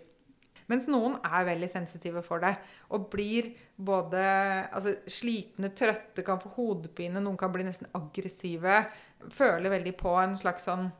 Mens 0.68 0.88
noen 0.90 1.16
er 1.24 1.46
veldig 1.48 1.68
sensitive 1.72 2.22
for 2.24 2.44
det 2.44 2.54
og 2.92 3.08
blir 3.12 3.50
både 3.76 4.22
altså, 4.68 4.94
slitne, 5.08 5.72
trøtte, 5.76 6.24
kan 6.26 6.40
få 6.42 6.52
hodepine, 6.58 7.22
noen 7.24 7.38
kan 7.40 7.52
bli 7.54 7.64
nesten 7.64 7.88
aggressive. 7.96 8.82
Føler 9.32 9.72
veldig 9.78 9.94
på 9.96 10.12
en 10.20 10.36
slags 10.38 10.68
sånn 10.68 10.90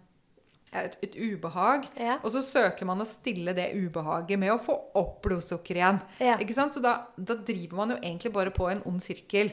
et, 0.72 0.96
et 1.04 1.14
ubehag. 1.16 1.88
Ja. 1.96 2.18
Og 2.22 2.32
så 2.34 2.42
søker 2.44 2.88
man 2.88 3.00
å 3.00 3.08
stille 3.08 3.54
det 3.56 3.70
ubehaget 3.76 4.40
med 4.40 4.52
å 4.52 4.60
få 4.62 4.76
opp 4.98 5.20
blodsukkeret 5.24 5.80
igjen. 5.80 6.00
Ja. 6.24 6.36
Ikke 6.40 6.56
sant? 6.56 6.76
Så 6.76 6.82
da, 6.84 6.98
da, 7.16 7.38
driver 7.38 7.82
man 7.82 7.94
jo 7.94 8.00
egentlig 8.00 8.32
bare 8.34 8.52
på 8.54 8.68
en 8.72 8.82
ond 8.88 9.02
sirkel. 9.04 9.52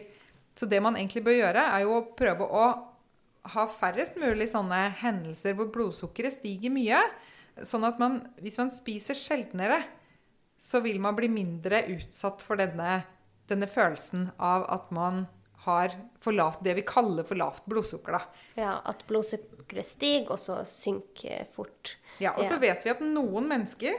Så 0.56 0.67
det 0.71 0.82
man 0.84 0.97
egentlig 0.99 1.25
bør 1.25 1.39
gjøre, 1.39 1.67
er 1.75 1.84
jo 1.84 1.97
å 1.97 2.06
prøve 2.15 2.47
å 2.47 2.65
ha 3.56 3.67
færrest 3.69 4.15
mulig 4.17 4.47
sånne 4.49 4.88
hendelser 5.01 5.56
hvor 5.58 5.69
blodsukkeret 5.73 6.39
stiger 6.39 6.73
mye. 6.73 7.04
Sånn 7.63 7.86
at 7.88 7.99
man, 8.01 8.19
hvis 8.43 8.58
man 8.60 8.71
spiser 8.73 9.17
sjeldnere, 9.17 9.84
så 10.65 10.82
vil 10.82 10.97
man 11.04 11.17
bli 11.17 11.30
mindre 11.30 11.84
utsatt 11.93 12.41
for 12.45 12.58
denne, 12.58 13.04
denne 13.49 13.69
følelsen 13.69 14.32
av 14.41 14.65
at 14.73 14.89
man 14.95 15.25
har 15.65 15.93
lavt, 16.34 16.63
det 16.65 16.75
vi 16.78 16.86
kaller 16.86 17.25
for 17.25 17.38
lavt 17.38 17.65
blodsukker. 17.69 18.17
Da. 18.17 18.41
Ja, 18.58 18.73
At 18.86 19.06
blodsukkeret 19.10 19.86
stiger, 19.86 20.36
og 20.36 20.41
så 20.41 20.60
synker 20.69 21.45
fort. 21.54 21.95
Ja, 22.21 22.36
Og 22.38 22.45
så 22.45 22.58
ja. 22.58 22.62
vet 22.67 22.86
vi 22.86 22.93
at 22.93 23.01
noen 23.06 23.49
mennesker 23.49 23.97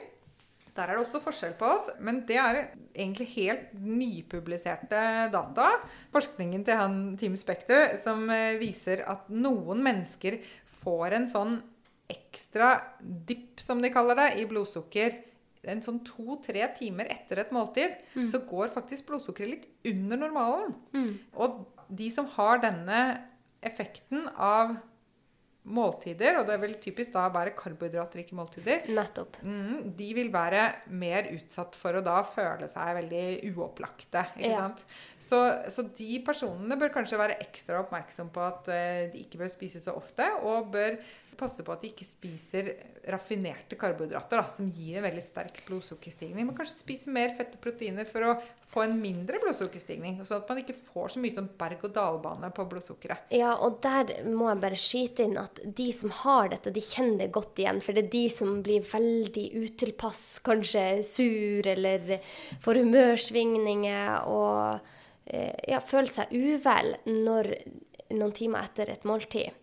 der 0.76 0.90
er 0.90 0.98
det 0.98 1.07
også 1.07 1.22
forskjell 1.24 1.55
på 1.57 1.70
oss, 1.72 1.87
men 2.05 2.18
det 2.29 2.37
er 2.37 2.59
egentlig 2.92 3.31
helt 3.33 3.70
nypubliserte 3.81 4.98
data. 5.33 5.70
Forskningen 6.12 6.66
til 6.66 6.76
han 6.76 6.98
Team 7.16 7.33
Spekter 7.40 7.94
som 8.02 8.26
eh, 8.29 8.59
viser 8.61 9.00
at 9.09 9.31
noen 9.33 9.81
mennesker 9.87 10.37
får 10.83 11.16
en 11.16 11.31
sånn 11.31 11.55
ekstra 12.12 12.74
dipp, 13.00 13.57
som 13.64 13.81
de 13.81 13.88
kaller 13.94 14.20
det, 14.20 14.29
i 14.42 14.44
blodsukker 14.50 15.16
en 15.72 15.85
sånn 15.85 16.02
to-tre 16.07 16.67
timer 16.77 17.10
etter 17.12 17.42
et 17.42 17.54
måltid, 17.54 17.96
mm. 18.17 18.27
så 18.31 18.42
går 18.48 18.75
faktisk 18.75 19.08
blodsukkeret 19.10 19.52
litt 19.52 19.94
under 19.94 20.21
normalen. 20.27 20.77
Mm. 20.96 21.14
Og 21.42 21.64
de 21.88 22.10
som 22.12 22.29
har 22.37 22.62
denne 22.64 23.00
effekten 23.67 24.29
av 24.33 24.77
måltider, 25.67 26.37
og 26.38 26.46
det 26.46 26.54
er 26.54 26.60
vel 26.62 26.75
typisk 26.83 27.12
da 27.17 27.25
bare 27.35 27.54
karbohydratrike 27.56 28.37
måltider, 28.38 28.87
Nettopp. 28.94 29.40
Mm, 29.42 29.90
de 29.98 30.08
vil 30.14 30.31
være 30.35 30.62
mer 30.94 31.31
utsatt 31.35 31.75
for 31.79 31.98
å 31.98 32.04
da 32.06 32.21
føle 32.27 32.69
seg 32.71 32.92
veldig 33.00 33.25
uopplagte. 33.50 34.23
ikke 34.38 34.52
ja. 34.52 34.62
sant? 34.62 34.85
Så, 35.19 35.40
så, 35.73 35.87
de 35.98 36.21
personene 36.27 36.79
bør 36.79 36.94
kanskje 36.94 37.19
være 37.21 37.40
ekstra 37.42 37.83
oppmerksom 37.83 38.31
på 38.35 38.44
at 38.46 38.71
uh, 38.71 39.02
de 39.10 39.25
ikke 39.25 39.42
bør 39.42 39.50
spise 39.52 39.83
så 39.83 39.96
ofte, 39.98 40.29
og 40.46 40.71
bør 40.77 41.00
passe 41.38 41.64
på 41.64 41.72
at 41.74 41.82
de 41.84 41.90
ikke 41.92 42.06
spiser 42.06 42.72
raffinerte 43.12 43.78
karbohydrater 43.78 44.40
da, 44.40 44.46
som 44.52 44.68
gir 44.72 44.98
en 44.98 45.06
veldig 45.06 45.22
sterk 45.24 45.60
blodsukkerstigning. 45.68 46.46
Men 46.48 46.56
kanskje 46.56 46.80
spise 46.80 47.12
mer 47.14 47.34
fett 47.38 47.54
og 47.56 47.62
proteiner 47.62 48.08
for 48.08 48.26
å 48.26 48.37
få 48.66 48.82
en 48.82 48.96
mindre 48.98 49.38
blodsukkerstigning. 49.42 50.18
Sånn 50.26 50.42
at 50.42 50.50
man 50.50 50.60
ikke 50.62 50.76
får 50.90 51.14
så 51.14 51.22
mye 51.22 51.34
som 51.34 51.48
berg-og-dal-bane 51.60 52.50
på 52.56 52.66
blodsukkeret. 52.70 53.30
Ja, 53.37 53.54
og 53.62 53.78
der 53.84 54.10
må 54.26 54.50
jeg 54.50 54.62
bare 54.64 54.80
skyte 54.80 55.26
inn 55.26 55.37
at 55.40 55.60
de 55.78 55.88
som 55.94 56.12
har 56.22 56.50
dette, 56.52 56.74
de 56.74 56.82
kjenner 56.84 57.24
det 57.24 57.30
godt 57.37 57.62
igjen. 57.62 57.80
For 57.84 57.96
det 57.96 58.06
er 58.06 58.14
de 58.16 58.24
som 58.32 58.56
blir 58.66 58.87
veldig 58.90 59.46
utilpass, 59.62 60.24
kanskje 60.46 60.87
sur 61.06 61.70
eller 61.76 62.18
får 62.64 62.82
humørsvingninger 62.82 64.32
og 64.32 64.90
eh, 65.30 65.54
ja, 65.70 65.80
føler 65.84 66.10
seg 66.18 66.34
uvel 66.34 66.96
når, 67.06 67.52
noen 68.14 68.34
timer 68.37 68.66
etter 68.66 68.90
et 68.92 69.06
måltid. 69.08 69.54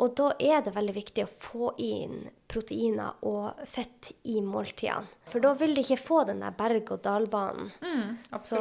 Og 0.00 0.14
da 0.16 0.30
er 0.40 0.62
det 0.64 0.72
veldig 0.74 0.94
viktig 0.96 1.24
å 1.26 1.30
få 1.42 1.72
inn 1.78 2.30
proteiner 2.48 3.12
og 3.28 3.60
fett 3.68 4.12
i 4.24 4.38
måltidene. 4.44 5.06
For 5.28 5.40
da 5.44 5.52
vil 5.60 5.74
de 5.76 5.84
ikke 5.84 6.00
få 6.00 6.22
den 6.26 6.40
der 6.40 6.54
berg-og-dal-banen. 6.56 7.70
Mm, 7.84 8.16
Så 8.40 8.58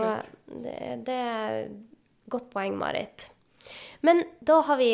det, 0.52 0.76
det 1.08 1.16
er 1.18 1.70
godt 2.30 2.50
poeng, 2.54 2.76
Marit. 2.78 3.30
Men 4.02 4.24
da 4.42 4.60
har 4.68 4.78
vi 4.78 4.92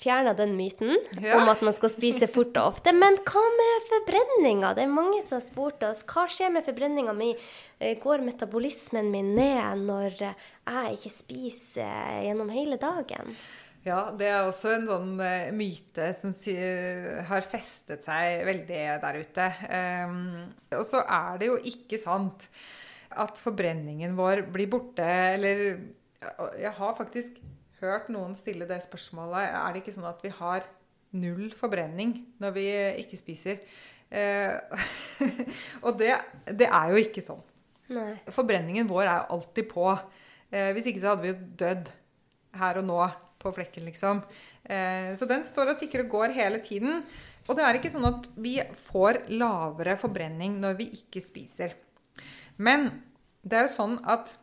fjerna 0.00 0.32
den 0.36 0.54
myten 0.56 0.94
Ja. 1.20 1.36
om 1.42 1.48
at 1.48 1.60
man 1.62 1.72
skal 1.76 1.90
spise 1.92 2.28
fort 2.30 2.56
og 2.56 2.74
ofte. 2.74 2.92
Men 2.96 3.16
hva 3.26 3.42
med 3.56 3.88
forbrenninga? 3.90 4.74
Det 4.74 4.84
er 4.84 4.92
mange 4.92 5.22
som 5.26 5.36
har 5.40 5.44
spurt 5.44 5.82
oss 5.84 6.04
hva 6.08 6.24
skjer 6.30 6.52
med 6.54 6.64
forbrenninga 6.64 7.12
mi. 7.16 7.34
Eh, 7.80 7.98
Går 8.00 8.22
metabolismen 8.24 9.10
min 9.10 9.34
ned 9.34 9.84
når 9.88 10.16
jeg 10.20 10.96
ikke 10.96 11.12
spiser 11.12 12.22
gjennom 12.24 12.48
hele 12.54 12.76
dagen? 12.80 13.36
Ja, 13.86 14.10
det 14.12 14.26
er 14.28 14.44
også 14.44 14.74
en 14.74 14.84
sånn 14.88 15.12
eh, 15.24 15.52
myte 15.56 16.10
som 16.16 16.34
si, 16.36 16.52
har 17.30 17.46
festet 17.48 18.04
seg 18.04 18.42
veldig 18.44 18.80
der 19.00 19.18
ute. 19.22 19.46
Ehm, 19.72 20.50
og 20.76 20.84
så 20.84 21.00
er 21.06 21.40
det 21.40 21.48
jo 21.48 21.56
ikke 21.70 22.00
sant 22.00 22.44
at 23.10 23.40
forbrenningen 23.40 24.12
vår 24.18 24.44
blir 24.52 24.68
borte, 24.70 25.06
eller 25.06 25.64
Jeg 26.60 26.72
har 26.76 26.98
faktisk 26.98 27.38
hørt 27.80 28.10
noen 28.12 28.34
stille 28.36 28.66
det 28.68 28.82
spørsmålet. 28.84 29.54
Er 29.56 29.72
det 29.72 29.80
ikke 29.80 29.94
sånn 29.94 30.10
at 30.10 30.20
vi 30.20 30.32
har 30.36 30.66
null 31.16 31.48
forbrenning 31.56 32.12
når 32.42 32.52
vi 32.58 32.66
ikke 33.00 33.16
spiser? 33.16 33.62
Eh, 34.12 34.52
og 35.86 35.96
det, 35.96 36.12
det 36.44 36.68
er 36.68 36.92
jo 36.92 37.00
ikke 37.00 37.24
sånn. 37.24 37.40
Nei. 37.96 38.12
Forbrenningen 38.28 38.90
vår 38.90 39.06
er 39.06 39.16
jo 39.22 39.38
alltid 39.38 39.70
på. 39.72 39.88
Eh, 40.52 40.70
hvis 40.76 40.92
ikke 40.92 41.00
så 41.00 41.14
hadde 41.14 41.24
vi 41.24 41.32
jo 41.32 41.40
dødd 41.64 41.90
her 42.60 42.82
og 42.82 42.86
nå 42.86 43.00
på 43.40 43.52
flekken, 43.56 43.86
liksom. 43.88 44.22
Eh, 44.64 45.12
så 45.16 45.28
den 45.28 45.44
står 45.48 45.72
og 45.72 45.80
tikker 45.80 46.04
og 46.04 46.14
går 46.16 46.34
hele 46.36 46.60
tiden. 46.64 47.02
Og 47.48 47.56
det 47.56 47.64
er 47.66 47.78
ikke 47.78 47.92
sånn 47.92 48.08
at 48.08 48.28
vi 48.40 48.58
får 48.90 49.24
lavere 49.32 49.96
forbrenning 50.00 50.58
når 50.62 50.76
vi 50.78 50.90
ikke 51.00 51.22
spiser. 51.24 51.74
Men 52.60 52.90
det 53.42 53.56
er 53.56 53.66
jo 53.68 53.74
sånn 53.78 53.98
at 54.04 54.36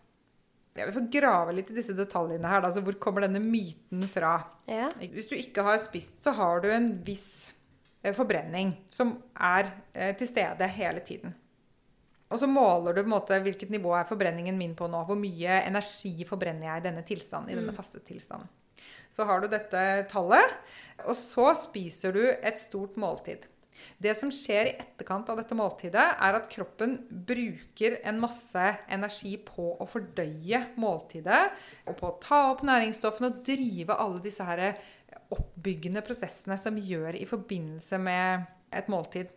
Jeg 0.78 0.92
vil 0.92 0.94
få 0.94 1.08
grave 1.10 1.54
litt 1.58 1.72
i 1.74 1.76
disse 1.80 1.94
detaljene 1.98 2.46
her. 2.46 2.62
Da, 2.62 2.70
altså 2.70 2.84
hvor 2.86 2.94
kommer 3.02 3.24
denne 3.26 3.40
myten 3.42 4.04
fra? 4.14 4.36
Ja. 4.70 4.92
Hvis 5.02 5.26
du 5.26 5.34
ikke 5.34 5.64
har 5.66 5.80
spist, 5.82 6.20
så 6.22 6.36
har 6.38 6.62
du 6.62 6.68
en 6.70 6.92
viss 7.02 7.56
eh, 8.04 8.14
forbrenning 8.14 8.76
som 8.86 9.16
er 9.34 9.72
eh, 9.96 10.12
til 10.20 10.30
stede 10.30 10.70
hele 10.76 11.02
tiden. 11.02 11.34
Og 12.30 12.38
så 12.38 12.48
måler 12.52 12.94
du 12.94 13.02
på 13.02 13.08
en 13.08 13.16
måte 13.16 13.42
hvilket 13.42 13.72
nivå 13.74 13.96
er 13.98 14.06
forbrenningen 14.06 14.58
min 14.60 14.76
på 14.78 14.86
nå. 14.92 15.02
Hvor 15.08 15.18
mye 15.18 15.62
energi 15.64 16.14
forbrenner 16.30 16.70
jeg 16.70 16.84
i 16.84 16.88
denne 16.92 17.04
tilstanden, 17.08 17.54
i 17.54 17.58
denne 17.58 17.76
faste 17.76 18.04
tilstanden. 18.06 18.52
Så 19.10 19.28
har 19.28 19.42
du 19.42 19.48
dette 19.52 19.84
tallet, 20.12 20.58
og 21.06 21.16
så 21.18 21.52
spiser 21.58 22.16
du 22.16 22.24
et 22.28 22.60
stort 22.62 22.98
måltid. 23.00 23.46
Det 24.02 24.14
som 24.18 24.32
skjer 24.34 24.72
i 24.72 24.76
etterkant 24.82 25.30
av 25.30 25.40
dette 25.40 25.56
måltidet, 25.58 26.06
er 26.18 26.38
at 26.38 26.50
kroppen 26.50 26.98
bruker 27.28 28.00
en 28.10 28.20
masse 28.22 28.68
energi 28.90 29.36
på 29.46 29.70
å 29.78 29.88
fordøye 29.90 30.64
måltidet, 30.82 31.44
og 31.86 31.98
på 32.00 32.10
å 32.10 32.18
ta 32.24 32.44
opp 32.52 32.64
næringsstoffene 32.68 33.32
og 33.32 33.44
drive 33.48 33.98
alle 33.98 34.22
disse 34.26 34.46
her 34.48 34.64
oppbyggende 35.34 36.04
prosessene 36.06 36.58
som 36.60 36.78
gjør 36.78 37.18
i 37.20 37.28
forbindelse 37.30 38.00
med 38.02 38.48
et 38.76 38.90
måltid. 38.92 39.30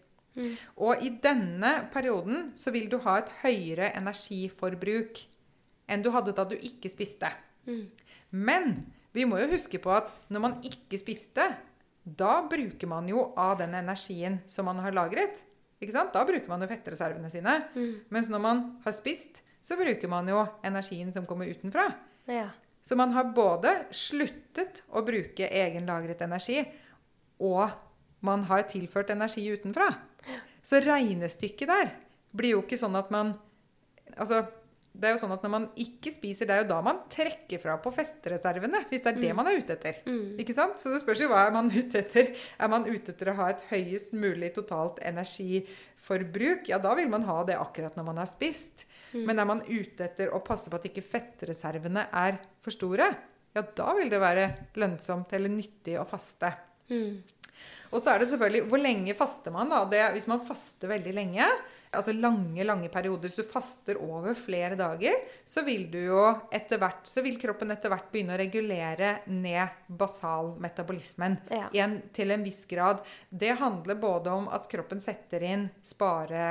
Og 0.78 1.02
i 1.04 1.10
denne 1.22 1.72
perioden 1.92 2.50
så 2.56 2.72
vil 2.74 2.88
du 2.90 3.00
ha 3.04 3.18
et 3.18 3.32
høyere 3.42 3.90
energiforbruk 3.98 5.24
enn 5.90 6.04
du 6.04 6.12
hadde 6.14 6.34
da 6.36 6.44
du 6.46 6.54
ikke 6.54 6.92
spiste. 6.92 7.28
Men 8.30 8.76
vi 9.16 9.26
må 9.26 9.38
jo 9.40 9.50
huske 9.50 9.80
på 9.82 9.90
at 9.94 10.12
når 10.30 10.42
man 10.44 10.56
ikke 10.66 10.98
spiste, 11.00 11.46
da 12.04 12.40
bruker 12.48 12.88
man 12.90 13.08
jo 13.11 13.28
av 13.38 13.58
den 13.61 13.74
energien 13.78 14.40
som 14.50 14.68
man 14.70 14.78
har 14.84 14.94
lagret. 14.96 15.42
Ikke 15.80 15.94
sant? 15.94 16.12
Da 16.14 16.24
bruker 16.28 16.48
man 16.48 16.61
jo 16.62 16.68
fettreservene 16.70 17.30
sine. 17.32 17.54
Mens 18.12 18.28
når 18.32 18.42
man 18.44 18.64
har 18.84 18.94
spist, 18.96 19.42
så 19.64 19.76
bruker 19.76 20.08
man 20.08 20.28
jo 20.28 20.42
energien 20.64 21.12
som 21.12 21.26
kommer 21.28 21.50
utenfra. 21.50 21.90
ja. 22.26 22.48
Så 22.82 22.96
man 22.96 23.11
har 23.12 23.26
både 23.36 23.68
sluttet 23.92 24.78
å 24.88 25.02
bruke 25.04 25.44
egenlagret 25.52 26.22
energi, 26.24 26.62
og 27.44 27.68
man 28.24 28.46
har 28.48 28.62
tilført 28.70 29.11
energi 29.12 29.44
utenfra. 29.52 29.90
Så 30.64 30.80
regnestykket 30.80 31.68
der 31.68 31.90
blir 32.32 32.54
jo 32.54 32.62
ikke 32.64 32.78
sånn 32.80 32.96
at 32.96 33.12
man 33.12 33.34
Altså, 34.16 34.40
det 34.91 35.07
er 35.07 35.14
jo 35.14 35.20
sånn 35.22 35.32
at 35.36 35.45
når 35.47 35.53
man 35.53 35.66
ikke 35.78 36.11
spiser, 36.12 36.49
det 36.49 36.55
er 36.55 36.62
jo 36.64 36.70
da 36.72 36.80
man 36.82 37.05
trekker 37.12 37.61
fra 37.62 37.76
på 37.82 37.93
festreservene. 37.95 38.82
Hvis 38.91 39.05
det 39.05 39.12
er 39.12 39.20
det 39.22 39.30
man 39.38 39.47
er 39.47 39.61
ute 39.61 39.76
etter. 39.76 40.01
Ikke 40.43 40.57
sant? 40.57 40.80
Så 40.82 40.91
det 40.91 40.99
spørs 41.05 41.22
jo 41.22 41.28
hva 41.30 41.45
er 41.47 41.55
man 41.55 41.70
ute 41.70 42.03
etter. 42.03 42.32
Er 42.59 42.72
man 42.72 42.88
ute 42.88 43.14
etter 43.14 43.30
å 43.30 43.36
ha 43.38 43.49
et 43.53 43.62
høyest 43.70 44.16
mulig 44.18 44.51
totalt 44.57 44.99
energiforbruk, 45.07 46.68
ja 46.72 46.80
da 46.82 46.97
vil 46.99 47.11
man 47.12 47.26
ha 47.28 47.38
det 47.47 47.59
akkurat 47.61 47.97
når 47.99 48.09
man 48.11 48.22
har 48.24 48.30
spist. 48.30 48.84
Men 49.14 49.38
er 49.38 49.49
man 49.49 49.62
ute 49.68 50.07
etter 50.07 50.34
å 50.34 50.43
passe 50.45 50.70
på 50.70 50.78
at 50.78 50.91
ikke 50.91 51.07
fettreservene 51.07 52.09
er 52.11 52.41
for 52.62 52.74
store, 52.74 53.12
ja 53.55 53.62
da 53.62 53.93
vil 53.99 54.11
det 54.11 54.20
være 54.22 54.47
lønnsomt 54.78 55.32
eller 55.38 55.51
nyttig 55.55 55.97
å 55.99 56.07
faste. 56.09 56.53
Mm. 56.91 57.22
Og 57.91 58.03
så 58.03 58.12
er 58.12 58.22
det 58.22 58.30
selvfølgelig 58.30 58.64
Hvor 58.70 58.80
lenge 58.82 59.14
faster 59.18 59.53
man, 59.55 59.70
da? 59.70 59.84
Det, 59.91 60.01
hvis 60.16 60.26
man 60.30 60.43
faster 60.47 60.91
veldig 60.91 61.14
lenge, 61.14 61.47
altså 61.91 62.12
lange 62.14 62.64
lange 62.64 62.88
perioder, 62.93 63.28
så 63.28 63.43
du 63.43 63.51
faster 63.51 63.99
over 64.03 64.34
flere 64.38 64.76
dager, 64.78 65.16
så 65.45 65.64
vil 65.66 65.88
du 65.91 65.99
jo 65.99 66.22
etter 66.55 66.78
hvert, 66.80 67.03
så 67.09 67.22
vil 67.26 67.38
kroppen 67.41 67.74
etter 67.74 67.93
hvert 67.93 68.11
begynne 68.12 68.36
å 68.36 68.41
regulere 68.41 69.14
ned 69.30 69.80
basalmetabolismen 70.01 71.38
Ja. 71.51 71.68
Igjen 71.72 71.97
til 72.14 72.30
en 72.30 72.45
viss 72.47 72.62
grad. 72.70 73.03
Det 73.28 73.57
handler 73.59 73.99
både 74.01 74.30
om 74.30 74.47
at 74.53 74.68
kroppen 74.70 75.03
setter 75.03 75.43
inn 75.47 75.66
spare 75.82 76.45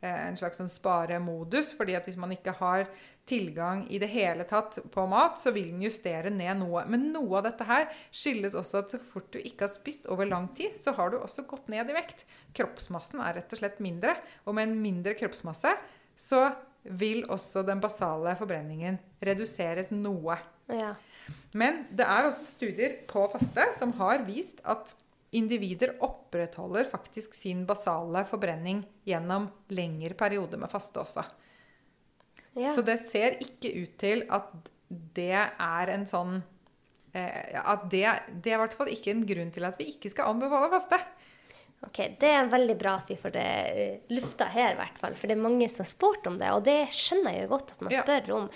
eh, 0.00 0.28
en 0.28 0.36
slags 0.36 0.60
sånn 0.60 0.70
sparemodus, 0.70 1.72
fordi 1.78 1.96
at 1.96 2.08
hvis 2.08 2.20
man 2.20 2.32
ikke 2.36 2.56
har 2.60 2.88
tilgang 3.30 3.84
i 3.88 4.00
det 4.02 4.08
hele 4.10 4.44
tatt 4.48 4.80
på 4.92 5.04
mat, 5.10 5.38
så 5.38 5.52
vil 5.54 5.70
den 5.70 5.84
justere 5.86 6.32
ned 6.34 6.58
noe. 6.60 6.82
Men 6.90 7.10
noe 7.14 7.38
av 7.38 7.46
dette 7.46 7.66
her 7.68 7.86
skyldes 8.10 8.56
også 8.58 8.82
at 8.82 8.94
så 8.94 9.00
fort 9.00 9.30
du 9.32 9.38
ikke 9.38 9.68
har 9.68 9.72
spist 9.72 10.08
over 10.10 10.28
lang 10.28 10.50
tid, 10.58 10.74
så 10.80 10.94
har 10.98 11.12
du 11.12 11.20
også 11.20 11.46
gått 11.50 11.70
ned 11.72 11.92
i 11.92 11.96
vekt. 11.96 12.26
Kroppsmassen 12.58 13.22
er 13.24 13.38
rett 13.38 13.54
og 13.54 13.62
slett 13.62 13.78
mindre, 13.82 14.16
og 14.44 14.58
med 14.58 14.68
en 14.68 14.80
mindre 14.82 15.14
kroppsmasse 15.18 15.76
så 16.20 16.48
vil 16.82 17.22
også 17.30 17.62
den 17.68 17.80
basale 17.80 18.34
forbrenningen 18.40 18.98
reduseres 19.24 19.92
noe. 19.94 20.38
ja. 20.72 20.96
Men 21.54 21.84
det 21.94 22.06
er 22.06 22.26
også 22.26 22.46
studier 22.46 22.96
på 23.10 23.22
faste 23.30 23.68
som 23.76 23.92
har 24.00 24.24
vist 24.26 24.62
at 24.66 24.94
individer 25.36 25.92
opprettholder 26.02 26.88
faktisk 26.90 27.36
sin 27.38 27.62
basale 27.68 28.24
forbrenning 28.26 28.82
gjennom 29.06 29.48
lengre 29.70 30.16
perioder 30.18 30.58
med 30.58 30.72
faste 30.72 31.02
også. 31.02 31.22
Ja. 32.58 32.70
Så 32.74 32.82
det 32.82 32.98
ser 33.06 33.36
ikke 33.40 33.70
ut 33.82 33.98
til 34.00 34.24
at 34.30 34.50
det 34.90 35.30
er 35.38 35.90
en 35.94 36.02
sånn 36.06 36.40
eh, 37.14 37.60
At 37.62 37.84
det, 37.92 38.02
det 38.42 38.50
er 38.52 38.56
i 38.56 38.60
hvert 38.64 38.74
fall 38.74 38.88
ikke 38.90 39.12
en 39.14 39.24
grunn 39.28 39.52
til 39.54 39.64
at 39.68 39.78
vi 39.78 39.86
ikke 39.92 40.10
skal 40.10 40.32
anbefale 40.32 40.70
faste. 40.72 40.98
Ok, 41.86 41.96
Det 42.20 42.28
er 42.28 42.50
veldig 42.52 42.76
bra 42.76 42.96
at 42.98 43.08
vi 43.08 43.16
får 43.16 43.32
det 43.32 43.46
eh, 43.70 44.00
lufta 44.12 44.50
her, 44.52 44.74
i 44.74 44.80
hvert 44.82 44.98
fall. 45.00 45.14
For 45.16 45.30
det 45.30 45.38
er 45.38 45.44
mange 45.46 45.68
som 45.72 45.84
har 45.86 45.90
spurt 45.94 46.26
om 46.28 46.36
det, 46.42 46.50
og 46.52 46.64
det 46.66 46.78
skjønner 46.92 47.38
jeg 47.38 47.46
jo 47.46 47.52
godt 47.54 47.72
at 47.76 47.80
man 47.86 47.94
Ja. 47.94 48.02
spør 48.02 48.34
om. 48.36 48.48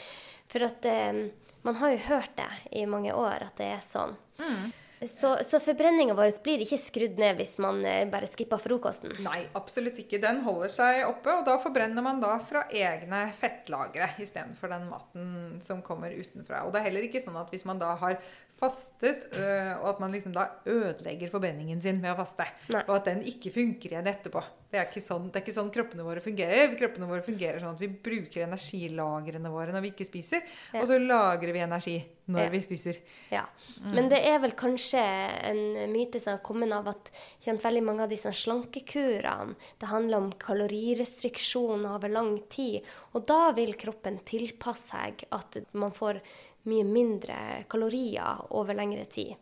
For 0.52 0.66
at 0.66 0.84
eh, 0.90 1.22
man 1.64 1.78
har 1.80 1.94
jo 1.94 2.02
hørt 2.10 2.34
det 2.36 2.50
i 2.76 2.84
mange 2.90 3.14
år, 3.16 3.46
at 3.46 3.56
det 3.56 3.70
er 3.78 3.80
sånn. 3.84 4.16
Mm. 4.42 4.72
Så, 5.10 5.30
så 5.44 5.60
forbrenninga 5.62 6.14
vår 6.16 6.32
blir 6.44 6.62
ikke 6.64 6.78
skrudd 6.80 7.18
ned 7.20 7.38
hvis 7.40 7.56
man 7.62 7.80
eh, 7.88 8.04
bare 8.10 8.28
skipper 8.30 8.60
frokosten. 8.62 9.14
Nei, 9.24 9.44
absolutt 9.58 9.98
ikke. 10.02 10.20
Den 10.22 10.42
holder 10.46 10.72
seg 10.72 11.02
oppe, 11.08 11.32
og 11.34 11.44
da 11.48 11.56
forbrenner 11.62 12.04
man 12.04 12.22
da 12.22 12.34
fra 12.42 12.64
egne 12.72 13.26
fettlagre 13.38 14.10
istedenfor 14.22 14.72
den 14.74 14.88
maten 14.90 15.28
som 15.64 15.82
kommer 15.84 16.14
utenfra. 16.14 16.64
Og 16.64 16.74
det 16.74 16.82
er 16.82 16.88
heller 16.90 17.08
ikke 17.08 17.22
sånn 17.24 17.38
at 17.40 17.52
hvis 17.52 17.66
man 17.68 17.82
da 17.82 17.94
har 18.00 18.18
fastet, 18.64 19.28
øh, 19.32 19.72
og 19.82 19.88
at 19.94 20.00
man 20.02 20.12
liksom 20.16 20.34
da 20.34 20.48
ødelegger 20.66 21.30
forbrenningen 21.32 21.80
sin 21.84 22.00
med 22.02 22.12
å 22.14 22.18
faste. 22.24 22.48
Nei. 22.72 22.82
Og 22.88 22.96
at 22.98 23.08
den 23.12 23.22
ikke 23.28 23.52
funker 23.54 23.94
igjen 23.94 24.08
etterpå. 24.10 24.42
Det 24.74 24.80
er, 24.80 24.88
ikke 24.90 25.04
sånn, 25.06 25.28
det 25.30 25.38
er 25.38 25.44
ikke 25.44 25.54
sånn 25.54 25.70
kroppene 25.70 26.02
våre 26.02 26.18
fungerer. 26.24 26.72
Kroppene 26.74 27.06
våre 27.06 27.22
fungerer 27.22 27.60
sånn 27.62 27.76
at 27.76 27.82
vi 27.84 27.86
bruker 28.08 28.42
energilagrene 28.48 29.52
våre 29.52 29.70
når 29.70 29.84
vi 29.84 29.92
ikke 29.92 30.08
spiser, 30.08 30.42
Ja. 30.72 30.80
og 30.80 30.88
så 30.90 30.98
lagrer 30.98 31.52
vi 31.54 31.62
energi 31.62 31.94
når 32.26 32.40
Ja. 32.40 32.48
vi 32.50 32.60
spiser. 32.64 32.98
Ja. 33.30 33.44
Men 33.84 34.08
det 34.08 34.18
er 34.26 34.40
vel 34.42 34.50
kanskje 34.58 34.98
en 34.98 35.92
myte 35.92 36.18
som 36.20 36.32
har 36.38 36.42
kommet 36.42 36.72
av 36.72 36.88
at 36.88 37.10
kjent, 37.44 37.62
veldig 37.62 37.84
mange 37.84 38.02
av 38.02 38.08
disse 38.10 38.32
slankekurene 38.32 39.54
det 39.78 39.86
handler 39.92 40.16
om 40.16 40.32
kalorirestriksjon 40.32 41.86
over 41.86 42.08
lang 42.08 42.38
tid. 42.50 42.82
Og 43.14 43.26
da 43.28 43.52
vil 43.52 43.74
kroppen 43.78 44.18
tilpasse 44.26 44.90
seg 44.90 45.24
at 45.32 45.56
man 45.72 45.92
får 45.94 46.20
mye 46.68 46.84
mindre 46.88 47.38
kalorier 47.70 48.44
over 48.56 48.76
lengre 48.76 49.06
tid. 49.10 49.34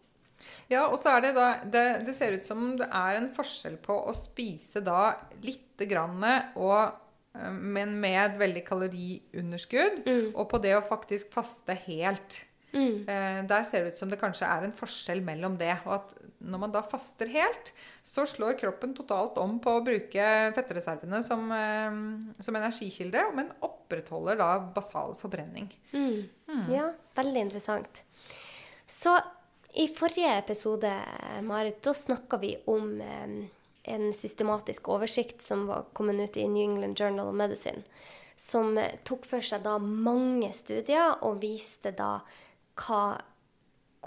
Ja, 0.70 0.89
og 0.89 0.99
så 0.99 1.14
er 1.14 1.27
det 1.27 1.35
da 1.37 1.49
det, 1.62 1.85
det 2.09 2.16
ser 2.16 2.35
ut 2.35 2.47
som 2.47 2.73
det 2.79 2.89
er 2.89 3.18
en 3.18 3.31
forskjell 3.35 3.79
på 3.83 3.95
å 4.11 4.14
spise 4.16 4.83
da 4.83 5.12
lite 5.45 5.87
grann 5.91 6.23
og 6.59 6.79
øh, 7.39 7.53
men 7.53 7.95
med 8.03 8.18
et 8.25 8.41
veldig 8.41 8.64
kaloriunderskudd, 8.66 10.03
og 10.35 10.49
på 10.51 10.62
det 10.64 10.75
å 10.79 10.87
faktisk 10.87 11.31
faste 11.37 11.79
helt. 11.87 12.43
Eh, 12.81 13.41
der 13.49 13.64
ser 13.68 13.85
det 13.85 13.93
ut 13.93 13.99
som 14.01 14.11
det 14.11 14.20
kanskje 14.20 14.49
er 14.49 14.64
en 14.64 14.75
forskjell 14.77 15.20
mellom 15.25 15.59
det. 15.61 15.75
Og 15.85 15.95
at 15.99 16.14
når 16.43 16.62
man 16.64 16.75
da 16.75 16.83
faster 16.87 17.31
helt, 17.33 17.73
så 18.03 18.25
slår 18.29 18.57
kroppen 18.61 18.95
totalt 18.97 19.39
om 19.43 19.59
på 19.62 19.77
å 19.77 19.85
bruke 19.85 20.29
fettreservene 20.57 21.23
som, 21.25 21.45
eh, 21.53 21.99
som 22.43 22.57
energikilde, 22.57 23.27
men 23.37 23.53
opprettholder 23.61 24.41
da 24.41 24.59
basal 24.75 25.16
forbrenning. 25.20 25.68
Ja, 26.73 26.93
veldig 27.16 27.47
interessant. 27.49 28.03
Så 28.87 29.16
i 29.75 29.89
forrige 29.89 30.37
episode, 30.37 30.91
Marit, 31.43 31.83
da 31.83 31.95
snakka 31.95 32.41
vi 32.41 32.57
om 32.66 33.01
eh, 33.01 33.49
en 33.83 34.14
systematisk 34.14 34.89
oversikt 34.89 35.43
som 35.43 35.66
var 35.66 35.87
kommet 35.93 36.20
ut 36.20 36.37
i 36.37 36.49
New 36.49 36.62
England 36.62 37.01
Journal 37.01 37.29
of 37.29 37.35
Medicine, 37.35 37.83
som 38.37 38.79
tok 39.05 39.27
for 39.29 39.45
seg 39.45 39.64
da 39.64 39.79
mange 39.79 40.53
studier 40.57 41.18
og 41.23 41.41
viste 41.43 41.93
da 41.97 42.20
hva, 42.81 43.03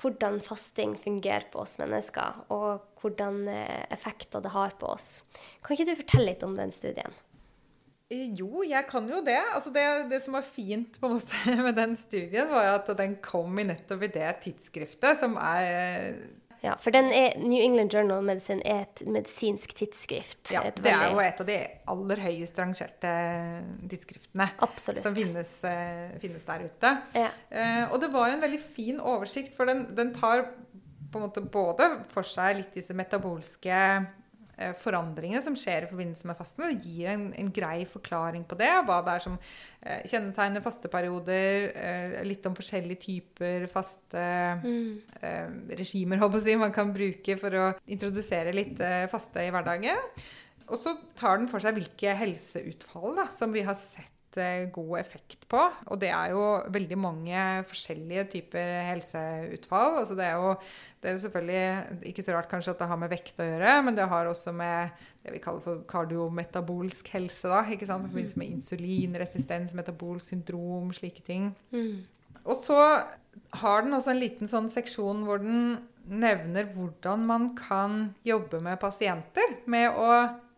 hvordan 0.01 0.39
fasting 0.43 0.95
fungerer 0.99 1.47
på 1.53 1.61
oss 1.63 1.77
mennesker, 1.81 2.41
og 2.53 2.81
hvordan 3.01 3.45
eh, 3.51 3.85
effekter 3.93 4.43
det 4.43 4.51
har 4.55 4.75
på 4.79 4.89
oss. 4.95 5.21
Kan 5.63 5.77
ikke 5.77 5.91
du 5.91 5.99
fortelle 6.01 6.31
litt 6.33 6.43
om 6.47 6.55
den 6.57 6.73
studien? 6.75 7.13
Eh, 8.11 8.27
Jo, 8.37 8.63
jeg 8.65 8.85
kan 8.89 9.07
jo 9.09 9.21
det. 9.25 9.39
Altså 9.55 9.71
det, 9.73 9.85
det 10.11 10.21
som 10.23 10.37
var 10.37 10.45
fint 10.47 10.99
måte 11.03 11.55
med 11.65 11.77
den 11.77 11.95
studien, 11.99 12.49
var 12.51 12.73
at 12.75 12.91
den 12.97 13.17
kom 13.23 13.57
i 13.61 13.67
nettopp 13.71 14.05
i 14.07 14.13
det 14.13 14.31
tidsskriftet 14.45 15.21
som 15.21 15.37
er 15.41 16.19
Ja, 16.63 16.75
for 16.81 16.95
den 16.95 17.11
er, 17.13 17.37
New 17.41 17.61
England 17.61 17.93
Journal 17.93 18.19
of 18.19 18.25
Medicine 18.27 18.61
er 18.65 18.85
et 18.85 19.03
medisinsk 19.07 19.75
tidsskrift. 19.77 20.51
ja, 20.53 20.61
Et 20.67 20.75
Det 20.81 20.91
er 20.91 21.11
jo 21.11 21.19
et 21.19 21.41
av 21.41 21.49
de 21.49 21.57
aller 21.87 22.21
høyest 22.25 22.59
rangerte 22.59 23.13
tidsskriftene 23.89 24.49
Absolutt. 24.65 25.03
som 25.03 25.15
finnes, 25.15 25.63
eh, 25.63 26.17
finnes 26.19 26.43
der 26.47 26.65
ute. 26.65 26.93
Ja. 27.15 27.29
Eh, 27.51 27.91
og 27.91 27.99
det 28.01 28.11
var 28.13 28.29
en 28.29 28.41
veldig 28.41 28.61
fin 28.61 28.99
oversikt, 28.99 29.55
for 29.55 29.65
den, 29.65 29.95
den 29.95 30.13
tar 30.13 30.47
på 31.11 31.19
en 31.19 31.27
måte 31.27 31.41
både 31.41 31.89
for 32.11 32.27
seg 32.27 32.57
litt 32.57 32.73
disse 32.75 32.93
metabolske 32.97 33.71
eh, 33.71 34.07
forandringene 34.79 35.41
som 35.43 35.55
skjer 35.59 35.85
i 35.85 35.89
forbindelse 35.89 36.29
med 36.29 36.37
fasten. 36.39 36.63
Det 36.65 36.87
gir 36.87 37.11
en, 37.11 37.25
en 37.35 37.51
grei 37.53 37.83
forklaring 37.89 38.45
på 38.47 38.57
det. 38.59 38.71
Hva 38.87 39.01
det 39.05 39.15
er 39.15 39.25
som 39.25 39.35
eh, 39.37 40.05
kjennetegner 40.07 40.63
fasteperioder. 40.63 41.67
Eh, 41.75 42.15
litt 42.27 42.45
om 42.47 42.55
forskjellige 42.57 43.01
typer 43.05 43.67
faste 43.71 44.23
mm. 44.63 45.69
regimer 45.75 46.21
jeg, 46.21 46.59
man 46.61 46.73
kan 46.75 46.93
bruke 46.95 47.37
for 47.41 47.59
å 47.59 47.67
introdusere 47.91 48.55
litt 48.55 48.79
eh, 48.83 49.05
faste 49.11 49.43
i 49.43 49.51
hverdagen. 49.53 50.01
Og 50.65 50.79
så 50.81 50.95
tar 51.17 51.39
den 51.39 51.49
for 51.51 51.61
seg 51.61 51.77
hvilke 51.77 52.15
helseutfall 52.17 53.15
da, 53.19 53.29
som 53.33 53.53
vi 53.53 53.65
har 53.65 53.77
sett 53.77 54.09
eh, 54.09 54.14
god 54.75 54.99
effekt 54.99 55.45
på. 55.51 55.61
Og 55.87 55.99
det 56.01 56.09
er 56.13 56.33
jo 56.33 56.43
veldig 56.73 56.97
mange 56.99 57.45
forskjellige 57.69 58.25
typer 58.35 58.71
helseutfall. 58.89 59.99
Altså 60.01 60.17
det 60.17 60.25
er 60.27 60.35
jo 60.41 60.53
det 61.01 61.11
er 61.11 61.17
selvfølgelig 61.21 62.07
ikke 62.09 62.23
så 62.25 62.33
rart 62.33 62.49
kanskje 62.49 62.73
at 62.73 62.79
det 62.81 62.87
har 62.89 62.97
med 62.97 63.11
vekt 63.11 63.39
å 63.39 63.45
gjøre, 63.45 63.73
men 63.85 63.97
det 63.97 64.07
har 64.09 64.25
også 64.25 64.51
med 64.57 64.95
det 65.21 65.35
vi 65.35 65.41
kaller 65.43 65.61
for 65.61 65.83
kardiometabolsk 65.89 67.11
helse, 67.13 67.45
da, 67.51 67.61
ikke 67.69 67.85
sant? 67.85 68.07
i 68.07 68.09
forbindelse 68.09 68.41
med 68.41 68.55
insulinresistens, 68.55 69.75
metabolsk 69.77 70.33
syndrom, 70.33 70.89
slike 70.97 71.21
ting. 71.27 71.51
Og 72.45 72.57
så 72.57 72.79
har 73.61 73.85
den 73.85 73.93
også 73.93 74.15
en 74.15 74.21
liten 74.21 74.49
sånn 74.49 74.71
seksjon 74.73 75.23
hvor 75.27 75.41
den 75.43 75.77
nevner 76.05 76.67
hvordan 76.73 77.23
man 77.25 77.47
kan 77.57 78.15
jobbe 78.25 78.59
med 78.61 78.79
pasienter 78.81 79.55
med 79.69 79.93
å 79.97 80.09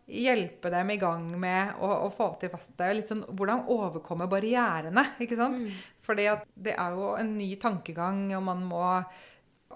hjelpe 0.08 0.70
dem 0.72 0.90
i 0.90 0.98
gang 1.00 1.26
med 1.40 1.80
å, 1.84 1.88
å 2.06 2.10
få 2.12 2.30
til 2.40 2.52
faste. 2.52 2.86
Litt 2.96 3.10
sånn, 3.10 3.26
hvordan 3.28 3.66
overkomme 3.74 4.28
barrierene. 4.30 5.04
ikke 5.24 5.36
sant? 5.38 5.60
Fordi 6.04 6.28
at 6.32 6.46
det 6.56 6.76
er 6.80 6.96
jo 6.96 7.10
en 7.20 7.34
ny 7.36 7.50
tankegang, 7.60 8.26
og 8.38 8.46
man 8.48 8.64
må 8.68 8.84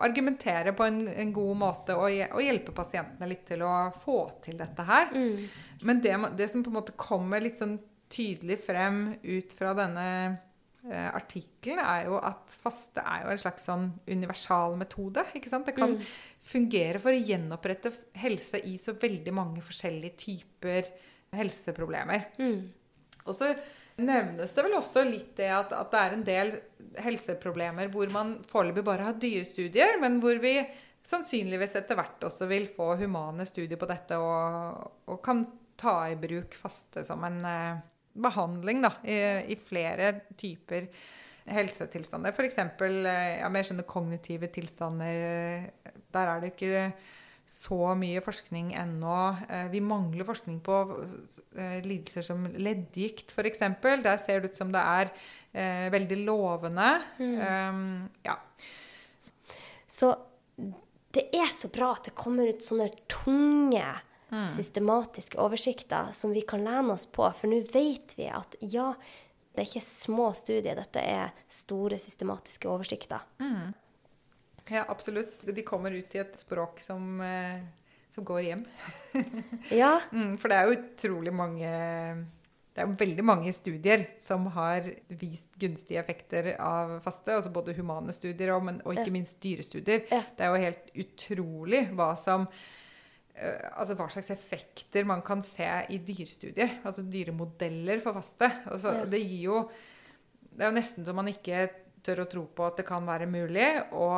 argumentere 0.03 0.73
på 0.73 0.87
en, 0.89 1.03
en 1.09 1.33
god 1.37 1.57
måte 1.61 1.95
og, 2.01 2.09
og 2.33 2.41
hjelpe 2.41 2.73
pasientene 2.73 3.29
litt 3.29 3.43
til 3.51 3.61
å 3.67 3.91
få 4.03 4.23
til 4.45 4.57
dette 4.57 4.87
her. 4.89 5.11
Men 5.85 6.01
det, 6.01 6.15
det 6.39 6.49
som 6.49 6.65
på 6.65 6.73
en 6.73 6.79
måte 6.79 6.95
kommer 6.97 7.45
litt 7.45 7.61
sånn 7.61 7.77
tydelig 8.13 8.59
frem 8.65 9.03
ut 9.21 9.53
fra 9.57 9.75
denne 9.77 10.07
eh, 10.89 11.09
artikkelen, 11.13 11.85
er 11.85 12.09
jo 12.09 12.19
at 12.25 12.57
faste 12.65 13.05
er 13.05 13.27
jo 13.27 13.35
en 13.35 13.43
slags 13.45 13.69
sånn 13.69 13.87
universal 14.09 14.77
metode. 14.81 15.27
ikke 15.37 15.53
sant? 15.53 15.69
Det 15.69 15.77
kan 15.77 15.95
fungere 16.43 16.99
for 17.03 17.15
å 17.15 17.23
gjenopprette 17.23 17.93
helse 18.19 18.61
i 18.67 18.77
så 18.81 18.97
veldig 18.99 19.35
mange 19.35 19.63
forskjellige 19.65 20.19
typer 20.19 20.91
helseproblemer. 21.37 22.29
Og 23.23 23.37
så 23.37 23.53
nevnes 24.03 24.55
det 24.55 24.65
vel 24.67 24.75
også 24.79 25.05
litt 25.07 25.37
det 25.39 25.51
at, 25.55 25.73
at 25.77 25.93
det 25.93 26.01
er 26.01 26.17
en 26.17 26.25
del 26.27 26.55
helseproblemer 27.03 27.91
hvor 27.93 28.11
man 28.13 28.39
foreløpig 28.51 28.85
bare 28.87 29.07
har 29.07 29.21
dyrestudier, 29.21 30.01
men 30.03 30.19
hvor 30.23 30.41
vi 30.43 30.57
sannsynligvis 31.07 31.77
etter 31.81 31.99
hvert 31.99 32.27
også 32.27 32.47
vil 32.51 32.69
få 32.71 32.93
humane 33.01 33.47
studier 33.49 33.79
på 33.81 33.89
dette 33.91 34.19
og, 34.23 34.93
og 35.11 35.19
kan 35.25 35.43
ta 35.79 35.97
i 36.11 36.19
bruk 36.21 36.55
faste 36.59 37.03
som 37.07 37.25
en 37.27 37.41
eh, 37.49 37.83
behandling 38.13 38.85
da, 38.85 38.93
i, 39.03 39.19
i 39.55 39.59
flere 39.59 40.13
typer 40.39 40.87
helsetilstander. 41.51 42.31
F.eks. 42.31 42.59
Eh, 42.59 43.41
ja, 43.41 43.49
mer 43.51 43.67
sånne 43.67 43.87
kognitive 43.89 44.51
tilstander. 44.55 45.71
Der 46.15 46.31
er 46.31 46.43
det 46.43 46.53
ikke 46.55 46.93
så 47.53 47.93
mye 47.99 48.21
forskning 48.25 48.73
ennå. 48.79 49.17
Eh, 49.49 49.67
Vi 49.73 49.81
mangler 49.85 50.25
forskning 50.25 50.61
på 50.65 50.77
eh, 51.57 51.81
lidelser 51.85 52.25
som 52.25 52.47
leddgikt, 52.47 53.35
f.eks. 53.35 53.65
Der 53.83 54.17
ser 54.21 54.41
det 54.41 54.53
ut 54.53 54.61
som 54.61 54.73
det 54.73 54.81
er 54.81 55.11
eh, 55.53 55.89
veldig 55.93 56.23
lovende. 56.25 56.89
Um, 57.19 58.09
ja. 58.25 58.39
Så 59.87 60.15
det 61.13 61.27
er 61.37 61.51
så 61.53 61.69
bra 61.69 61.91
at 61.99 62.09
det 62.09 62.15
kommer 62.17 62.49
ut 62.49 62.65
sånne 62.65 62.89
tunge, 63.11 63.85
systematiske 64.49 65.37
oversikter 65.37 66.09
som 66.17 66.31
vi 66.33 66.41
kan 66.49 66.63
lene 66.65 66.95
oss 66.95 67.05
på. 67.05 67.27
For 67.37 67.53
nå 67.53 67.59
vet 67.75 68.15
vi 68.17 68.31
at 68.33 68.57
ja, 68.65 68.95
det 69.53 69.61
er 69.61 69.69
ikke 69.69 69.85
små 69.85 70.31
studier, 70.33 70.79
dette 70.79 71.03
er 71.05 71.35
store, 71.53 71.99
systematiske 72.01 72.71
oversikter. 72.73 73.27
Ja, 74.71 74.85
absolutt. 74.89 75.39
De 75.47 75.63
kommer 75.63 75.91
ut 75.91 76.15
i 76.15 76.19
et 76.23 76.37
språk 76.39 76.81
som, 76.81 77.21
eh, 77.21 77.61
som 78.11 78.25
går 78.25 78.41
hjem. 78.43 78.63
Ja, 79.71 80.01
Mm, 80.13 80.37
for 80.39 80.49
det 80.49 80.57
er 80.59 80.69
jo 80.71 80.77
utrolig 80.79 81.33
mange 81.35 81.69
Det 82.73 82.81
er 82.81 82.87
jo 82.89 82.97
veldig 83.03 83.25
mange 83.25 83.53
studier 83.53 84.07
som 84.19 84.47
har 84.55 84.87
vist 85.21 85.51
gunstige 85.61 86.01
effekter 86.01 86.55
av 86.59 87.01
faste. 87.05 87.35
Altså 87.37 87.51
både 87.53 87.75
humane 87.77 88.13
studier 88.17 88.55
og, 88.55 88.63
men, 88.65 88.79
og 88.87 88.95
ikke 88.97 89.13
minst 89.13 89.37
dyrestudier. 89.45 90.07
Ja. 90.11 90.23
Det 90.39 90.47
er 90.47 90.55
jo 90.55 90.63
helt 90.63 90.89
utrolig 91.05 91.83
hva 91.93 92.15
som 92.17 92.47
eh, 93.35 93.69
Altså 93.77 93.95
hva 93.99 94.09
slags 94.09 94.31
effekter 94.33 95.05
man 95.05 95.21
kan 95.27 95.43
se 95.45 95.69
i 95.93 95.99
dyrestudier. 96.01 96.79
Altså 96.85 97.05
dyremodeller 97.05 98.01
for 98.01 98.17
faste. 98.17 98.49
Altså, 98.67 98.95
Ja. 99.03 99.05
Det 99.05 99.21
gir 99.21 99.43
jo 99.51 99.71
Det 100.53 100.65
er 100.65 100.69
jo 100.73 100.77
nesten 100.81 101.05
så 101.05 101.13
man 101.17 101.29
ikke 101.29 101.69
tør 102.03 102.25
å 102.25 102.29
tro 102.31 102.47
på 102.51 102.67
at 102.67 102.81
det 102.81 102.87
kan 102.89 103.07
være 103.07 103.29
mulig 103.31 103.67
å 103.95 104.09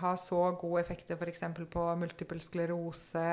ha 0.00 0.12
så 0.20 0.42
gode 0.60 0.82
effekter 0.82 1.16
f.eks. 1.18 1.46
på 1.72 1.86
multiple 2.00 2.40
sklerose. 2.42 3.30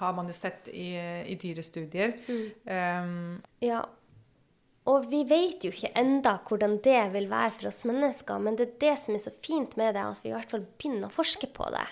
Har 0.00 0.16
man 0.16 0.28
jo 0.28 0.36
sett 0.36 0.68
i, 0.72 0.92
i 0.96 1.38
dyrestudier. 1.40 2.18
Um, 2.64 3.40
ja. 3.64 3.84
Og 4.88 5.04
vi 5.10 5.20
vet 5.28 5.62
jo 5.62 5.70
ikke 5.70 5.92
enda 5.98 6.38
hvordan 6.46 6.78
det 6.82 7.00
vil 7.12 7.28
være 7.30 7.52
for 7.52 7.68
oss 7.68 7.82
mennesker, 7.86 8.40
men 8.42 8.56
det 8.56 8.64
er 8.64 8.78
det 8.80 8.94
som 9.02 9.16
er 9.16 9.22
så 9.22 9.32
fint 9.44 9.76
med 9.78 9.92
det, 9.94 10.02
at 10.02 10.22
vi 10.24 10.30
i 10.30 10.34
hvert 10.34 10.50
fall 10.50 10.64
begynner 10.64 11.10
å 11.10 11.14
forske 11.14 11.50
på 11.52 11.68
det. 11.74 11.84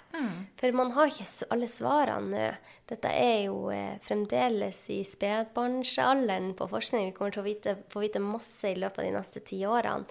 For 0.59 0.75
man 0.77 0.95
har 0.97 1.13
ikke 1.13 1.53
alle 1.55 1.71
svarene 1.71 2.33
nå. 2.33 2.49
Dette 2.89 3.11
er 3.13 3.43
jo 3.51 3.67
eh, 3.69 3.99
fremdeles 4.01 4.79
i 4.95 5.03
spedbarnsalderen 5.05 6.55
på 6.57 6.71
forskning. 6.71 7.11
Vi 7.11 7.17
kommer 7.19 7.35
til 7.35 7.43
å 7.43 7.45
vite, 7.45 7.75
få 7.93 8.01
vite 8.01 8.23
masse 8.25 8.71
i 8.71 8.79
løpet 8.81 9.03
av 9.03 9.05
de 9.05 9.11
neste 9.19 9.43
ti 9.45 9.59
årene. 9.69 10.09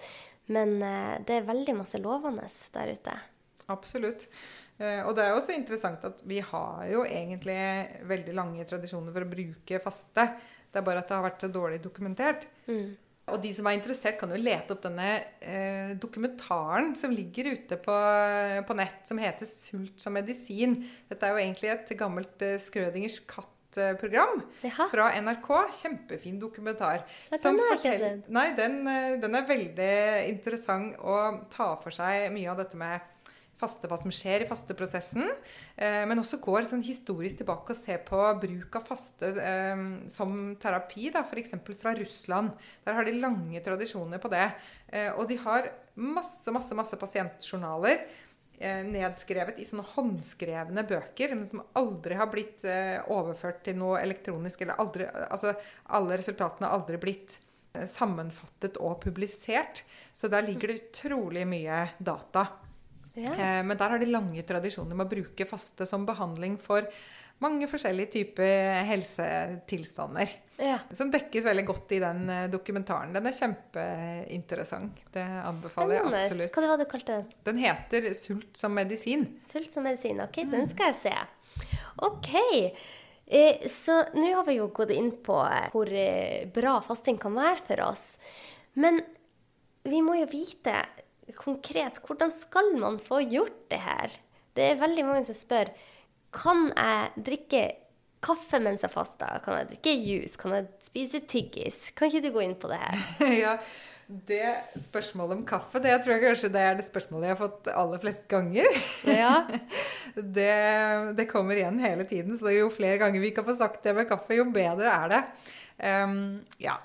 Men 0.54 0.78
eh, 0.84 1.16
det 1.28 1.40
er 1.40 1.50
veldig 1.50 1.76
masse 1.82 2.00
lovende 2.02 2.48
der 2.74 2.94
ute. 2.96 3.16
Absolutt. 3.74 4.28
Eh, 4.78 5.02
og 5.04 5.16
det 5.18 5.26
er 5.26 5.36
også 5.36 5.56
interessant 5.56 6.06
at 6.08 6.22
vi 6.28 6.40
har 6.44 6.86
jo 6.92 7.04
egentlig 7.08 7.58
veldig 8.08 8.38
lange 8.38 8.68
tradisjoner 8.68 9.16
for 9.16 9.26
å 9.26 9.32
bruke 9.32 9.82
faste. 9.84 10.30
Det 10.72 10.80
er 10.80 10.88
bare 10.88 11.04
at 11.04 11.10
det 11.10 11.18
har 11.18 11.28
vært 11.28 11.44
så 11.44 11.52
dårlig 11.52 11.82
dokumentert. 11.84 12.48
Mm. 12.70 12.96
Og 13.28 13.42
de 13.44 13.50
som 13.52 13.68
er 13.68 13.76
interessert, 13.76 14.16
kan 14.22 14.32
jo 14.32 14.40
lete 14.40 14.72
opp 14.72 14.86
denne 14.86 15.08
eh, 15.44 15.92
dokumentaren 16.00 16.94
som 16.96 17.12
ligger 17.12 17.50
ute 17.58 17.80
på, 17.84 17.96
på, 18.70 18.78
nett, 18.80 19.02
som 19.10 19.20
heter 19.20 19.50
'Sult 19.50 20.00
som 20.00 20.16
medisin'. 20.16 20.80
Dette 21.10 21.28
er 21.28 21.36
jo 21.36 21.42
egentlig 21.44 21.74
et 21.74 21.92
gammelt 22.00 22.46
eh, 22.46 22.56
Skrødingers 22.62 23.20
katt-program 23.78 24.42
fra 24.92 25.12
NRK. 25.22 25.50
Kjempefin 25.82 26.40
dokumentar. 26.40 27.06
Ja, 27.32 27.38
den 27.38 27.60
har 27.60 27.76
jeg 27.76 27.80
ikke 27.80 27.98
sett. 28.00 28.30
Nei, 28.30 28.48
den, 28.56 28.88
eh, 28.88 29.20
den 29.22 29.36
er 29.36 29.48
veldig 29.48 30.30
interessant 30.30 30.98
å 30.98 31.46
ta 31.50 31.76
for 31.82 31.92
seg 31.92 32.32
mye 32.32 32.50
av 32.52 32.58
dette 32.58 32.78
med 32.78 33.02
faste, 33.58 33.88
hva 33.90 33.98
som 33.98 34.12
skjer 34.14 34.44
i 34.44 34.48
fasteprosessen. 34.48 35.26
Eh, 35.76 36.06
men 36.06 36.20
også 36.20 36.40
går 36.42 36.68
sånn 36.70 36.84
historisk 36.86 37.42
tilbake 37.42 37.74
og 37.74 37.80
ser 37.80 38.04
på 38.06 38.20
bruk 38.42 38.76
av 38.78 38.86
faste 38.86 39.34
eh, 39.42 39.76
som 40.08 40.56
terapi, 40.62 41.10
f.eks. 41.10 41.56
fra 41.82 41.96
Russland. 41.98 42.54
Der 42.86 42.94
har 42.94 43.04
de 43.04 43.18
lange 43.18 43.62
tradisjoner 43.66 44.22
på 44.22 44.30
det. 44.30 44.52
Eh, 44.90 45.10
og 45.16 45.28
de 45.28 45.38
har 45.38 45.72
masse, 45.96 46.52
masse, 46.54 46.74
masse 46.78 46.98
pasientjournaler 47.02 48.06
nedskrevet 48.58 49.60
i 49.62 49.66
sånne 49.68 49.86
håndskrevne 49.94 50.84
bøker, 50.90 51.36
men 51.36 51.46
som 51.50 51.62
aldri 51.78 52.18
har 52.18 52.30
blitt 52.32 52.64
eh, 52.66 52.98
overført 53.14 53.62
til 53.68 53.78
noe 53.78 54.00
elektronisk. 54.02 54.62
eller 54.62 54.80
aldri, 54.82 55.06
altså 55.06 55.54
Alle 55.94 56.18
resultatene 56.18 56.66
har 56.68 56.80
aldri 56.80 56.98
blitt 57.02 57.38
eh, 57.74 57.86
sammenfattet 57.86 58.80
og 58.82 58.98
publisert. 59.04 59.84
Så 60.14 60.32
der 60.34 60.48
ligger 60.48 60.74
det 60.74 60.80
utrolig 60.88 61.46
mye 61.50 61.84
data. 62.00 62.48
Ja. 63.14 63.34
Eh, 63.34 63.62
men 63.66 63.78
der 63.78 63.94
har 63.94 64.02
de 64.02 64.10
lange 64.10 64.42
tradisjoner 64.46 64.98
med 64.98 65.06
å 65.06 65.14
bruke 65.14 65.50
faste 65.50 65.86
som 65.90 66.06
behandling 66.06 66.58
for 66.62 66.90
mange 67.44 67.68
forskjellige 67.70 68.12
typer 68.16 68.84
helsetilstander. 68.88 70.32
Ja. 70.58 70.80
Som 70.98 71.12
dekkes 71.14 71.46
veldig 71.46 71.66
godt 71.68 71.92
i 71.94 72.00
den 72.02 72.24
eh, 72.34 72.46
dokumentaren. 72.50 73.12
Den 73.14 73.30
er 73.30 73.36
kjempeinteressant. 73.38 75.04
Det 75.14 75.24
anbefaler 75.24 76.00
Spennende. 76.00 76.22
jeg 76.22 76.32
absolutt. 76.32 76.54
Hva 76.56 76.72
var 76.72 76.80
det 76.82 76.88
du 76.88 76.92
kalte 76.94 77.18
den? 77.18 77.34
Den 77.50 77.60
heter 77.62 78.08
'Sult 78.14 78.58
som 78.58 78.74
medisin'. 78.78 79.28
Sult 79.46 79.72
som 79.72 79.86
medisin. 79.86 80.22
Ok, 80.26 80.42
den 80.50 80.70
skal 80.72 80.94
jeg 80.94 81.02
se. 81.06 81.16
Ok. 82.02 82.32
Eh, 83.28 83.68
så 83.70 84.04
nå 84.16 84.30
har 84.34 84.46
vi 84.48 84.56
jo 84.56 84.70
gått 84.72 84.94
inn 84.96 85.12
på 85.24 85.36
eh, 85.44 85.68
hvor 85.74 85.90
eh, 85.92 86.48
bra 86.54 86.78
fasting 86.82 87.20
kan 87.20 87.36
være 87.36 87.60
for 87.68 87.84
oss. 87.90 88.06
Men 88.80 89.02
vi 89.88 90.00
må 90.02 90.16
jo 90.22 90.30
vite 90.32 90.80
konkret 91.36 92.00
hvordan 92.08 92.32
skal 92.32 92.72
man 92.80 93.02
få 93.04 93.20
gjort 93.28 93.66
det 93.70 93.82
her? 93.84 94.16
Det 94.56 94.72
er 94.72 94.80
veldig 94.80 95.06
mange 95.06 95.28
som 95.28 95.36
spør 95.36 95.74
kan 96.38 96.70
jeg 96.70 97.26
drikke 97.28 97.66
kaffe 98.24 98.60
mens 98.64 98.84
jeg 98.86 98.94
faster. 98.94 99.42
Kan 99.46 99.60
jeg 99.62 99.70
drikke 99.74 99.94
juice? 99.98 100.40
Kan 100.40 100.56
jeg 100.56 100.72
spise 100.86 101.22
tyggis? 101.30 101.92
Kan 101.98 102.12
ikke 102.12 102.26
du 102.28 102.34
gå 102.36 102.44
inn 102.46 102.58
på 102.60 102.72
det 102.72 102.80
her? 102.82 103.06
ja, 103.44 103.54
det 104.08 104.44
spørsmålet 104.88 105.38
om 105.38 105.46
kaffe, 105.48 105.82
det 105.84 105.96
tror 106.04 106.16
jeg 106.16 106.24
kanskje 106.24 106.52
det 106.54 106.64
er 106.64 106.78
det 106.80 106.88
spørsmålet 106.88 107.28
jeg 107.28 107.36
har 107.36 107.42
fått 107.42 107.72
aller 107.74 108.04
flest 108.04 108.28
ganger. 108.32 108.82
Ja. 109.04 109.34
det, 110.38 110.52
det 111.18 111.30
kommer 111.32 111.60
igjen 111.60 111.82
hele 111.84 112.08
tiden, 112.10 112.38
så 112.40 112.54
jo 112.56 112.72
flere 112.74 113.00
ganger 113.02 113.24
vi 113.24 113.34
kan 113.36 113.48
få 113.48 113.58
sagt 113.58 113.84
det 113.86 113.96
med 113.98 114.10
kaffe, 114.10 114.38
jo 114.38 114.48
bedre 114.54 114.94
er 114.94 115.16
det. 115.16 115.24
Um, 115.78 116.22
ja. 116.64 116.80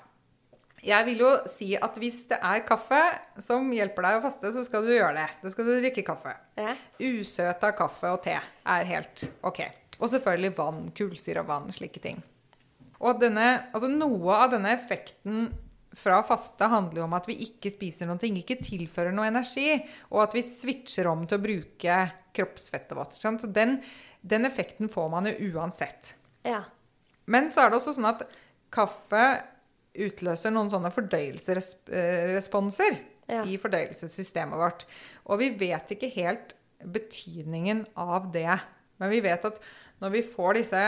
Jeg 0.83 1.07
vil 1.07 1.21
jo 1.23 1.29
si 1.47 1.69
at 1.79 1.95
hvis 2.01 2.25
det 2.27 2.39
er 2.43 2.63
kaffe 2.67 2.99
som 3.43 3.69
hjelper 3.71 4.03
deg 4.03 4.17
å 4.17 4.23
faste, 4.25 4.51
så 4.51 4.65
skal 4.67 4.83
du 4.83 4.91
gjøre 4.91 5.15
det. 5.21 5.27
Da 5.39 5.51
skal 5.53 5.69
du 5.69 5.73
drikke 5.77 6.03
kaffe. 6.07 6.33
Ja. 6.59 6.73
Usøta 6.99 7.71
kaffe 7.77 8.11
og 8.11 8.19
te 8.25 8.35
er 8.35 8.89
helt 8.89 9.23
ok. 9.47 9.61
Og 10.01 10.09
selvfølgelig 10.11 10.55
vann. 10.57 10.81
Kullsyre 10.97 11.43
og 11.45 11.51
vann. 11.53 11.69
Slike 11.71 12.03
ting. 12.03 12.19
Og 13.03 13.19
denne, 13.21 13.69
altså 13.71 13.87
noe 13.91 14.35
av 14.43 14.51
denne 14.51 14.73
effekten 14.75 15.47
fra 15.93 16.19
faste 16.25 16.67
handler 16.71 17.03
jo 17.03 17.05
om 17.05 17.15
at 17.15 17.27
vi 17.29 17.35
ikke 17.45 17.71
spiser 17.71 18.09
noen 18.09 18.19
ting, 18.19 18.35
ikke 18.39 18.57
tilfører 18.63 19.13
noe 19.13 19.29
energi, 19.29 19.75
og 20.09 20.23
at 20.25 20.35
vi 20.35 20.41
switcher 20.45 21.07
om 21.11 21.27
til 21.29 21.37
å 21.37 21.43
bruke 21.43 21.97
kroppsfettet 22.33 22.95
vårt. 22.97 23.15
Så 23.15 23.51
den, 23.53 23.77
den 24.25 24.49
effekten 24.49 24.89
får 24.91 25.11
man 25.13 25.29
jo 25.29 25.53
uansett. 25.53 26.15
ja. 26.47 26.63
Men 27.23 27.45
så 27.47 27.61
er 27.63 27.69
det 27.71 27.77
også 27.77 27.93
sånn 27.95 28.09
at 28.09 28.25
kaffe 28.73 29.21
utløser 29.93 30.53
noen 30.53 30.71
sånne 30.73 30.89
fordøyelsesresponser 30.93 32.97
Ja. 33.29 33.43
i 33.47 33.55
fordøyelsessystemet 33.57 34.59
vårt. 34.59 34.83
Og 35.31 35.39
vi 35.39 35.49
vet 35.55 35.91
ikke 35.95 36.09
helt 36.15 36.55
betydningen 36.83 37.85
av 37.95 38.31
det. 38.33 38.59
Men 38.99 39.09
vi 39.09 39.21
vet 39.23 39.45
at 39.45 39.59
når 40.01 40.11
vi 40.11 40.21
får 40.21 40.53
disse 40.57 40.81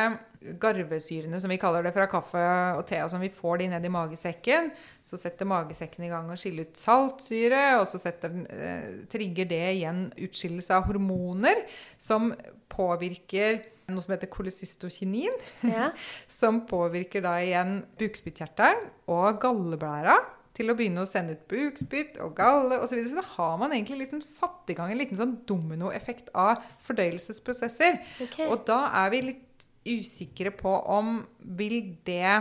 garvesyrene, 0.60 1.40
som 1.40 1.50
vi 1.50 1.58
kaller 1.58 1.84
det, 1.84 1.94
fra 1.96 2.06
kaffe 2.12 2.42
og 2.78 2.86
te, 2.88 3.00
og 3.02 3.10
som 3.10 3.22
vi 3.24 3.30
får 3.30 3.58
de 3.60 3.68
ned 3.72 3.86
i 3.88 3.90
magesekken, 3.90 4.68
så 5.04 5.18
setter 5.18 5.46
magesekken 5.48 6.04
i 6.06 6.10
gang 6.12 6.28
å 6.30 6.36
skille 6.38 6.62
ut 6.68 6.76
saltsyre, 6.78 7.80
og 7.80 7.88
så 7.88 7.98
setter, 8.04 8.30
den, 8.30 8.46
eh, 8.48 9.06
trigger 9.10 9.46
det 9.48 9.64
igjen 9.80 10.12
utskillelse 10.18 10.72
av 10.76 10.84
hormoner 10.90 11.64
som 11.98 12.36
påvirker 12.70 13.64
noe 13.92 14.02
som 14.02 14.16
heter 14.16 14.32
kolesystokinin 14.34 15.36
ja. 15.68 15.92
som 16.40 16.64
påvirker 16.70 17.24
da 17.26 17.36
igjen 17.44 17.78
bukspyttkjertelen 18.00 18.88
og 19.14 19.40
galleblæra 19.44 20.18
til 20.56 20.72
å 20.72 20.76
begynne 20.78 21.04
å 21.04 21.10
sende 21.10 21.36
ut 21.36 21.48
bukspytt 21.52 22.20
og 22.24 22.36
galle 22.38 22.80
osv. 22.80 22.94
Så, 22.94 22.98
videre. 22.98 23.12
så 23.12 23.20
da 23.20 23.28
har 23.36 23.58
man 23.60 23.74
egentlig 23.76 24.06
liksom 24.06 24.22
satt 24.24 24.72
i 24.72 24.78
gang 24.78 24.94
en 24.94 25.02
liten 25.02 25.20
sånn 25.20 25.38
dominoeffekt 25.48 26.32
av 26.32 26.64
fordøyelsesprosesser. 26.86 28.00
Okay. 28.24 28.48
Og 28.48 28.64
da 28.68 28.86
er 29.04 29.12
vi 29.12 29.24
litt 29.32 29.66
usikre 29.86 30.54
på 30.56 30.72
om 30.96 31.20
vil 31.60 31.98
det 32.08 32.38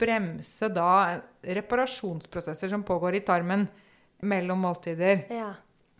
bremse 0.00 0.68
da 0.72 1.18
reparasjonsprosesser 1.42 2.70
som 2.70 2.86
pågår 2.86 3.18
i 3.18 3.24
tarmen 3.26 3.66
mellom 4.22 4.62
måltider. 4.62 5.26
ja. 5.34 5.50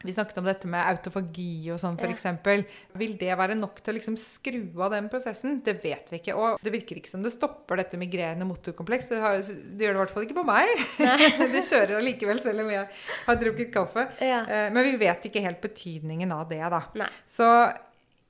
Vi 0.03 0.12
snakket 0.16 0.38
om 0.40 0.46
dette 0.48 0.64
med 0.70 0.80
autofagi 0.88 1.70
og 1.74 1.76
sånn, 1.82 1.98
Ja. 2.01 2.09
f.eks. 2.09 2.64
Vil 2.96 3.16
det 3.20 3.34
være 3.36 3.55
nok 3.59 3.82
til 3.84 3.92
å 3.92 3.96
liksom 3.98 4.16
skru 4.16 4.62
av 4.80 4.94
den 4.94 5.11
prosessen? 5.12 5.59
Det 5.62 5.74
vet 5.82 6.09
vi 6.11 6.20
ikke. 6.22 6.36
Og 6.40 6.57
det 6.64 6.72
virker 6.72 6.96
ikke 6.96 7.11
som 7.12 7.22
det 7.22 7.32
stopper 7.34 7.76
dette 7.82 8.01
migrerende 8.01 8.46
motorkompleks. 8.48 9.11
Det, 9.12 9.20
har, 9.20 9.36
det 9.42 9.84
gjør 9.84 9.92
det 9.92 9.98
i 9.98 10.03
hvert 10.05 10.14
fall 10.14 10.24
ikke 10.24 10.38
på 10.40 10.46
meg. 10.48 10.72
det 11.53 11.64
kjører 11.68 11.98
allikevel, 12.01 12.40
selv 12.40 12.64
om 12.64 12.72
jeg 12.72 12.88
har 13.26 13.40
drukket 13.44 13.72
kaffe. 13.76 14.07
Ja. 14.24 14.40
Eh, 14.48 14.70
Men 14.72 14.88
vi 14.88 14.96
vet 15.05 15.28
ikke 15.28 15.44
helt 15.44 15.61
betydningen 15.61 16.32
av 16.32 16.48
det, 16.48 16.62
da. 16.72 16.80
Nei. 16.96 17.11
Så 17.28 17.51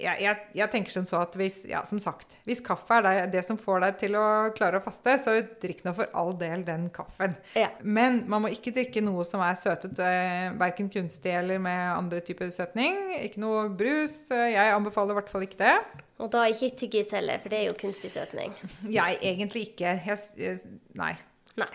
jeg, 0.00 0.22
jeg, 0.24 0.38
jeg 0.58 0.70
tenker 0.72 0.94
som 0.94 1.06
så 1.08 1.20
at 1.22 1.36
hvis, 1.38 1.60
ja, 1.70 1.82
som 1.88 2.00
sagt, 2.02 2.34
hvis 2.48 2.62
kaffe 2.64 2.98
er 2.98 3.04
det, 3.06 3.14
det 3.34 3.42
som 3.46 3.58
får 3.60 3.82
deg 3.84 3.98
til 4.00 4.16
å 4.18 4.24
klare 4.56 4.80
å 4.80 4.84
faste, 4.84 5.14
så 5.22 5.36
drikk 5.62 5.84
nå 5.86 5.92
for 5.96 6.10
all 6.16 6.32
del 6.40 6.64
den 6.66 6.88
kaffen. 6.94 7.36
Ja. 7.58 7.68
Men 7.82 8.22
man 8.30 8.44
må 8.44 8.50
ikke 8.54 8.72
drikke 8.76 9.02
noe 9.04 9.24
som 9.28 9.42
er 9.44 9.58
søtet, 9.60 9.98
eh, 10.04 10.50
verken 10.60 10.90
kunstig 10.92 11.34
eller 11.36 11.60
med 11.62 11.82
andre 11.92 12.20
typer 12.24 12.50
søtning. 12.54 12.96
Ikke 13.20 13.42
noe 13.44 13.68
brus. 13.68 14.30
Eh, 14.34 14.50
Jeg 14.56 14.74
anbefaler 14.74 15.14
i 15.14 15.20
hvert 15.20 15.30
fall 15.32 15.46
ikke 15.46 15.60
det. 15.62 15.76
Og 16.20 16.28
da 16.32 16.44
ikke 16.50 16.72
tyggis 16.82 17.14
heller, 17.16 17.38
for 17.40 17.52
det 17.52 17.62
er 17.62 17.70
jo 17.70 17.78
kunstig 17.80 18.10
søtning. 18.12 18.52
Jeg 18.98 19.20
egentlig 19.22 19.70
ikke. 19.70 19.94
Jeg, 20.06 20.58
nei. 20.98 21.14
Nei. 21.60 21.70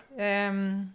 Um, 0.50 0.94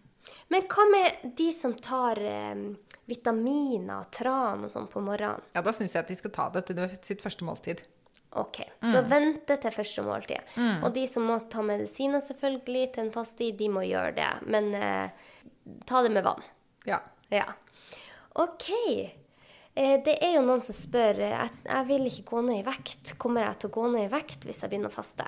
Men 0.51 0.65
hva 0.71 0.85
med 0.91 1.35
de 1.39 1.51
som 1.55 1.75
tar 1.79 2.19
eh, 2.23 2.63
vitaminer, 3.11 4.07
tran 4.15 4.67
og 4.67 4.73
sånn 4.73 4.89
på 4.91 5.03
morgenen? 5.05 5.43
ja, 5.57 5.63
da 5.67 5.75
syns 5.75 5.97
jeg 5.97 6.05
at 6.05 6.13
de 6.13 6.19
skal 6.19 6.35
ta 6.37 6.51
det 6.55 6.69
til 6.71 6.85
sitt 7.01 7.25
første 7.25 7.47
måltid. 7.47 7.83
Ok, 8.39 8.61
så 8.87 9.01
vente 9.11 9.57
til 9.59 9.73
første 9.75 10.05
måltid. 10.07 10.53
Og 10.85 10.93
de 10.95 11.03
som 11.11 11.25
må 11.27 11.41
ta 11.51 11.65
medisiner 11.67 12.23
selvfølgelig 12.23 12.85
til 12.95 13.09
en 13.09 13.15
fast 13.15 13.35
tid, 13.41 13.57
de 13.59 13.67
må 13.73 13.83
gjøre 13.89 14.13
det. 14.21 14.29
Men 14.47 14.71
eh, 14.79 15.33
ta 15.89 16.03
det 16.07 16.13
med 16.15 16.23
vann. 16.29 16.45
Ja. 16.87 17.01
Ja. 17.35 17.49
OK. 18.39 18.69
Eh, 19.75 19.97
det 20.07 20.15
er 20.23 20.37
jo 20.37 20.45
noen 20.47 20.63
som 20.63 20.77
spør 20.79 21.19
eh, 21.19 21.35
jeg, 21.35 21.57
jeg 21.67 21.89
vil 21.91 22.07
ikke 22.07 22.29
gå 22.31 22.45
ned 22.47 22.61
i 22.61 22.67
vekt. 22.71 23.17
Kommer 23.19 23.49
jeg 23.49 23.63
til 23.65 23.73
å 23.73 23.77
gå 23.81 23.89
ned 23.97 24.07
i 24.07 24.13
vekt 24.15 24.47
hvis 24.47 24.63
jeg 24.63 24.73
begynner 24.73 24.95
å 24.95 24.99
faste? 25.01 25.27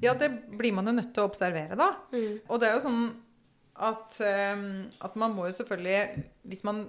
Ja, 0.00 0.16
det 0.16 0.30
blir 0.56 0.72
man 0.72 0.88
jo 0.88 0.96
nødt 0.96 1.12
til 1.12 1.26
å 1.26 1.28
observere, 1.28 1.76
da. 1.76 1.92
Og 2.48 2.62
det 2.62 2.70
er 2.70 2.78
jo 2.78 2.84
sånn 2.86 3.02
at, 3.80 4.16
um, 4.16 4.64
at 5.00 5.14
man 5.16 5.32
må 5.32 5.46
jo 5.48 5.54
selvfølgelig 5.56 6.24
Hvis 6.52 6.66
man 6.68 6.82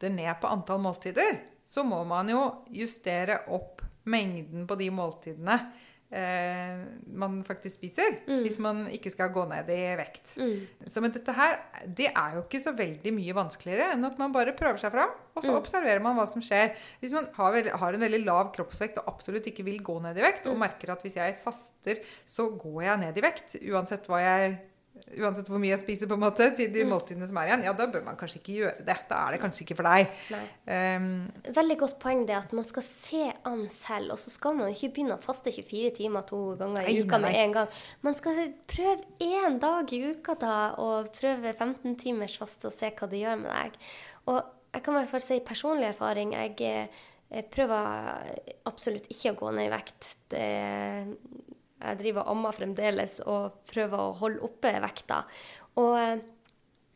kutter 0.00 0.14
ned 0.16 0.40
på 0.40 0.48
antall 0.48 0.80
måltider, 0.80 1.38
så 1.64 1.84
må 1.84 2.02
man 2.08 2.28
jo 2.28 2.64
justere 2.72 3.44
opp 3.52 3.82
mengden 4.08 4.66
på 4.66 4.76
de 4.80 4.88
måltidene 4.90 5.56
eh, 6.10 6.80
man 7.04 7.42
faktisk 7.44 7.76
spiser. 7.76 8.16
Hvis 8.42 8.58
man 8.58 8.86
ikke 8.88 9.10
skal 9.12 9.30
gå 9.30 9.44
ned 9.46 9.68
i 9.68 9.94
vekt. 10.00 10.32
Så 10.88 11.02
men 11.04 11.12
dette 11.12 11.32
her, 11.36 11.58
det 11.86 12.08
er 12.14 12.38
jo 12.38 12.46
ikke 12.46 12.62
så 12.64 12.72
veldig 12.72 13.12
mye 13.12 13.36
vanskeligere 13.36 13.92
enn 13.92 14.08
at 14.08 14.18
man 14.18 14.32
bare 14.32 14.56
prøver 14.56 14.80
seg 14.80 14.90
fram, 14.94 15.12
og 15.36 15.44
så 15.44 15.52
observerer 15.54 16.00
man 16.02 16.16
hva 16.16 16.26
som 16.26 16.40
skjer. 16.42 16.72
Hvis 17.00 17.12
man 17.12 17.28
har, 17.36 17.52
veld, 17.52 17.70
har 17.70 17.94
en 17.94 18.00
veldig 18.00 18.24
lav 18.24 18.50
kroppsvekt 18.56 19.02
og 19.02 19.12
absolutt 19.12 19.46
ikke 19.52 19.66
vil 19.68 19.82
gå 19.84 20.00
ned 20.00 20.16
i 20.16 20.24
vekt, 20.24 20.48
og 20.48 20.58
merker 20.58 20.96
at 20.96 21.04
hvis 21.04 21.20
jeg 21.20 21.38
faster, 21.44 22.00
så 22.24 22.50
går 22.56 22.82
jeg 22.88 23.04
ned 23.04 23.20
i 23.20 23.28
vekt, 23.28 23.60
uansett 23.68 24.08
hva 24.08 24.24
jeg 24.24 24.58
uansett 25.18 25.48
hvor 25.50 25.60
mye 25.62 25.72
jeg 25.72 25.82
spiser, 25.82 26.08
på 26.10 26.16
en 26.18 26.22
måte, 26.22 26.46
til 26.58 26.70
de 26.74 26.84
måltidene 26.88 27.26
som 27.28 27.38
er 27.40 27.50
igjen, 27.50 27.64
ja, 27.66 27.74
da 27.76 27.86
bør 27.90 28.04
man 28.06 28.18
kanskje 28.20 28.38
ikke 28.40 28.56
gjøre 28.60 28.86
det. 28.86 28.96
Da 29.10 29.22
er 29.24 29.34
det 29.34 29.40
kanskje 29.42 29.64
ikke 29.64 29.76
for 29.80 29.88
deg. 29.90 30.14
Um, 30.70 31.08
Veldig 31.60 31.78
godt 31.82 31.96
poeng 32.02 32.22
det 32.28 32.36
at 32.38 32.54
man 32.56 32.68
skal 32.68 32.86
se 32.86 33.24
an 33.50 33.64
selv, 33.72 34.14
og 34.14 34.22
så 34.22 34.32
skal 34.34 34.56
man 34.60 34.70
ikke 34.70 34.92
begynne 34.94 35.18
å 35.18 35.24
faste 35.24 35.52
24 35.54 35.96
timer 35.98 36.26
to 36.30 36.40
ganger 36.60 36.86
i 36.86 36.94
Nei, 36.94 37.02
uka 37.04 37.20
med 37.22 37.34
nei. 37.34 37.42
en 37.42 37.56
gang. 37.58 37.74
Man 38.06 38.18
skal 38.18 38.40
prøve 38.70 39.04
én 39.26 39.58
dag 39.62 39.92
i 39.96 40.02
uka 40.12 40.38
da, 40.40 40.56
og 40.82 41.10
prøve 41.18 41.52
15 41.56 41.98
timers 42.00 42.38
faste 42.40 42.70
og 42.70 42.76
se 42.76 42.92
hva 42.94 43.10
det 43.10 43.22
gjør 43.24 43.42
med 43.42 43.50
deg. 43.54 43.78
Og 44.30 44.40
jeg 44.70 44.84
kan 44.86 44.94
i 44.94 45.00
hvert 45.00 45.10
fall 45.14 45.24
si 45.24 45.40
personlig 45.42 45.88
erfaring. 45.90 46.34
Jeg, 46.38 46.54
eh, 46.62 47.06
jeg 47.30 47.46
prøver 47.50 48.36
absolutt 48.70 49.08
ikke 49.10 49.32
å 49.34 49.38
gå 49.40 49.54
ned 49.56 49.66
i 49.66 49.72
vekt. 49.72 50.10
Det, 50.30 50.44
jeg 51.80 51.98
driver 52.02 52.26
og 52.26 52.34
ammer 52.36 52.52
fremdeles 52.56 53.20
og 53.26 53.62
prøver 53.70 54.02
å 54.04 54.12
holde 54.20 54.44
oppe 54.46 54.74
vekta. 54.84 55.22
Og 55.80 55.96
eh, 56.00 56.20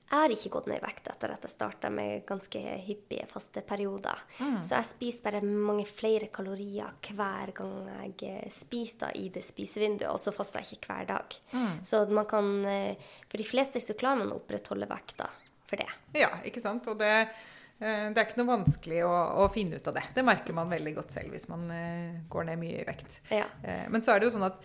jeg 0.05 0.21
har 0.21 0.31
ikke 0.35 0.51
gått 0.53 0.67
ned 0.69 0.77
i 0.79 0.85
vekt 0.85 1.09
etter 1.11 1.33
at 1.33 1.43
jeg 1.47 1.51
starta 1.55 1.89
med 1.91 2.27
ganske 2.29 2.61
hyppige 2.85 3.25
faste 3.27 3.63
perioder. 3.67 4.21
Så 4.63 4.77
jeg 4.77 4.87
spiser 4.91 5.25
bare 5.25 5.41
mange 5.43 5.87
flere 5.89 6.29
kalorier 6.31 6.93
hver 7.09 7.51
gang 7.57 7.89
jeg 7.89 8.29
eh, 8.29 8.53
spiser 8.53 9.07
da, 9.07 9.11
i 9.17 9.31
det 9.33 9.43
spisevinduet, 9.43 10.11
og 10.13 10.21
så 10.21 10.35
faster 10.37 10.61
jeg 10.61 10.77
ikke 10.77 10.93
hver 10.93 11.09
dag. 11.09 11.39
Så 11.83 12.05
man 12.13 12.29
kan 12.31 12.53
eh, 12.69 13.01
For 13.27 13.41
de 13.41 13.49
fleste 13.49 13.81
så 13.83 13.97
klarer 13.99 14.23
man 14.23 14.37
å 14.37 14.39
opprettholde 14.43 14.87
vekta 14.93 15.31
for 15.65 15.81
det. 15.81 15.89
ja, 16.21 16.29
ikke 16.45 16.61
sant? 16.63 16.87
Og 16.93 17.01
det, 17.01 17.11
det 17.83 18.21
er 18.21 18.25
ikke 18.29 18.39
noe 18.41 18.53
vanskelig 18.53 19.01
å, 19.05 19.13
å 19.45 19.49
finne 19.53 19.81
ut 19.81 19.89
av 19.91 19.97
det. 19.99 20.05
Det 20.15 20.25
merker 20.25 20.57
man 20.57 20.71
veldig 20.73 20.95
godt 21.01 21.17
selv 21.17 21.35
hvis 21.35 21.49
man 21.51 21.67
eh, 21.75 22.21
går 22.31 22.47
ned 22.49 22.61
mye 22.63 22.79
i 22.81 22.87
vekt. 22.87 23.19
Ja. 23.35 23.49
Eh, 23.63 23.85
Men 23.93 24.05
så 24.05 24.15
er 24.15 24.23
det 24.23 24.29
jo 24.31 24.37
sånn 24.37 24.47
at 24.47 24.63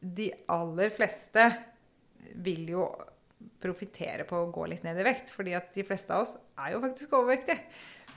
de 0.00 0.30
aller 0.54 0.90
fleste 0.94 1.44
vil 2.38 2.68
jo 2.72 2.88
profitere 3.62 4.24
på 4.26 4.38
å 4.38 4.50
gå 4.54 4.66
litt 4.70 4.84
ned 4.86 4.98
i 4.98 5.06
vekt, 5.06 5.30
fordi 5.34 5.54
at 5.58 5.70
de 5.74 5.84
fleste 5.86 6.14
av 6.14 6.24
oss 6.24 6.34
er 6.58 6.74
jo 6.74 6.82
faktisk 6.82 7.14
overvektige. 7.18 7.60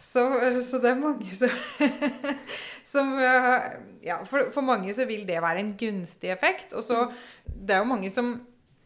Så, 0.01 0.23
så 0.65 0.79
det 0.81 0.89
er 0.89 0.97
mange 0.97 1.29
som, 1.37 1.51
som 2.93 3.11
eh, 3.21 3.67
Ja, 4.07 4.17
for, 4.25 4.49
for 4.53 4.65
mange 4.65 4.95
så 4.97 5.05
vil 5.09 5.27
det 5.29 5.37
være 5.43 5.61
en 5.61 5.75
gunstig 5.77 6.31
effekt. 6.33 6.73
Og 6.73 6.81
så 6.85 7.03
Det 7.45 7.75
er 7.75 7.83
jo 7.83 7.91
mange 7.91 8.09
som 8.13 8.33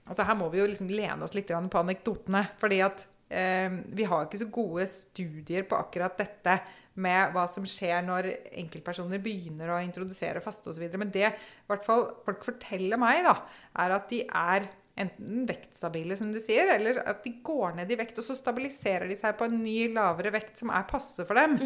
Altså 0.05 0.21
her 0.27 0.35
må 0.37 0.51
vi 0.53 0.59
jo 0.59 0.67
liksom 0.69 0.91
lene 0.91 1.25
oss 1.25 1.33
litt 1.33 1.49
på 1.49 1.79
anekdotene. 1.79 2.43
fordi 2.61 2.77
at 2.85 2.99
eh, 3.01 3.14
vi 3.35 4.05
har 4.07 4.25
ikke 4.25 4.39
så 4.39 4.47
gode 4.53 4.85
studier 4.87 5.65
på 5.67 5.75
akkurat 5.75 6.17
dette 6.21 6.59
med 7.03 7.33
hva 7.35 7.43
som 7.51 7.65
skjer 7.67 8.05
når 8.07 8.29
enkeltpersoner 8.61 9.19
begynner 9.19 9.73
å 9.75 9.81
introdusere 9.83 10.39
faste 10.43 10.71
osv. 10.71 10.85
Men 10.95 11.11
det 11.11 11.27
i 11.27 11.35
hvert 11.67 11.83
fall 11.83 12.05
folk 12.23 12.45
forteller 12.47 12.99
meg, 13.01 13.25
da, 13.27 13.35
er 13.83 13.95
at 13.97 14.07
de 14.13 14.21
er 14.29 14.69
enten 14.95 15.41
vektstabile, 15.43 16.15
som 16.15 16.29
du 16.31 16.37
sier, 16.39 16.69
eller 16.71 17.01
at 17.03 17.19
de 17.25 17.33
går 17.43 17.73
ned 17.81 17.89
i 17.91 17.97
vekt, 17.99 18.21
og 18.21 18.23
så 18.23 18.37
stabiliserer 18.39 19.09
de 19.11 19.17
seg 19.19 19.35
på 19.35 19.49
en 19.49 19.57
ny, 19.59 19.89
lavere 19.91 20.31
vekt 20.31 20.61
som 20.61 20.71
er 20.71 20.85
passe 20.87 21.25
for 21.27 21.35
dem. 21.35 21.57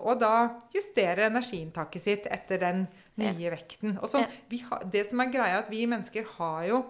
Og 0.00 0.16
da 0.22 0.32
justerer 0.72 1.26
energiinntaket 1.26 2.06
sitt 2.06 2.30
etter 2.32 2.62
den 2.64 2.86
nye 3.20 3.52
vekten. 3.52 3.98
Og 4.00 4.08
så, 4.08 4.22
Ja. 4.24 4.32
vi 4.48 4.62
har, 4.64 4.80
det 4.88 5.04
som 5.10 5.20
er 5.20 5.28
greia, 5.34 5.58
at 5.60 5.68
vi 5.68 5.84
mennesker 5.84 6.24
har 6.38 6.64
jo 6.70 6.80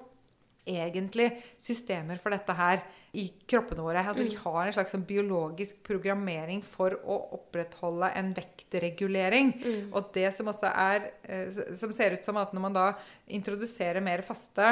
egentlig 0.64 1.32
systemer 1.58 2.20
for 2.22 2.30
dette 2.30 2.54
her 2.54 2.84
i 3.12 3.24
kroppene 3.50 3.82
våre. 3.82 4.04
Altså, 4.06 4.22
Vi 4.22 4.36
har 4.38 4.66
en 4.66 4.74
slags 4.76 4.92
sånn 4.94 5.06
biologisk 5.06 5.80
programmering 5.86 6.60
for 6.62 6.94
å 7.02 7.16
opprettholde 7.34 8.12
en 8.14 8.32
vektregulering. 8.36 9.50
Og 9.90 10.12
det 10.14 10.28
som 10.36 10.46
også 10.46 10.70
er 10.70 11.10
eh, 11.24 11.50
Som 11.74 11.92
ser 11.92 12.14
ut 12.14 12.24
som 12.24 12.36
at 12.38 12.52
når 12.54 12.62
man 12.62 12.76
da 12.76 12.84
introduserer 13.30 14.02
mer 14.02 14.22
faste, 14.26 14.66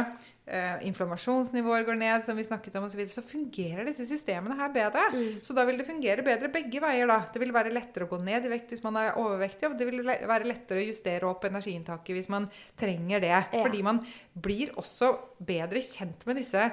eh, 0.46 0.78
inflammasjonsnivåer 0.86 1.84
går 1.86 1.98
ned, 1.98 2.24
som 2.24 2.36
vi 2.36 2.44
snakket 2.46 2.76
om, 2.78 2.86
og 2.86 2.90
så, 2.90 2.98
videre, 2.98 3.14
så 3.14 3.22
fungerer 3.26 3.86
disse 3.86 4.06
systemene 4.06 4.56
her 4.58 4.70
bedre. 4.74 5.04
Så 5.42 5.54
da 5.54 5.64
vil 5.66 5.78
det 5.78 5.86
fungere 5.86 6.24
bedre 6.26 6.50
begge 6.50 6.82
veier. 6.82 7.06
da. 7.06 7.20
Det 7.32 7.42
vil 7.42 7.54
være 7.54 7.74
lettere 7.74 8.06
å 8.06 8.12
gå 8.12 8.20
ned 8.22 8.46
i 8.46 8.52
vekt 8.54 8.74
hvis 8.74 8.84
man 8.86 8.96
er 8.96 9.18
overvektig, 9.18 9.70
og 9.70 9.78
det 9.78 9.86
vil 9.90 10.02
være 10.06 10.46
lettere 10.46 10.82
å 10.82 10.86
justere 10.86 11.26
opp 11.26 11.44
energiinntaket 11.44 12.14
hvis 12.14 12.30
man 12.30 12.48
trenger 12.78 13.20
det. 13.20 13.34
Ja. 13.34 13.50
Fordi 13.50 13.82
man 13.82 14.02
blir 14.34 14.70
også 14.78 15.16
bedre 15.38 15.82
kjent 15.82 16.26
med 16.26 16.38
disse 16.38 16.70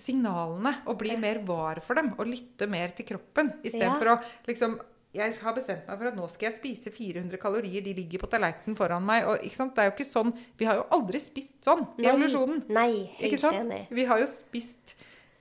signalene 0.00 0.72
og 0.88 0.98
bli 1.02 1.16
mer 1.20 1.42
var 1.44 1.80
for 1.84 1.98
dem 1.98 2.14
og 2.16 2.26
lytte 2.26 2.68
mer 2.70 2.94
til 2.96 3.06
kroppen 3.06 3.52
istedenfor 3.62 4.06
Ja. 4.12 4.16
å 4.16 4.48
liksom 4.48 4.78
jeg 5.12 5.34
har 5.44 5.52
bestemt 5.52 5.86
meg 5.86 5.98
for 5.98 6.08
at 6.08 6.14
nå 6.16 6.26
skal 6.32 6.48
jeg 6.48 6.56
spise 6.56 6.90
400 6.90 7.36
kalorier. 7.36 7.82
De 7.84 7.92
ligger 7.92 8.22
på 8.22 8.30
tallerkenen 8.32 8.74
foran 8.78 9.04
meg. 9.04 9.26
Og, 9.28 9.42
ikke 9.44 9.58
sant? 9.58 9.74
Det 9.76 9.82
er 9.82 9.90
jo 9.90 9.92
ikke 9.92 10.08
sånn, 10.08 10.30
Vi 10.56 10.64
har 10.64 10.78
jo 10.78 10.86
aldri 10.96 11.20
spist 11.20 11.58
sånn 11.60 11.82
i 12.00 12.06
evolusjonen. 12.08 12.62
Nei, 12.72 13.04
helt 13.18 13.44
enig. 13.44 13.82
Vi 13.92 14.06
har 14.08 14.22
jo 14.22 14.28
spist 14.32 14.94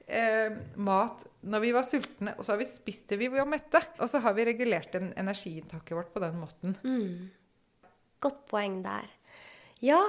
eh, 0.07 0.49
mat 0.75 1.23
når 1.47 1.63
vi 1.63 1.71
var 1.71 1.87
sultne, 1.87 2.35
og 2.37 2.43
så 2.43 2.51
har 2.51 2.59
vi 2.59 2.67
spist 2.67 3.07
det 3.07 3.21
vi 3.21 3.29
var 3.31 3.47
mette. 3.47 3.79
Og 4.03 4.11
så 4.11 4.19
har 4.19 4.35
vi 4.35 4.43
regulert 4.51 4.93
en 4.99 5.13
energiinntaket 5.15 5.95
vårt 5.95 6.11
på 6.11 6.19
den 6.19 6.35
måten. 6.41 6.75
Godt 8.19 8.43
poeng 8.51 8.81
der. 8.83 9.07
Ja, 9.79 10.01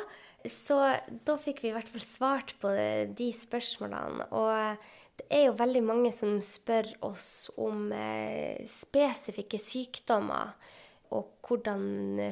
så 0.51 0.79
da 1.27 1.37
fikk 1.41 1.63
vi 1.63 1.71
i 1.71 1.75
hvert 1.77 1.91
fall 1.93 2.05
svart 2.05 2.55
på 2.63 2.73
de 3.19 3.29
spørsmålene. 3.37 4.27
Og 4.35 4.83
det 5.21 5.27
er 5.29 5.47
jo 5.47 5.57
veldig 5.59 5.83
mange 5.87 6.13
som 6.15 6.39
spør 6.45 6.89
oss 7.07 7.51
om 7.61 7.91
eh, 7.95 8.63
spesifikke 8.69 9.61
sykdommer, 9.61 10.55
og 11.13 11.45
hvordan 11.45 11.83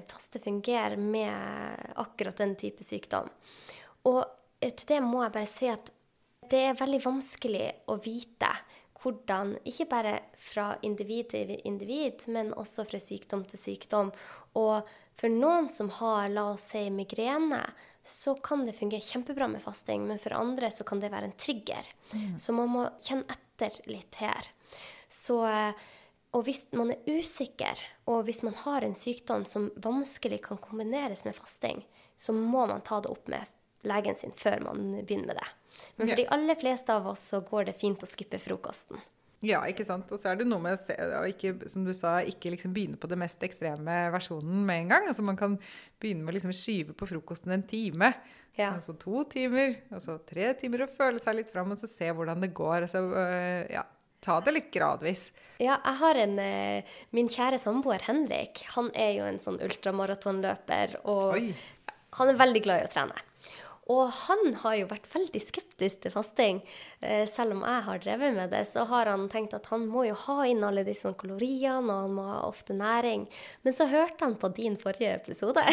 faste 0.09 0.41
fungerer 0.41 0.97
med 0.97 1.97
akkurat 2.01 2.39
den 2.41 2.55
type 2.57 2.85
sykdom. 2.87 3.29
Og 4.09 4.23
til 4.61 4.87
det 4.89 5.01
må 5.05 5.21
jeg 5.25 5.35
bare 5.35 5.51
si 5.51 5.69
at 5.69 5.91
det 6.51 6.63
er 6.71 6.79
veldig 6.79 7.03
vanskelig 7.05 7.67
å 7.93 7.99
vite 8.03 8.49
hvordan, 9.01 9.55
ikke 9.65 9.87
bare 9.89 10.15
fra 10.37 10.75
individ 10.85 11.31
til 11.33 11.53
individ, 11.65 12.27
men 12.33 12.53
også 12.57 12.85
fra 12.89 13.01
sykdom 13.01 13.47
til 13.49 13.61
sykdom. 13.61 14.11
Og 14.61 14.89
for 15.21 15.33
noen 15.33 15.71
som 15.73 15.89
har, 16.01 16.29
la 16.33 16.51
oss 16.55 16.71
si, 16.73 16.83
migrene, 16.93 17.63
så 18.11 18.35
kan 18.35 18.67
det 18.67 18.75
fungere 18.77 19.05
kjempebra 19.05 19.49
med 19.49 19.63
fasting, 19.63 20.07
men 20.09 20.19
for 20.19 20.35
andre 20.37 20.71
så 20.75 20.85
kan 20.85 21.01
det 21.01 21.13
være 21.13 21.31
en 21.31 21.39
trigger. 21.39 21.87
Så 22.39 22.55
man 22.57 22.71
må 22.73 22.89
kjenne 23.05 23.29
etter 23.31 23.77
litt 23.91 24.19
her. 24.23 24.51
Så, 25.09 25.41
eh, 25.47 25.73
og 26.35 26.45
hvis 26.47 26.65
man 26.73 26.93
er 26.95 27.07
usikker, 27.07 27.79
og 28.11 28.25
hvis 28.27 28.43
man 28.47 28.55
har 28.65 28.87
en 28.87 28.95
sykdom 28.95 29.47
som 29.47 29.71
vanskelig 29.77 30.43
kan 30.47 30.59
kombineres 30.63 31.25
med 31.25 31.35
fasting, 31.39 31.85
så 32.17 32.35
må 32.37 32.67
man 32.67 32.85
ta 32.87 33.01
det 33.01 33.11
opp 33.11 33.29
med 33.29 33.47
legen 33.87 34.17
sin 34.17 34.35
før 34.37 34.61
man 34.61 34.91
begynner 35.01 35.33
med 35.33 35.41
det. 35.41 35.49
Men 35.97 36.09
for 36.09 36.17
de 36.17 36.29
aller 36.35 36.59
fleste 36.61 36.95
av 36.95 37.07
oss 37.09 37.23
så 37.33 37.41
går 37.41 37.71
det 37.71 37.79
fint 37.81 38.03
å 38.03 38.09
skippe 38.09 38.39
frokosten. 38.43 39.01
Ja, 39.47 39.63
ikke 39.65 39.87
sant. 39.89 40.11
Og 40.13 40.21
så 40.21 40.33
er 40.33 40.41
det 40.41 40.47
noe 40.49 40.61
med 40.61 40.77
å 40.77 41.23
ikke, 41.31 41.55
som 41.73 41.85
du 41.87 41.95
sa, 41.97 42.19
ikke 42.29 42.53
liksom 42.53 42.75
begynne 42.77 43.01
på 43.01 43.09
det 43.09 43.17
mest 43.21 43.41
ekstreme 43.47 44.03
versjonen 44.13 44.67
med 44.69 44.83
en 44.83 44.93
gang. 44.93 45.09
Altså 45.09 45.25
Man 45.25 45.39
kan 45.41 45.57
begynne 46.01 46.27
med 46.27 46.35
å 46.35 46.37
liksom 46.37 46.53
skyve 46.57 46.97
på 46.97 47.09
frokosten 47.09 47.55
en 47.57 47.65
time. 47.65 48.13
Ja. 48.59 48.75
Altså 48.75 48.93
to 49.01 49.23
timer, 49.31 49.79
og 49.95 50.03
så 50.05 50.19
tre 50.29 50.51
timer, 50.61 50.85
og 50.85 50.93
føle 50.99 51.23
seg 51.23 51.39
litt 51.39 51.53
fram 51.53 51.73
og 51.73 51.81
så 51.81 51.89
se 51.89 52.11
hvordan 52.13 52.45
det 52.45 52.53
går. 52.57 52.85
Altså, 52.85 53.01
øh, 53.09 53.65
ja, 53.73 53.87
ta 54.21 54.37
det 54.45 54.57
litt 54.59 54.69
gradvis. 54.75 55.31
Ja, 55.61 55.79
jeg 55.79 55.97
har 56.03 56.21
en 56.21 56.37
eh, 56.43 56.93
Min 57.17 57.31
kjære 57.33 57.61
samboer 57.63 58.05
Henrik, 58.05 58.65
han 58.75 58.93
er 58.93 59.15
jo 59.17 59.31
en 59.31 59.41
sånn 59.41 59.61
ultramaratonløper, 59.65 60.99
og 61.09 61.39
Oi. 61.39 61.47
han 62.19 62.33
er 62.33 62.41
veldig 62.45 62.65
glad 62.67 62.85
i 62.85 62.91
å 62.91 62.93
trene. 62.93 63.25
Og 63.91 64.11
han 64.15 64.55
har 64.63 64.77
jo 64.79 64.89
vært 64.91 65.09
veldig 65.11 65.41
skeptisk 65.43 66.05
til 66.05 66.13
fasting. 66.15 66.61
Eh, 67.03 67.25
selv 67.29 67.57
om 67.57 67.65
jeg 67.67 67.85
har 67.89 68.03
drevet 68.05 68.37
med 68.37 68.53
det, 68.55 68.63
så 68.71 68.85
har 68.91 69.11
han 69.11 69.27
tenkt 69.33 69.57
at 69.57 69.67
han 69.73 69.89
må 69.91 70.05
jo 70.07 70.15
ha 70.27 70.45
inn 70.47 70.63
alle 70.67 70.85
disse 70.87 71.11
kaloriene, 71.19 71.91
og 71.91 72.05
han 72.07 72.15
må 72.15 72.27
ha 72.29 72.39
ofte 72.47 72.77
næring. 72.77 73.27
Men 73.67 73.77
så 73.77 73.89
hørte 73.91 74.23
han 74.23 74.39
på 74.39 74.53
din 74.55 74.79
forrige 74.81 75.17
episode. 75.19 75.65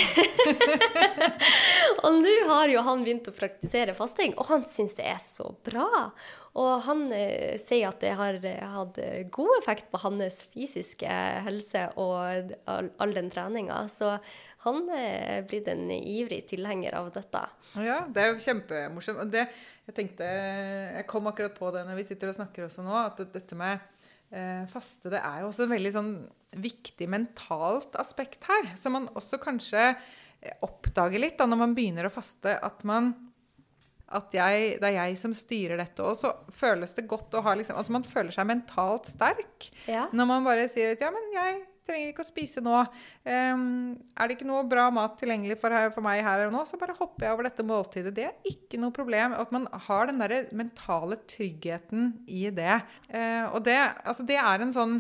og 2.08 2.20
nå 2.24 2.36
har 2.50 2.74
jo 2.74 2.84
han 2.88 3.06
begynt 3.06 3.30
å 3.30 3.38
praktisere 3.38 3.96
fasting, 3.98 4.34
og 4.38 4.50
han 4.50 4.66
syns 4.72 4.98
det 4.98 5.06
er 5.12 5.22
så 5.22 5.52
bra. 5.68 5.88
Og 6.58 6.74
han 6.88 7.06
eh, 7.14 7.60
sier 7.62 7.92
at 7.92 8.02
det 8.02 8.16
har 8.18 8.42
eh, 8.42 8.66
hatt 8.74 8.98
god 9.36 9.54
effekt 9.60 9.92
på 9.94 10.02
hans 10.02 10.42
fysiske 10.56 11.22
helse 11.46 11.86
og 12.02 12.56
all, 12.66 12.90
all 12.98 13.14
den 13.14 13.30
treninga. 13.30 13.84
Så 13.94 14.16
han 14.66 14.88
er 14.90 15.44
blitt 15.48 15.68
en 15.72 15.86
ivrig 15.94 16.42
tilhenger 16.50 16.96
av 16.98 17.12
dette. 17.16 17.44
Ja, 17.84 18.00
det 18.10 18.24
er 18.24 18.32
jo 18.34 18.40
kjempemorsomt. 18.42 19.30
Det, 19.32 19.44
jeg 19.88 19.96
tenkte, 20.00 20.26
jeg 20.98 21.06
kom 21.08 21.30
akkurat 21.30 21.54
på 21.56 21.70
det 21.76 21.86
når 21.88 22.00
vi 22.02 22.08
sitter 22.10 22.32
og 22.34 22.40
snakker 22.40 22.66
også 22.66 22.84
nå, 22.86 22.96
at 22.98 23.22
dette 23.36 23.56
med 23.60 23.78
eh, 24.34 24.66
faste, 24.72 25.12
det 25.14 25.22
er 25.22 25.44
jo 25.44 25.52
også 25.52 25.68
et 25.68 25.74
veldig 25.76 25.94
sånn 25.96 26.12
viktig 26.58 27.08
mentalt 27.12 27.96
aspekt 28.02 28.50
her. 28.50 28.74
Som 28.82 28.98
man 28.98 29.08
også 29.16 29.40
kanskje 29.44 29.86
eh, 29.94 30.58
oppdager 30.66 31.22
litt 31.22 31.38
da 31.40 31.46
når 31.48 31.62
man 31.64 31.78
begynner 31.78 32.10
å 32.10 32.14
faste, 32.18 32.58
at 32.58 32.84
man 32.88 33.14
at 34.08 34.32
jeg, 34.32 34.78
det 34.80 34.88
er 34.88 34.94
jeg 35.02 35.18
som 35.20 35.34
styrer 35.36 35.82
dette. 35.82 36.00
Og 36.00 36.16
så 36.16 36.30
føles 36.56 36.94
det 36.96 37.10
godt 37.12 37.36
å 37.36 37.42
ha 37.44 37.54
liksom, 37.60 37.76
altså 37.76 37.92
Man 37.92 38.06
føler 38.08 38.32
seg 38.32 38.48
mentalt 38.48 39.10
sterk 39.12 39.68
Ja. 39.84 40.06
når 40.16 40.30
man 40.30 40.46
bare 40.48 40.70
sier 40.72 40.96
at 40.96 41.04
ja, 41.04 41.10
men 41.12 41.26
jeg 41.36 41.58
trenger 41.88 42.12
ikke 42.12 42.26
å 42.26 42.28
spise 42.28 42.64
nå. 42.64 42.82
Um, 43.28 43.96
er 44.18 44.28
det 44.28 44.38
ikke 44.38 44.50
noe 44.50 44.66
bra 44.70 44.88
mat 44.94 45.16
tilgjengelig 45.20 45.60
for, 45.62 45.74
her, 45.74 45.92
for, 45.94 46.06
meg 46.06 46.24
her 46.26 46.48
og 46.48 46.56
nå, 46.56 46.66
så 46.68 46.80
bare 46.82 46.98
hopper 47.00 47.28
jeg 47.28 47.38
over 47.38 47.50
dette 47.50 47.68
måltidet. 47.68 48.16
Det 48.18 48.28
er 48.28 48.52
ikke 48.52 48.82
noe 48.82 48.96
problem. 48.96 49.38
At 49.38 49.54
man 49.56 49.70
har 49.88 50.12
den 50.12 50.22
der 50.24 50.52
mentale 50.58 51.20
tryggheten 51.30 52.14
i 52.28 52.48
det. 52.54 52.82
Uh, 53.12 53.48
og 53.54 53.64
det, 53.68 53.80
altså 54.04 54.28
det 54.28 54.40
er 54.42 54.64
en 54.66 54.76
sånn 54.76 55.00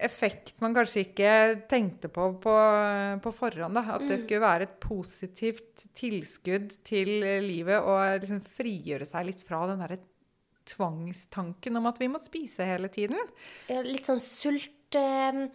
effekt 0.00 0.54
man 0.60 0.74
kanskje 0.76 1.02
ikke 1.06 1.32
tenkte 1.68 2.08
på 2.12 2.26
på, 2.40 2.54
på 3.24 3.32
forhånd. 3.36 3.76
Da. 3.76 3.84
At 3.96 4.04
det 4.06 4.16
mm. 4.16 4.22
skulle 4.24 4.44
være 4.44 4.68
et 4.68 4.78
positivt 4.82 5.86
tilskudd 5.96 6.72
til 6.86 7.12
livet 7.44 7.80
og 7.80 8.22
liksom 8.24 8.40
frigjøre 8.58 9.08
seg 9.08 9.28
litt 9.28 9.44
fra 9.46 9.66
den 9.70 9.84
derre 9.84 10.00
tvangstanken 10.70 11.80
om 11.80 11.88
at 11.90 12.00
vi 12.00 12.08
må 12.12 12.20
spise 12.22 12.66
hele 12.68 12.90
tiden. 12.92 13.18
Litt 13.86 14.08
sånn 14.08 14.22
sultredselen. 14.22 15.50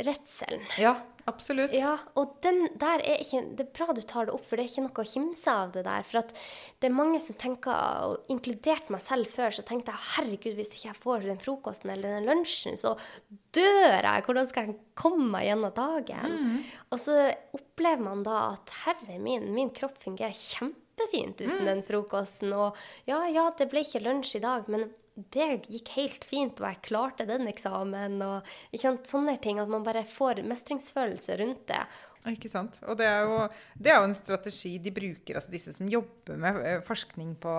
Uh, 0.00 0.80
ja, 0.80 0.96
Absolutt. 1.28 1.74
Ja, 1.76 1.94
og 2.18 2.38
den 2.44 2.62
der 2.80 3.02
er 3.04 3.20
ikke 3.20 3.42
Det 3.56 3.66
er 3.66 3.72
bra 3.76 3.94
du 3.94 4.00
tar 4.00 4.28
det 4.28 4.34
opp, 4.34 4.44
for 4.48 4.56
det 4.56 4.64
er 4.64 4.70
ikke 4.70 4.84
noe 4.86 5.02
å 5.02 5.10
kimse 5.10 5.52
av 5.52 5.72
det 5.74 5.84
der. 5.86 6.06
For 6.06 6.24
det 6.24 6.88
er 6.88 6.94
mange 6.94 7.20
som 7.22 7.36
tenker, 7.40 7.74
og 8.08 8.32
inkludert 8.32 8.88
meg 8.92 9.02
selv 9.04 9.30
før, 9.32 9.52
så 9.54 9.64
tenkte 9.66 9.92
jeg 9.92 10.06
herregud, 10.14 10.56
hvis 10.58 10.72
ikke 10.74 10.88
jeg 10.88 11.00
får 11.02 11.26
den 11.28 11.42
frokosten 11.42 11.92
eller 11.92 12.16
den 12.16 12.28
lunsjen, 12.30 12.78
så 12.80 12.94
dør 13.56 13.98
jeg. 13.98 14.24
Hvordan 14.28 14.50
skal 14.50 14.68
jeg 14.68 14.78
komme 14.98 15.28
meg 15.34 15.48
gjennom 15.50 15.74
dagen? 15.76 16.36
Mm. 16.38 16.60
Og 16.88 17.02
så 17.02 17.18
opplever 17.56 18.04
man 18.04 18.24
da 18.26 18.38
at 18.54 18.76
herre 18.84 19.18
min, 19.22 19.50
min 19.56 19.72
kropp 19.74 19.98
fungerer 20.04 20.36
kjempefint 20.36 21.42
uten 21.44 21.60
mm. 21.60 21.68
den 21.68 21.84
frokosten. 21.86 22.56
Og 22.56 22.78
ja, 23.10 23.20
ja, 23.34 23.50
det 23.58 23.68
ble 23.72 23.84
ikke 23.84 24.04
lunsj 24.06 24.38
i 24.40 24.44
dag, 24.46 24.70
men 24.72 24.88
det 25.34 25.46
gikk 25.66 25.92
helt 25.96 26.26
fint, 26.28 26.60
og 26.60 26.68
jeg 26.68 26.82
klarte 26.86 27.26
den 27.28 27.48
eksamen. 27.50 28.20
og 28.22 28.78
sant, 28.78 29.08
Sånne 29.08 29.38
ting. 29.42 29.58
At 29.58 29.70
man 29.70 29.86
bare 29.86 30.04
får 30.06 30.42
mestringsfølelse 30.46 31.38
rundt 31.40 31.64
det. 31.70 31.82
Ikke 32.28 32.50
sant. 32.50 32.76
Og 32.90 32.98
det 32.98 33.06
er, 33.08 33.24
jo, 33.24 33.38
det 33.78 33.92
er 33.92 34.00
jo 34.00 34.08
en 34.08 34.16
strategi 34.16 34.74
de 34.82 34.92
bruker, 34.92 35.38
altså 35.38 35.52
disse 35.52 35.72
som 35.76 35.88
jobber 35.88 36.36
med 36.40 36.58
eh, 36.66 36.80
forskning 36.84 37.36
på, 37.40 37.54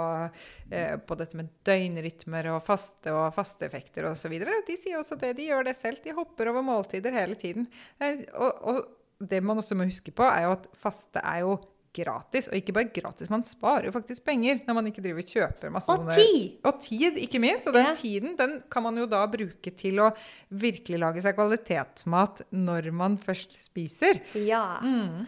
eh, 0.75 0.95
på 0.99 1.17
dette 1.17 1.39
med 1.39 1.49
døgnrytmer 1.65 2.51
og 2.53 2.61
faste 2.67 3.13
og 3.15 3.31
fasteeffekter 3.37 4.09
osv. 4.11 4.35
De 4.67 4.77
sier 4.77 4.99
også 4.99 5.17
det. 5.21 5.33
De 5.39 5.47
gjør 5.49 5.65
det 5.69 5.75
selv. 5.79 6.03
De 6.03 6.15
hopper 6.15 6.51
over 6.51 6.65
måltider 6.65 7.15
hele 7.15 7.39
tiden. 7.39 7.69
Og, 8.03 8.63
og 8.69 8.81
det 9.19 9.41
man 9.43 9.59
også 9.59 9.77
må 9.79 9.87
huske 9.89 10.13
på, 10.15 10.27
er 10.27 10.47
jo 10.47 10.55
at 10.55 10.69
faste 10.79 11.23
er 11.23 11.43
jo 11.47 11.57
gratis. 11.95 12.49
Og 12.49 12.57
ikke 12.59 12.75
bare 12.75 12.89
gratis, 12.93 13.29
man 13.31 13.43
sparer 13.45 13.89
jo 13.89 13.93
faktisk 13.95 14.23
penger 14.27 14.61
når 14.67 14.77
man 14.77 14.89
ikke 14.89 15.03
driver 15.03 15.23
og 15.23 15.33
kjøper 15.33 15.73
masse 15.73 15.93
Og 15.93 16.09
tid! 16.13 16.59
Og 16.67 16.81
tid, 16.83 17.17
ikke 17.23 17.41
minst. 17.43 17.67
Og 17.69 17.75
den 17.77 17.89
ja. 17.89 17.95
tiden 17.97 18.35
den 18.39 18.59
kan 18.71 18.85
man 18.85 18.97
jo 18.99 19.07
da 19.09 19.23
bruke 19.31 19.73
til 19.75 20.01
å 20.03 20.11
virkelig 20.49 21.01
lage 21.01 21.25
seg 21.25 21.37
kvalitetsmat 21.37 22.45
når 22.55 22.91
man 22.95 23.17
først 23.21 23.59
spiser. 23.63 24.21
Ja. 24.37 24.79
Mm. 24.83 25.27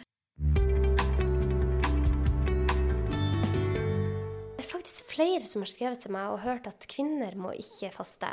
Det 4.51 4.63
er 4.63 4.69
faktisk 4.69 5.11
flere 5.15 5.45
som 5.49 5.65
har 5.65 5.71
skrevet 5.73 6.05
til 6.05 6.15
meg 6.15 6.31
og 6.31 6.41
hørt 6.45 6.69
at 6.69 6.87
kvinner 6.91 7.35
må 7.39 7.53
ikke 7.57 7.91
faste. 7.95 8.31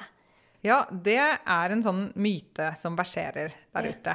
Ja, 0.66 0.82
det 0.90 1.20
er 1.22 1.70
en 1.70 1.84
sånn 1.84 2.08
myte 2.18 2.72
som 2.80 2.96
verserer 2.98 3.52
der 3.54 3.86
ja. 3.86 3.92
ute. 3.94 4.14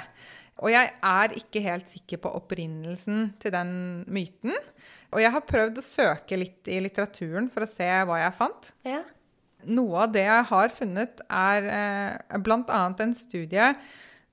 Og 0.62 0.70
jeg 0.70 0.92
er 0.94 1.34
ikke 1.40 1.64
helt 1.66 1.90
sikker 1.90 2.22
på 2.22 2.32
opprinnelsen 2.38 3.32
til 3.42 3.54
den 3.56 3.74
myten. 4.06 4.54
Og 5.14 5.22
jeg 5.22 5.34
har 5.34 5.46
prøvd 5.50 5.80
å 5.80 5.86
søke 5.86 6.38
litt 6.38 6.70
i 6.70 6.80
litteraturen 6.84 7.50
for 7.54 7.66
å 7.66 7.70
se 7.70 7.88
hva 7.88 8.20
jeg 8.22 8.38
fant. 8.38 8.72
Ja. 8.86 9.02
Noe 9.64 10.06
av 10.06 10.14
det 10.14 10.26
jeg 10.28 10.48
har 10.50 10.74
funnet, 10.76 11.24
er 11.32 11.70
eh, 11.74 12.40
bl.a. 12.44 12.82
en 13.06 13.16
studie 13.16 13.72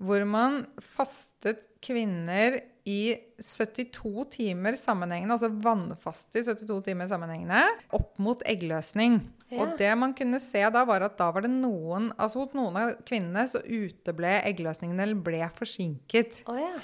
hvor 0.01 0.25
man 0.29 0.63
fastet 0.81 1.67
kvinner 1.85 2.59
i 2.91 3.15
72 3.41 4.25
timer 4.35 4.77
sammenhengende, 4.81 5.37
altså 5.37 5.51
vannfaste 5.65 6.41
i 6.41 6.47
72 6.47 6.81
timer 6.89 7.11
sammenhengende, 7.11 7.63
opp 7.97 8.17
mot 8.23 8.43
eggløsning. 8.49 9.21
Ja. 9.51 9.63
Og 9.63 9.77
det 9.81 9.91
man 9.99 10.15
kunne 10.17 10.41
se 10.43 10.63
da, 10.63 10.85
var 10.87 11.05
at 11.07 11.19
da 11.19 11.31
var 11.35 11.47
det 11.47 11.53
noen 11.53 12.11
altså 12.17 12.45
hos 12.45 12.57
noen 12.57 12.79
av 12.81 12.97
kvinnene 13.07 13.47
så 13.51 13.63
uteble 13.65 14.39
eggløsningen 14.49 15.03
eller 15.03 15.23
ble 15.27 15.43
forsinket. 15.57 16.43
Oh, 16.51 16.59
ja. 16.61 16.75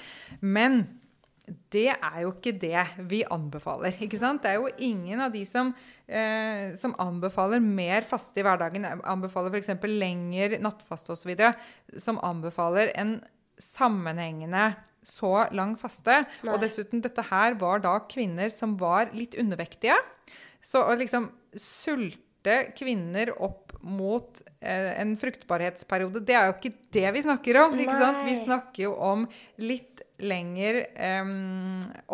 Men 0.43 0.85
det 1.71 1.93
er 1.95 2.17
jo 2.25 2.33
ikke 2.33 2.57
det 2.59 2.83
vi 3.07 3.21
anbefaler. 3.31 3.95
ikke 4.03 4.19
sant? 4.19 4.43
Det 4.43 4.51
er 4.51 4.59
jo 4.59 4.73
ingen 4.83 5.23
av 5.23 5.31
de 5.35 5.45
som, 5.47 5.71
eh, 6.09 6.75
som 6.79 6.97
anbefaler 7.03 7.63
mer 7.63 8.07
faste 8.09 8.43
i 8.43 8.47
hverdagen, 8.47 8.87
anbefaler 9.07 9.55
f.eks. 9.55 9.71
lengre 9.87 10.59
nattfaste 10.63 11.15
osv., 11.15 11.37
som 12.03 12.19
anbefaler 12.27 12.91
en 12.99 13.21
sammenhengende 13.63 14.75
så 15.07 15.47
lang 15.55 15.77
faste. 15.79 16.23
Nei. 16.43 16.53
Og 16.53 16.61
dessuten, 16.63 17.03
dette 17.05 17.25
her 17.31 17.57
var 17.61 17.83
da 17.85 17.97
kvinner 18.11 18.51
som 18.53 18.77
var 18.81 19.13
litt 19.17 19.37
undervektige. 19.39 19.99
Så 20.65 20.83
å 20.83 20.97
liksom 20.99 21.31
sulte 21.57 22.57
kvinner 22.79 23.33
opp 23.43 23.77
mot 23.87 24.41
eh, 24.61 24.93
en 25.01 25.15
fruktbarhetsperiode, 25.19 26.23
det 26.27 26.35
er 26.35 26.49
jo 26.49 26.57
ikke 26.57 26.91
det 26.95 27.13
vi 27.15 27.23
snakker 27.27 27.61
om. 27.63 27.77
ikke 27.79 28.01
sant? 28.01 28.25
Vi 28.27 28.35
snakker 28.41 28.89
jo 28.89 28.95
om 28.99 29.27
litt 29.63 30.03
lengre 30.23 30.87
eh, 30.95 31.33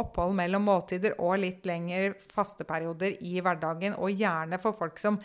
opphold 0.01 0.34
mellom 0.36 0.66
måltider 0.66 1.16
og 1.22 1.38
litt 1.45 1.68
lengre 1.68 2.12
fasteperioder 2.34 3.16
i 3.24 3.38
hverdagen. 3.40 3.97
Og 3.97 4.12
gjerne 4.12 4.61
for 4.61 4.76
folk 4.76 5.01
som 5.01 5.20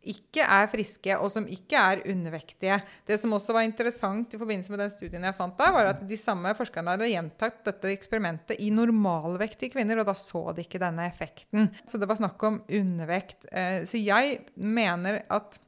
ikke 0.00 0.44
er 0.46 0.68
friske, 0.72 1.16
og 1.20 1.28
som 1.32 1.46
ikke 1.50 1.76
er 1.76 2.02
undervektige. 2.08 2.78
Det 3.06 3.18
som 3.20 3.34
også 3.36 3.52
var 3.56 3.66
interessant 3.66 4.32
i 4.32 4.40
forbindelse 4.40 4.72
med 4.72 4.80
den 4.84 4.92
studien 4.94 5.26
jeg 5.28 5.36
fant 5.36 5.58
da, 5.58 5.70
var 5.74 5.90
at 5.92 6.04
de 6.08 6.18
samme 6.20 6.54
forskerne 6.56 6.94
hadde 6.94 7.10
gjentatt 7.12 7.60
dette 7.68 7.92
eksperimentet 7.92 8.62
i 8.64 8.70
normalvektige 8.74 9.74
kvinner, 9.76 10.00
og 10.00 10.08
da 10.08 10.16
så 10.16 10.46
de 10.56 10.64
ikke 10.64 10.80
denne 10.80 11.04
effekten. 11.08 11.68
Så 11.84 12.00
det 12.00 12.08
var 12.08 12.20
snakk 12.20 12.46
om 12.48 12.62
undervekt. 12.64 13.44
Eh, 13.52 13.82
så 13.88 14.00
jeg 14.00 14.40
mener 14.56 15.22
at 15.28 15.60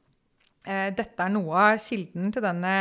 dette 0.63 1.19
er 1.19 1.31
noe 1.33 1.59
av 1.59 1.81
kilden 1.83 2.29
til 2.31 2.43
denne 2.45 2.73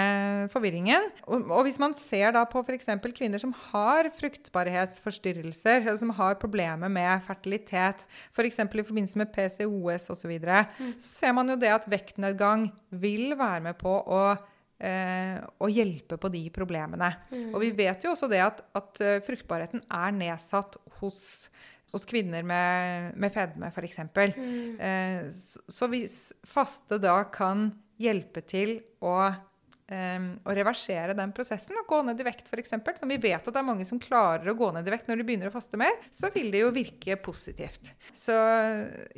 forvirringen. 0.53 1.09
Og, 1.27 1.49
og 1.51 1.65
hvis 1.67 1.81
man 1.83 1.97
ser 1.99 2.31
da 2.37 2.45
på 2.47 2.63
f.eks. 2.63 2.87
kvinner 3.17 3.43
som 3.43 3.51
har 3.73 4.07
fruktbarhetsforstyrrelser, 4.21 5.89
som 5.99 6.13
har 6.15 6.39
problemer 6.39 6.93
med 6.93 7.25
fertilitet, 7.27 8.05
f.eks. 8.31 8.63
For 8.63 8.79
i 8.79 8.87
forbindelse 8.87 9.19
med 9.19 9.35
PCOS 9.35 10.09
osv., 10.15 10.23
så, 10.23 10.31
videre, 10.31 10.63
mm. 10.79 10.95
så 11.03 11.09
ser 11.25 11.35
man 11.35 11.51
jo 11.51 11.59
det 11.59 11.73
at 11.75 11.91
vektnedgang 11.91 12.69
vil 13.03 13.35
være 13.35 13.67
med 13.67 13.79
på 13.81 13.97
å 13.99 14.23
eh, 14.83 15.39
å 15.63 15.71
hjelpe 15.71 16.19
på 16.21 16.31
de 16.33 16.47
problemene. 16.55 17.13
Mm. 17.33 17.51
Og 17.53 17.61
vi 17.65 17.73
vet 17.83 18.05
jo 18.05 18.15
også 18.15 18.29
det 18.31 18.43
at, 18.45 18.63
at 18.79 19.03
uh, 19.03 19.19
fruktbarheten 19.27 19.85
er 19.87 20.17
nedsatt 20.17 20.79
hos 21.01 21.23
hos 21.93 22.09
kvinner 22.09 22.45
med, 22.47 23.13
med 23.21 23.33
fedme, 23.33 23.69
f.eks. 23.69 24.03
Mm. 24.09 24.81
Eh, 24.81 25.31
så, 25.37 25.63
så, 25.69 25.89
hvis 25.93 26.19
faste 26.49 26.99
da 27.03 27.19
kan 27.33 27.69
hjelpe 28.01 28.43
til 28.49 28.79
å, 29.05 29.17
eh, 29.93 30.25
å 30.41 30.57
reversere 30.57 31.17
den 31.19 31.35
prosessen 31.37 31.77
og 31.83 31.91
gå 31.91 32.01
ned 32.09 32.23
i 32.23 32.27
vekt, 32.27 32.49
f.eks., 32.49 32.73
som 32.73 33.13
vi 33.13 33.21
vet 33.21 33.45
at 33.45 33.53
det 33.53 33.61
er 33.61 33.69
mange 33.69 33.87
som 33.89 34.01
klarer 34.03 34.49
å 34.51 34.57
gå 34.59 34.71
ned 34.75 34.89
i 34.89 34.95
vekt 34.97 35.11
når 35.11 35.21
de 35.21 35.29
begynner 35.29 35.53
å 35.53 35.55
faste 35.55 35.81
mer, 35.81 36.01
så 36.11 36.33
vil 36.35 36.49
det 36.55 36.65
jo 36.65 36.73
virke 36.75 37.19
positivt. 37.21 37.93
Så, 38.17 38.39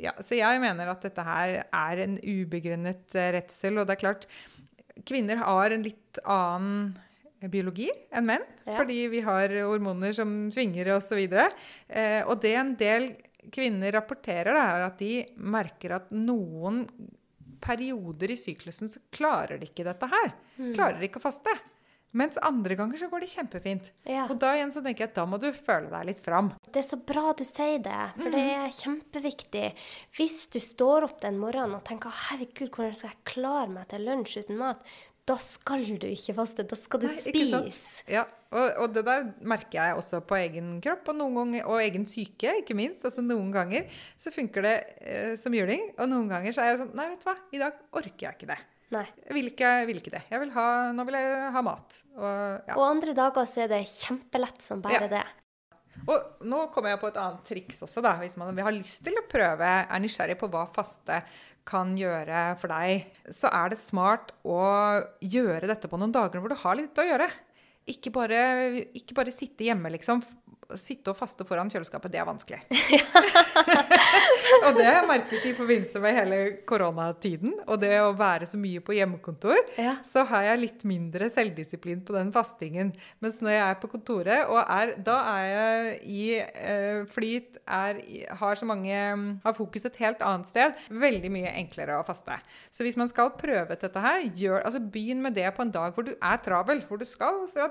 ja, 0.01 0.15
så 0.19 0.37
jeg 0.37 0.63
mener 0.63 0.91
at 0.91 1.07
dette 1.07 1.25
her 1.25 1.61
er 1.63 2.05
en 2.05 2.19
ubegrunnet 2.19 3.15
eh, 3.15 3.31
redsel. 3.39 3.79
Og 3.79 3.87
det 3.87 3.95
er 3.95 4.03
klart, 4.03 4.29
kvinner 5.07 5.39
har 5.47 5.71
en 5.71 5.87
litt 5.87 6.23
annen 6.23 6.93
biologi 7.51 7.89
enn 8.11 8.27
menn. 8.27 8.45
Ja. 8.65 8.79
Fordi 8.79 8.99
vi 9.11 9.21
har 9.25 9.53
hormoner 9.65 10.15
som 10.17 10.35
svinger 10.53 10.93
osv. 10.95 11.21
Og, 11.25 11.59
eh, 11.87 12.21
og 12.25 12.41
det 12.43 12.55
en 12.55 12.73
del 12.79 13.11
kvinner 13.53 13.93
rapporterer, 13.93 14.55
da, 14.55 14.65
er 14.73 14.87
at 14.87 14.97
de 14.99 15.13
merker 15.37 15.99
at 15.99 16.09
noen 16.13 16.83
perioder 17.65 18.33
i 18.33 18.39
syklusen 18.39 18.89
så 18.91 19.01
klarer 19.13 19.59
de 19.59 19.69
ikke 19.69 19.85
dette 19.87 20.09
her. 20.09 20.35
Mm. 20.57 20.73
Klarer 20.75 20.99
de 20.99 21.09
ikke 21.09 21.21
å 21.21 21.27
faste. 21.27 21.53
Mens 22.15 22.37
andre 22.47 22.77
ganger 22.79 22.99
så 22.99 23.09
går 23.11 23.25
det 23.25 23.31
kjempefint. 23.33 23.87
Ja. 24.07 24.23
Og 24.31 24.37
da 24.39 24.53
igjen 24.55 24.71
så 24.71 24.79
tenker 24.83 25.03
jeg 25.03 25.11
at 25.11 25.17
da 25.17 25.25
må 25.27 25.39
du 25.41 25.49
føle 25.51 25.89
deg 25.91 26.05
litt 26.07 26.21
fram. 26.23 26.53
Det 26.63 26.79
er 26.79 26.87
så 26.87 26.99
bra 27.03 27.33
du 27.35 27.43
sier 27.43 27.81
det, 27.83 28.03
for 28.15 28.29
mm. 28.29 28.35
det 28.37 28.43
er 28.53 28.77
kjempeviktig. 28.77 29.65
Hvis 30.15 30.45
du 30.53 30.61
står 30.63 31.09
opp 31.09 31.19
den 31.25 31.41
morgenen 31.41 31.75
og 31.75 31.83
tenker 31.87 32.15
'herregud, 32.15 32.71
hvordan 32.71 32.95
skal 32.95 33.11
jeg 33.11 33.27
klare 33.33 33.67
meg 33.73 33.89
til 33.91 34.07
lunsj 34.07 34.37
uten 34.45 34.61
mat', 34.61 34.95
da 35.25 35.35
skal 35.41 35.81
du 35.97 36.05
ikke 36.05 36.35
faste. 36.37 36.63
Da 36.69 36.77
skal 36.77 37.01
du 37.01 37.07
Nei, 37.09 37.15
spise. 37.17 37.61
Ja, 38.11 38.27
og, 38.53 38.67
og, 38.83 38.91
det 38.93 39.01
der 39.07 39.25
merker 39.41 39.79
jeg 39.79 39.97
også 39.97 40.19
på 40.27 40.37
egen 40.37 40.75
kropp 40.83 41.09
og, 41.11 41.23
ganger, 41.39 41.65
og 41.65 41.81
egen 41.81 42.05
syke, 42.09 42.59
ikke 42.61 42.77
minst. 42.77 43.01
Altså 43.07 43.23
Noen 43.25 43.49
ganger 43.53 43.89
så 44.21 44.33
funker 44.33 44.67
det 44.67 44.75
eh, 45.01 45.33
som 45.41 45.55
juling, 45.57 45.89
og 45.97 46.11
noen 46.11 46.29
ganger 46.29 46.53
så 46.53 46.61
er 46.61 46.73
jeg 46.73 46.83
sånn 46.83 46.93
Nei, 46.97 47.09
vet 47.13 47.25
du 47.25 47.29
hva, 47.31 47.35
i 47.49 47.61
dag 47.63 47.79
orker 47.97 48.27
jeg 48.27 48.37
ikke 48.37 48.51
det. 48.53 48.59
Nei. 48.93 49.05
Jeg 49.25 49.37
vil 49.39 49.49
ikke, 49.49 49.71
vil 49.89 50.03
ikke 50.03 50.13
det. 50.13 50.21
Vil 50.29 50.53
ha, 50.53 50.67
nå 50.93 51.07
vil 51.07 51.17
jeg 51.17 51.49
ha 51.55 51.63
mat. 51.65 51.97
Og, 52.13 52.29
ja. 52.29 52.75
og, 52.77 52.85
andre 52.85 53.17
dager 53.17 53.49
så 53.49 53.65
er 53.65 53.73
det 53.73 53.81
kjempelett 53.89 54.61
som 54.61 54.85
bare 54.85 55.07
ja. 55.07 55.11
det. 55.17 55.25
Og 56.05 56.45
nå 56.45 56.59
kommer 56.73 56.93
jeg 56.93 57.01
på 57.01 57.09
et 57.09 57.17
annet 57.17 57.47
triks 57.49 57.81
også, 57.87 58.03
da. 58.05 58.13
Hvis 58.21 58.37
man 58.37 58.53
har 58.53 58.75
lyst 58.75 59.01
til 59.07 59.17
å 59.17 59.25
prøve, 59.31 59.71
er 59.89 60.03
nysgjerrig 60.03 60.37
på 60.37 60.51
hva 60.53 60.67
faste 60.75 61.23
kan 61.65 61.95
gjøre 61.97 62.53
for 62.61 62.71
deg, 62.71 63.09
så 63.33 63.49
er 63.49 63.73
det 63.73 63.81
smart 63.81 64.33
å 64.45 64.61
gjøre 65.25 65.69
dette 65.69 65.89
på 65.89 65.97
noen 65.99 66.13
dager 66.13 66.41
hvor 66.41 66.53
du 66.53 66.59
har 66.61 66.77
litt 66.77 67.01
å 67.01 67.07
gjøre. 67.07 67.29
ikke 67.89 68.11
bare, 68.13 68.39
ikke 68.97 69.17
bare 69.17 69.33
sitte 69.33 69.65
hjemme, 69.67 69.89
liksom. 69.93 70.21
Sitte 70.79 71.11
og 71.13 71.17
faste 71.19 71.45
foran 71.45 71.69
kjøleskapet, 71.69 72.09
det 72.13 72.19
er 72.21 72.25
vanskelig. 72.25 72.57
og 74.65 74.77
det 74.77 74.85
har 74.87 74.95
jeg 74.97 75.07
merket 75.09 75.43
i 75.45 75.51
forbindelse 75.57 76.01
med 76.01 76.15
hele 76.17 76.39
koronatiden. 76.67 77.53
Og 77.69 77.77
det 77.81 77.91
å 78.01 78.13
være 78.17 78.47
så 78.49 78.57
mye 78.59 78.81
på 78.85 78.95
hjemmekontor, 78.97 79.59
Ja. 79.77 79.95
så 80.05 80.23
har 80.29 80.47
jeg 80.49 80.61
litt 80.63 80.85
mindre 80.87 81.29
selvdisiplin 81.29 82.01
på 82.05 82.15
den 82.17 82.31
fastingen. 82.35 82.93
Mens 83.23 83.41
når 83.45 83.55
jeg 83.55 83.63
er 83.67 83.79
på 83.81 83.91
kontoret, 83.93 84.49
og 84.49 84.59
er, 84.63 84.95
da 85.05 85.17
er 85.35 85.45
jeg 85.51 85.99
i 86.09 86.23
eh, 86.41 87.01
flyt, 87.13 87.61
er, 87.65 88.01
har 88.41 88.57
så 88.59 88.65
mange 88.67 88.95
Har 89.45 89.53
fokus 89.57 89.85
et 89.85 89.97
helt 90.01 90.21
annet 90.25 90.49
sted. 90.49 90.73
Veldig 90.89 91.29
mye 91.33 91.53
enklere 91.61 91.99
å 91.99 92.05
faste. 92.07 92.39
Så 92.73 92.85
hvis 92.85 92.97
man 92.97 93.09
skal 93.11 93.33
prøve 93.37 93.75
ut 93.75 93.81
dette 93.85 94.01
her, 94.01 94.25
gjør, 94.35 94.63
altså 94.65 94.81
begynn 94.81 95.21
med 95.21 95.35
det 95.37 95.47
på 95.55 95.61
en 95.65 95.73
dag 95.73 95.93
hvor 95.95 96.05
du 96.07 96.15
er 96.15 96.41
travel. 96.45 96.81
Hvor 96.89 96.97
du 97.01 97.05
skal 97.07 97.45
fra 97.53 97.69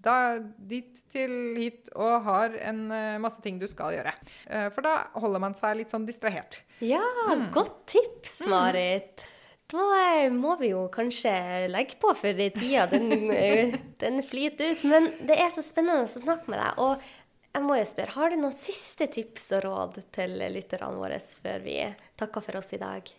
da, 0.00 0.38
dit 0.40 1.02
til 1.12 1.32
hit 1.60 1.90
og 1.92 2.24
har 2.24 2.54
en 2.64 2.86
eh, 2.94 3.18
masse 3.20 3.42
ting 3.44 3.58
du 3.60 3.66
skal 3.70 3.98
gjøre. 3.98 4.14
Eh, 4.48 4.68
for 4.72 4.86
da 4.86 4.94
holder 5.20 5.42
man 5.42 5.56
seg 5.58 5.76
litt 5.80 5.92
sånn 5.92 6.08
distrahert. 6.08 6.62
Ja, 6.84 7.04
godt 7.52 7.82
tips, 7.92 8.40
Marit. 8.48 9.26
Da 9.70 9.84
eh, 10.00 10.32
må 10.32 10.56
vi 10.60 10.72
jo 10.72 10.86
kanskje 10.92 11.68
legge 11.70 12.00
på 12.00 12.14
for 12.16 12.44
tida. 12.56 12.88
Den, 12.90 13.28
den 14.02 14.20
flyter 14.26 14.72
ut. 14.72 14.84
Men 14.88 15.12
det 15.20 15.36
er 15.36 15.52
så 15.52 15.64
spennende 15.64 16.08
å 16.08 16.12
snakke 16.12 16.50
med 16.50 16.62
deg. 16.62 16.80
Og 16.80 17.50
jeg 17.50 17.66
må 17.66 17.76
jo 17.76 17.86
spørre, 17.92 18.16
har 18.16 18.32
du 18.32 18.40
noen 18.40 18.56
siste 18.56 19.10
tips 19.10 19.50
og 19.58 19.64
råd 19.66 20.02
til 20.14 20.36
lytterne 20.54 20.94
våre 20.96 21.18
før 21.20 21.64
vi 21.66 21.80
takker 22.20 22.46
for 22.46 22.60
oss 22.62 22.72
i 22.76 22.80
dag? 22.80 23.10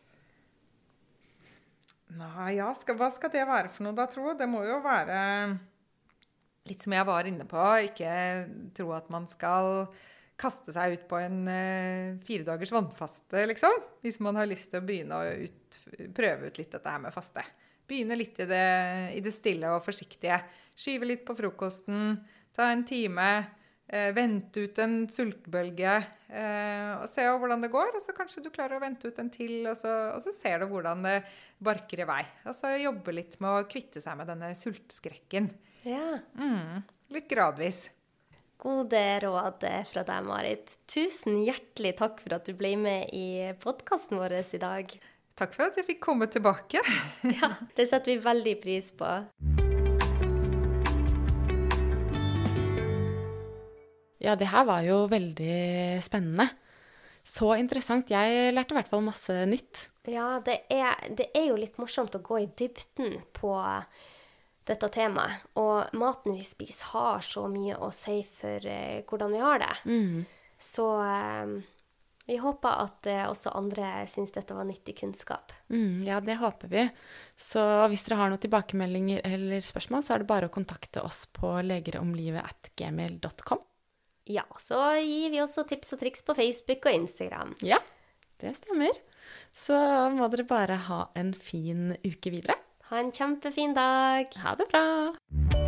Nei, 2.17 2.53
ja, 2.57 2.71
skal, 2.75 2.97
hva 2.99 3.07
skal 3.13 3.31
det 3.31 3.43
være 3.47 3.69
for 3.71 3.85
noe 3.85 3.95
da, 3.95 4.07
tro? 4.11 4.33
Det 4.35 4.47
må 4.49 4.65
jo 4.67 4.81
være 4.83 5.19
litt 6.69 6.83
som 6.85 6.95
jeg 6.95 7.07
var 7.07 7.29
inne 7.29 7.47
på. 7.49 7.61
Ikke 7.87 8.13
tro 8.77 8.91
at 8.97 9.11
man 9.13 9.27
skal 9.29 9.87
kaste 10.41 10.73
seg 10.73 10.95
ut 10.95 11.07
på 11.09 11.19
en 11.21 11.41
eh, 11.51 12.19
fire 12.25 12.45
dagers 12.47 12.73
vannfaste, 12.73 13.45
liksom. 13.51 13.77
Hvis 14.01 14.19
man 14.23 14.39
har 14.39 14.49
lyst 14.49 14.71
til 14.73 14.81
å 14.81 14.85
begynne 14.87 15.17
å 15.17 15.33
ut, 15.45 15.79
prøve 16.17 16.49
ut 16.49 16.61
litt 16.61 16.73
dette 16.73 16.93
her 16.93 17.01
med 17.03 17.13
faste. 17.13 17.43
Begynne 17.89 18.17
litt 18.17 18.39
i 18.41 18.47
det, 18.49 18.67
i 19.17 19.21
det 19.23 19.33
stille 19.35 19.69
og 19.75 19.83
forsiktige. 19.85 20.39
Skyve 20.77 21.09
litt 21.09 21.25
på 21.27 21.35
frokosten. 21.37 22.15
Ta 22.55 22.71
en 22.71 22.85
time. 22.87 23.27
Eh, 23.91 24.09
vente 24.15 24.63
ut 24.63 24.77
en 24.79 25.01
sultbølge. 25.11 25.95
Eh, 26.31 26.91
og 26.95 27.09
se 27.11 27.25
hvordan 27.27 27.65
det 27.65 27.73
går. 27.73 27.97
Og 27.99 28.03
så 28.03 28.15
kanskje 28.15 28.45
du 28.45 28.49
klarer 28.53 28.79
å 28.79 28.83
vente 28.83 29.11
ut 29.11 29.19
en 29.21 29.31
til, 29.33 29.59
og 29.67 29.75
så, 29.77 29.91
og 30.15 30.23
så 30.23 30.33
ser 30.35 30.61
du 30.61 30.69
hvordan 30.71 31.03
det 31.05 31.17
barker 31.61 32.05
i 32.05 32.07
vei. 32.07 32.23
Og 32.47 32.55
så 32.57 32.71
jobbe 32.79 33.17
litt 33.17 33.37
med 33.43 33.51
å 33.51 33.67
kvitte 33.69 34.01
seg 34.03 34.17
med 34.17 34.31
denne 34.31 34.53
sultskrekken. 34.57 35.51
Ja. 35.81 36.19
Mm, 36.37 36.83
litt 37.09 37.29
gradvis. 37.29 37.87
Gode 38.61 38.99
råd 39.23 39.63
fra 39.89 40.03
deg, 40.05 40.25
Marit. 40.27 40.75
Tusen 40.85 41.39
hjertelig 41.41 41.95
takk 41.97 42.21
for 42.21 42.35
at 42.37 42.45
du 42.45 42.53
ble 42.53 42.75
med 42.77 43.09
i 43.17 43.49
podkasten 43.63 44.21
vår 44.21 44.35
i 44.43 44.61
dag. 44.61 44.93
Takk 45.41 45.55
for 45.57 45.71
at 45.71 45.79
jeg 45.79 45.87
fikk 45.87 46.03
komme 46.05 46.29
tilbake. 46.29 46.83
Ja, 47.39 47.55
det 47.73 47.87
setter 47.89 48.13
vi 48.13 48.19
veldig 48.21 48.55
pris 48.61 48.91
på. 48.93 49.09
Ja, 54.21 54.37
det 54.37 54.51
her 54.53 54.69
var 54.69 54.85
jo 54.85 55.07
veldig 55.09 55.97
spennende. 56.05 56.51
Så 57.25 57.55
interessant. 57.57 58.13
Jeg 58.13 58.53
lærte 58.53 58.75
i 58.75 58.77
hvert 58.77 58.93
fall 58.93 59.01
masse 59.05 59.33
nytt. 59.49 59.87
Ja, 60.05 60.35
det 60.45 60.61
er, 60.69 61.01
det 61.17 61.31
er 61.33 61.49
jo 61.49 61.57
litt 61.57 61.81
morsomt 61.81 62.13
å 62.13 62.21
gå 62.21 62.43
i 62.43 62.49
dybden 62.57 63.23
på 63.33 63.57
dette 64.69 64.89
temaet. 64.93 65.43
Og 65.59 65.91
maten 65.97 66.35
vi 66.37 66.45
spiser, 66.45 66.93
har 66.95 67.25
så 67.25 67.47
mye 67.51 67.77
å 67.81 67.91
si 67.95 68.21
for 68.37 68.65
eh, 68.67 69.03
hvordan 69.07 69.33
vi 69.33 69.41
har 69.43 69.61
det. 69.63 69.75
Så 70.61 70.87
eh, 71.01 71.55
vi 72.31 72.37
håper 72.37 72.83
at 72.85 73.07
eh, 73.09 73.25
også 73.27 73.51
andre 73.57 74.05
syns 74.07 74.31
dette 74.35 74.55
var 74.55 74.67
nyttig 74.69 74.95
kunnskap. 75.01 75.51
Mm, 75.73 76.03
ja, 76.07 76.21
det 76.23 76.37
håper 76.39 76.67
vi. 76.71 76.85
Så 77.35 77.63
hvis 77.91 78.05
dere 78.07 78.19
har 78.21 78.31
noen 78.31 78.43
tilbakemeldinger 78.43 79.25
eller 79.27 79.65
spørsmål, 79.65 80.05
så 80.05 80.15
er 80.15 80.23
det 80.23 80.29
bare 80.29 80.47
å 80.47 80.53
kontakte 80.53 81.03
oss 81.03 81.25
på 81.33 81.57
legeromlivet.gmail.com. 81.65 83.61
Ja, 84.29 84.45
så 84.61 84.77
gir 85.01 85.33
vi 85.33 85.41
også 85.41 85.65
tips 85.67 85.95
og 85.95 86.03
triks 86.03 86.21
på 86.23 86.37
Facebook 86.37 86.85
og 86.85 86.93
Instagram. 86.93 87.55
Ja, 87.65 87.81
det 88.39 88.53
stemmer. 88.61 88.93
Så 89.57 89.75
må 90.13 90.29
dere 90.31 90.45
bare 90.47 90.77
ha 90.87 91.01
en 91.17 91.33
fin 91.35 91.95
uke 92.05 92.31
videre. 92.31 92.55
Ha 92.91 92.99
en 92.99 93.11
kjempefin 93.11 93.73
dag. 93.73 94.27
Ha 94.43 94.55
det 94.59 94.67
bra! 94.71 95.60